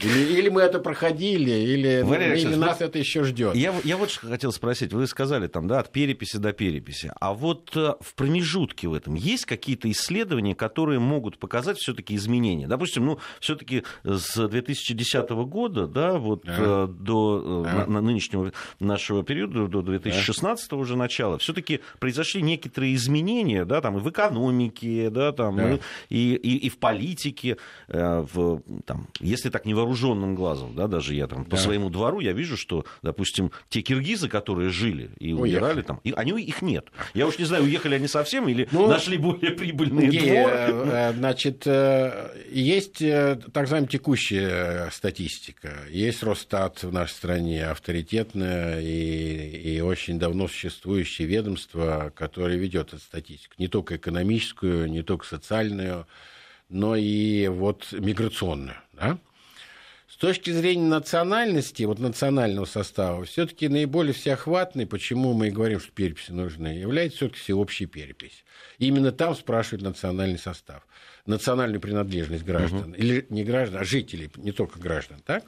Или, 0.01 0.39
или 0.39 0.49
мы 0.49 0.61
это 0.61 0.79
проходили, 0.79 1.51
или, 1.51 2.01
Валерий 2.01 2.41
или 2.41 2.55
нас 2.55 2.81
это 2.81 2.97
еще 2.97 3.23
ждет. 3.23 3.55
Я, 3.55 3.73
я 3.83 3.97
вот 3.97 4.09
что 4.09 4.27
хотел 4.27 4.51
спросить. 4.51 4.93
Вы 4.93 5.05
сказали, 5.07 5.47
там, 5.47 5.67
да, 5.67 5.79
от 5.79 5.91
переписи 5.91 6.37
до 6.37 6.53
переписи. 6.53 7.11
А 7.19 7.33
вот 7.33 7.75
э, 7.75 7.93
в 7.99 8.15
промежутке 8.15 8.87
в 8.87 8.93
этом 8.93 9.15
есть 9.15 9.45
какие-то 9.45 9.91
исследования, 9.91 10.55
которые 10.55 10.99
могут 10.99 11.37
показать 11.37 11.77
все-таки 11.77 12.15
изменения? 12.15 12.67
Допустим, 12.67 13.05
ну, 13.05 13.19
все-таки 13.39 13.83
с 14.03 14.47
2010 14.47 15.29
года, 15.29 15.87
да, 15.87 16.13
вот 16.13 16.45
да. 16.45 16.55
Э, 16.57 16.87
до 16.87 17.65
э, 17.65 17.71
да. 17.71 17.85
На 17.87 18.01
нынешнего 18.01 18.53
нашего 18.79 19.23
периода, 19.23 19.67
до 19.67 19.81
2016 19.81 20.69
да. 20.69 20.75
уже 20.77 20.95
начала, 20.95 21.37
все-таки 21.37 21.81
произошли 21.99 22.41
некоторые 22.41 22.95
изменения, 22.95 23.65
да, 23.65 23.81
там, 23.81 23.97
и 23.97 23.99
в 23.99 24.09
экономике, 24.09 25.09
да, 25.09 25.31
там, 25.33 25.57
да. 25.57 25.79
И, 26.09 26.35
и, 26.35 26.57
и 26.57 26.69
в 26.69 26.77
политике 26.77 27.24
политики, 27.25 27.57
э, 27.87 28.25
в, 28.33 28.61
там, 28.85 29.07
если 29.19 29.49
так 29.49 29.65
невооруженным 29.65 30.35
глазом, 30.35 30.75
да, 30.75 30.87
даже 30.87 31.13
я 31.13 31.27
там 31.27 31.43
да. 31.43 31.49
по 31.49 31.57
своему 31.57 31.89
двору, 31.89 32.19
я 32.19 32.33
вижу, 32.33 32.57
что, 32.57 32.85
допустим, 33.01 33.51
те 33.69 33.81
киргизы, 33.81 34.29
которые 34.29 34.69
жили 34.69 35.09
и 35.19 35.33
уехали 35.33 35.81
там, 35.81 35.99
и, 36.03 36.11
они, 36.11 36.39
их 36.41 36.61
нет. 36.61 36.87
Я 37.13 37.27
уж 37.27 37.39
не 37.39 37.45
знаю, 37.45 37.63
уехали 37.63 37.95
они 37.95 38.07
совсем 38.07 38.47
или 38.47 38.67
ну, 38.71 38.87
нашли 38.87 39.17
более 39.17 39.51
прибыльные 39.51 40.07
не, 40.07 40.19
дворы. 40.19 40.53
Э, 40.91 41.13
значит, 41.13 41.63
э, 41.65 42.29
есть 42.51 42.99
так 42.99 43.55
называемая 43.55 43.89
текущая 43.89 44.89
статистика. 44.91 45.73
Есть 45.89 46.23
Росстат 46.23 46.83
в 46.83 46.91
нашей 46.91 47.13
стране, 47.13 47.65
авторитетное 47.65 48.81
и, 48.81 49.75
и 49.77 49.81
очень 49.81 50.19
давно 50.19 50.47
существующее 50.47 51.27
ведомство, 51.27 52.11
которое 52.15 52.57
ведет 52.57 52.89
эту 52.89 52.99
статистику. 52.99 53.55
Не 53.57 53.67
только 53.67 53.95
экономическую, 53.95 54.89
не 54.89 55.01
только 55.01 55.25
социальную, 55.25 56.05
но 56.69 56.95
и 56.95 57.47
вот 57.47 57.91
миграционную. 57.91 58.77
Да? 58.93 59.17
С 60.07 60.17
точки 60.17 60.49
зрения 60.49 60.87
национальности, 60.87 61.83
вот 61.83 61.99
национального 61.99 62.65
состава, 62.65 63.25
все-таки 63.25 63.67
наиболее 63.67 64.13
всеохватной, 64.13 64.87
почему 64.87 65.33
мы 65.33 65.49
и 65.49 65.51
говорим, 65.51 65.81
что 65.81 65.91
переписи 65.91 66.31
нужны, 66.31 66.67
является 66.67 67.17
все-таки 67.17 67.39
всеобщая 67.41 67.87
перепись. 67.87 68.45
И 68.77 68.87
именно 68.87 69.11
там 69.11 69.35
спрашивают 69.35 69.83
национальный 69.83 70.37
состав, 70.37 70.87
национальную 71.25 71.81
принадлежность 71.81 72.45
граждан, 72.45 72.91
угу. 72.91 72.93
или 72.93 73.25
не 73.29 73.43
граждан, 73.43 73.81
а 73.81 73.83
жителей, 73.83 74.29
не 74.37 74.53
только 74.53 74.79
граждан, 74.79 75.21
так? 75.25 75.43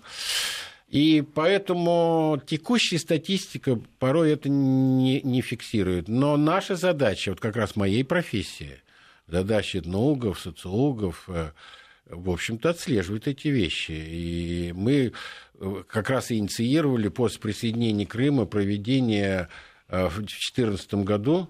И 0.90 1.24
поэтому 1.34 2.42
текущая 2.46 3.00
статистика 3.00 3.80
порой 4.00 4.32
это 4.32 4.50
не, 4.50 5.22
не 5.22 5.42
фиксирует. 5.42 6.08
Но 6.08 6.36
наша 6.36 6.76
задача, 6.76 7.30
вот 7.30 7.40
как 7.40 7.56
раз 7.56 7.76
моей 7.76 8.04
профессии– 8.04 8.82
задача 9.28 9.80
этнологов, 9.80 10.40
социологов, 10.40 11.26
э, 11.28 11.52
в 12.06 12.30
общем-то, 12.30 12.70
отслеживать 12.70 13.28
эти 13.28 13.50
вещи. 13.50 13.92
И 13.92 14.74
мы 14.76 15.12
э, 15.60 15.84
как 15.88 16.10
раз 16.10 16.32
инициировали 16.32 17.10
после 17.10 17.40
присоединения 17.40 18.06
Крыма 18.06 18.46
проведение 18.46 19.50
э, 19.90 20.08
в 20.08 20.18
2014 20.18 20.94
году, 20.96 21.50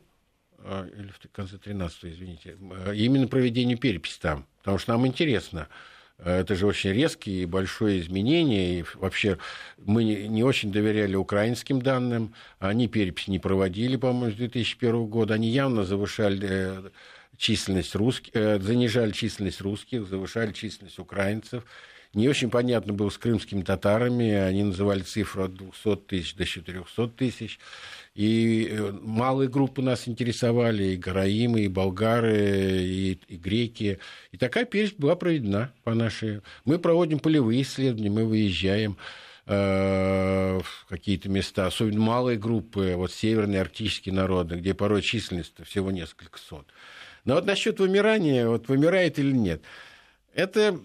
или 0.67 1.11
в 1.11 1.31
конце 1.31 1.57
13 1.57 2.05
извините, 2.05 2.57
именно 2.93 3.27
проведение 3.27 3.77
переписи 3.77 4.19
там, 4.19 4.45
потому 4.57 4.79
что 4.79 4.91
нам 4.93 5.07
интересно. 5.07 5.69
Это 6.17 6.55
же 6.55 6.65
очень 6.65 6.89
резкие 6.89 7.43
и 7.43 7.45
большое 7.45 8.01
изменение. 8.01 8.79
И 8.79 8.85
вообще 8.95 9.37
мы 9.77 10.03
не 10.03 10.43
очень 10.43 10.71
доверяли 10.71 11.15
украинским 11.15 11.79
данным. 11.79 12.33
Они 12.59 12.87
перепись 12.87 13.27
не 13.27 13.37
проводили, 13.39 13.97
по-моему, 13.97 14.33
с 14.33 14.35
2001 14.35 15.05
года. 15.05 15.35
Они 15.35 15.47
явно 15.47 15.85
завышали 15.85 16.91
численность 17.37 17.95
русских, 17.95 18.31
э, 18.33 18.59
занижали 18.59 19.11
численность 19.11 19.61
русских, 19.61 20.07
завышали 20.07 20.51
численность 20.51 20.99
украинцев. 20.99 21.63
Не 22.13 22.29
очень 22.29 22.49
понятно 22.49 22.93
было 22.93 23.09
с 23.09 23.17
крымскими 23.17 23.61
татарами, 23.61 24.31
они 24.31 24.63
называли 24.63 25.01
цифру 25.01 25.43
от 25.43 25.53
200 25.55 25.95
тысяч 26.07 26.35
до 26.35 26.45
400 26.45 27.07
тысяч. 27.09 27.59
И 28.15 28.69
э, 28.71 28.91
малые 29.03 29.49
группы 29.49 29.81
нас 29.81 30.07
интересовали, 30.07 30.83
и 30.85 30.97
гараимы, 30.97 31.61
и 31.61 31.67
болгары, 31.67 32.81
и, 32.81 33.19
и 33.27 33.37
греки. 33.37 33.99
И 34.31 34.37
такая 34.37 34.65
перепись 34.65 34.95
была 34.97 35.15
проведена 35.15 35.71
по 35.83 35.93
нашей... 35.93 36.41
Мы 36.65 36.79
проводим 36.79 37.19
полевые 37.19 37.61
исследования, 37.61 38.09
мы 38.09 38.25
выезжаем 38.25 38.97
э, 39.45 40.59
в 40.59 40.85
какие-то 40.89 41.29
места, 41.29 41.67
особенно 41.67 41.99
малые 41.99 42.39
группы, 42.39 42.93
вот 42.95 43.11
северные 43.11 43.61
арктические 43.61 44.15
народы, 44.15 44.55
где 44.55 44.73
порой 44.73 45.03
численность 45.03 45.53
всего 45.65 45.91
несколько 45.91 46.39
сот. 46.39 46.65
Но 47.27 47.35
вот 47.35 47.45
насчет 47.45 47.77
вымирания, 47.79 48.47
вот 48.47 48.69
вымирает 48.69 49.19
или 49.19 49.33
нет, 49.33 49.61
это 50.33 50.79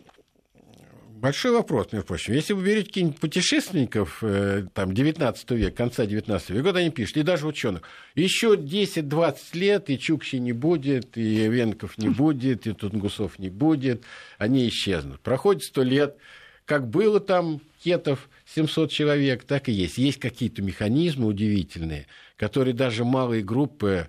большой 1.14 1.53
вопрос, 1.53 1.93
между 1.93 2.09
прочим. 2.09 2.34
Если 2.34 2.53
вы 2.53 2.64
берете 2.64 2.88
каких-нибудь 2.88 3.20
путешественников 3.20 4.18
э, 4.22 4.66
там, 4.74 4.93
19 4.93 5.51
века, 5.53 5.76
конца 5.76 6.05
19 6.05 6.51
века, 6.51 6.64
вот 6.64 6.76
они 6.76 6.90
пишут, 6.90 7.18
и 7.18 7.22
даже 7.22 7.47
ученых, 7.47 7.82
еще 8.16 8.57
10-20 8.57 9.36
лет, 9.53 9.88
и 9.88 9.97
Чукчи 10.01 10.36
не 10.36 10.53
будет, 10.53 11.16
и 11.16 11.49
Венков 11.49 11.97
не 11.97 12.09
будет, 12.09 12.66
и 12.66 12.72
Тунгусов 12.72 13.38
не 13.38 13.49
будет, 13.49 14.03
они 14.36 14.66
исчезнут. 14.66 15.20
Проходит 15.20 15.62
100 15.62 15.82
лет, 15.84 16.16
как 16.64 16.88
было 16.88 17.20
там 17.20 17.61
кетов 17.84 18.28
700 18.53 18.90
человек, 18.90 19.45
так 19.45 19.68
и 19.68 19.72
есть. 19.72 19.97
Есть 19.97 20.18
какие-то 20.18 20.61
механизмы 20.61 21.28
удивительные, 21.28 22.09
которые 22.36 22.74
даже 22.74 23.05
малые 23.05 23.45
группы 23.45 24.09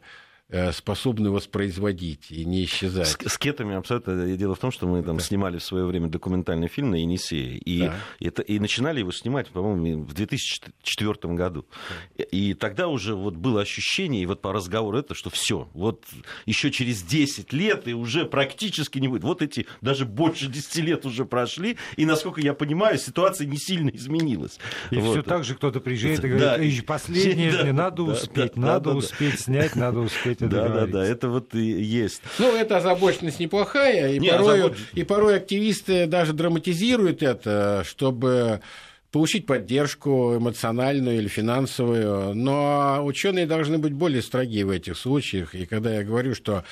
способны 0.72 1.32
воспроизводить 1.32 2.30
и 2.30 2.46
не 2.46 2.66
исчезать. 2.66 3.08
С, 3.08 3.18
с 3.34 3.38
кетами 3.38 3.76
абсолютно. 3.76 4.38
Дело 4.38 4.56
в 4.56 4.60
том, 4.60 4.72
что 4.72 4.88
мы 4.88 5.02
там 5.02 5.18
да. 5.18 5.24
снимали 5.24 5.58
в 5.58 5.64
свое 5.64 5.86
время 5.86 6.10
документальный 6.10 6.68
фильм 6.68 6.92
на 6.92 6.96
Енисее, 6.96 7.58
и, 7.58 7.82
да. 7.82 7.96
это, 8.20 8.42
и 8.44 8.60
начинали 8.60 9.00
его 9.00 9.12
снимать, 9.12 9.50
по-моему, 9.50 10.04
в 10.04 10.14
2004 10.14 11.34
году. 11.34 11.66
Да. 12.18 12.24
И 12.26 12.54
тогда 12.54 12.88
уже 12.88 13.16
вот 13.16 13.36
было 13.36 13.62
ощущение, 13.62 14.22
и 14.22 14.26
вот 14.26 14.42
по 14.42 14.54
разговору 14.54 14.98
это, 15.00 15.16
что 15.16 15.30
все, 15.30 15.70
вот 15.74 16.06
еще 16.46 16.72
через 16.72 17.02
10 17.02 17.52
лет 17.52 17.88
и 17.88 17.94
уже 17.94 18.26
практически 18.26 19.00
не 19.00 19.08
будет. 19.08 19.24
Вот 19.24 19.42
эти 19.42 19.66
даже 19.82 20.06
больше 20.06 20.48
10 20.48 20.76
лет 20.78 21.06
уже 21.06 21.26
прошли, 21.26 21.78
и, 21.96 22.06
насколько 22.06 22.42
я 22.42 22.54
понимаю, 22.54 23.00
ситуация 23.00 23.48
не 23.48 23.58
сильно 23.58 23.90
изменилась. 23.90 24.60
И 24.92 24.98
вот. 24.98 25.12
все 25.12 25.24
так 25.24 25.44
же 25.44 25.56
кто-то 25.56 25.80
приезжает 25.80 26.24
и 26.24 26.28
говорит, 26.28 26.78
да. 26.78 26.84
последнее, 26.86 27.52
да, 27.64 27.74
надо 27.74 28.06
да, 28.06 28.12
успеть, 28.12 28.52
да, 28.56 28.62
надо 28.62 28.92
да, 28.92 28.96
успеть 28.98 29.32
да. 29.32 29.38
снять, 29.38 29.76
надо 29.76 30.00
успеть 30.00 30.43
да, 30.48 30.70
да, 30.70 30.88
да, 30.88 31.06
это 31.06 31.30
вот 31.30 31.56
и 31.56 31.62
есть. 31.62 32.22
Ну, 32.40 32.56
эта 32.56 32.78
озабоченность 32.78 33.40
неплохая, 33.40 34.14
и, 34.14 34.20
Не, 34.20 34.30
порой, 34.32 34.60
озабоч... 34.60 34.78
и 34.94 35.04
порой 35.04 35.36
активисты 35.38 36.06
даже 36.08 36.34
драматизируют 36.34 37.24
это, 37.24 37.84
чтобы 37.86 38.62
получить 39.12 39.46
поддержку 39.46 40.38
эмоциональную 40.38 41.18
или 41.18 41.28
финансовую. 41.28 42.34
Но 42.34 43.02
ученые 43.06 43.46
должны 43.46 43.78
быть 43.78 43.94
более 43.94 44.22
строги 44.24 44.64
в 44.64 44.72
этих 44.72 44.98
случаях. 44.98 45.54
И 45.54 45.66
когда 45.66 45.94
я 45.94 46.04
говорю, 46.04 46.34
что 46.34 46.64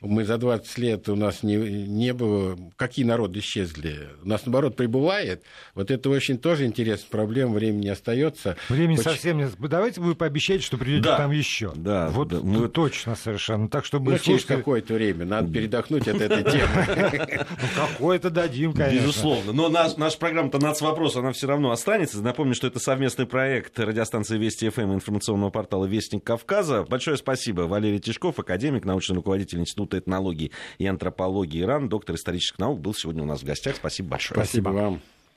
мы 0.00 0.24
за 0.24 0.38
20 0.38 0.78
лет 0.78 1.08
у 1.08 1.16
нас 1.16 1.42
не, 1.42 1.56
не 1.56 2.14
было... 2.14 2.58
Какие 2.76 3.04
народы 3.04 3.40
исчезли? 3.40 4.08
У 4.22 4.28
нас, 4.28 4.46
наоборот, 4.46 4.76
прибывает. 4.76 5.42
Вот 5.74 5.90
это 5.90 6.08
очень 6.08 6.38
тоже 6.38 6.64
интересная 6.64 7.10
проблема. 7.10 7.54
Времени 7.54 7.82
не 7.82 7.88
остается. 7.90 8.56
Времени 8.70 8.96
Поч... 8.96 9.04
совсем 9.04 9.38
нет. 9.38 9.52
Давайте 9.58 10.00
вы 10.00 10.14
пообещаете, 10.14 10.64
что 10.64 10.78
придете 10.78 11.04
да. 11.04 11.18
там 11.18 11.30
еще. 11.30 11.72
Да. 11.74 12.08
Вот 12.08 12.28
да. 12.28 12.40
Мы... 12.40 12.68
точно 12.68 13.14
совершенно. 13.14 13.68
Так, 13.68 13.84
чтобы 13.84 14.12
ну, 14.12 14.18
через 14.18 14.46
какое-то 14.46 14.94
время. 14.94 15.26
Надо 15.26 15.52
передохнуть 15.52 16.08
от 16.08 16.20
этой 16.20 16.44
темы. 16.50 17.46
Ну, 17.60 17.86
какое-то 17.86 18.30
дадим, 18.30 18.72
конечно. 18.72 19.06
Безусловно. 19.06 19.52
Но 19.52 19.68
наша 19.68 20.18
программа-то 20.18 20.58
«Нацвопрос», 20.58 21.16
она 21.16 21.32
все 21.32 21.46
равно 21.46 21.70
останется. 21.70 22.20
Напомню, 22.22 22.54
что 22.54 22.66
это 22.66 22.78
совместный 22.78 23.26
проект 23.26 23.78
радиостанции 23.78 24.38
Вести 24.38 24.68
ФМ 24.68 24.94
информационного 24.94 25.50
портала 25.50 25.84
Вестник 25.84 26.24
Кавказа. 26.24 26.84
Большое 26.84 27.16
спасибо. 27.16 27.62
Валерий 27.62 27.98
Тишков, 27.98 28.38
академик, 28.38 28.84
научный 28.84 29.16
руководитель 29.16 29.60
Института 29.60 29.89
Института 29.90 29.98
этнологии 29.98 30.50
и 30.78 30.86
антропологии 30.86 31.62
ИРАН, 31.62 31.88
доктор 31.88 32.16
исторических 32.16 32.58
наук, 32.58 32.80
был 32.80 32.94
сегодня 32.94 33.22
у 33.22 33.26
нас 33.26 33.40
в 33.40 33.44
гостях. 33.44 33.76
Спасибо 33.76 34.10
большое. 34.10 34.36
Спасибо, 34.36 34.70
Спасибо. 34.70 34.82
вам. 34.82 35.00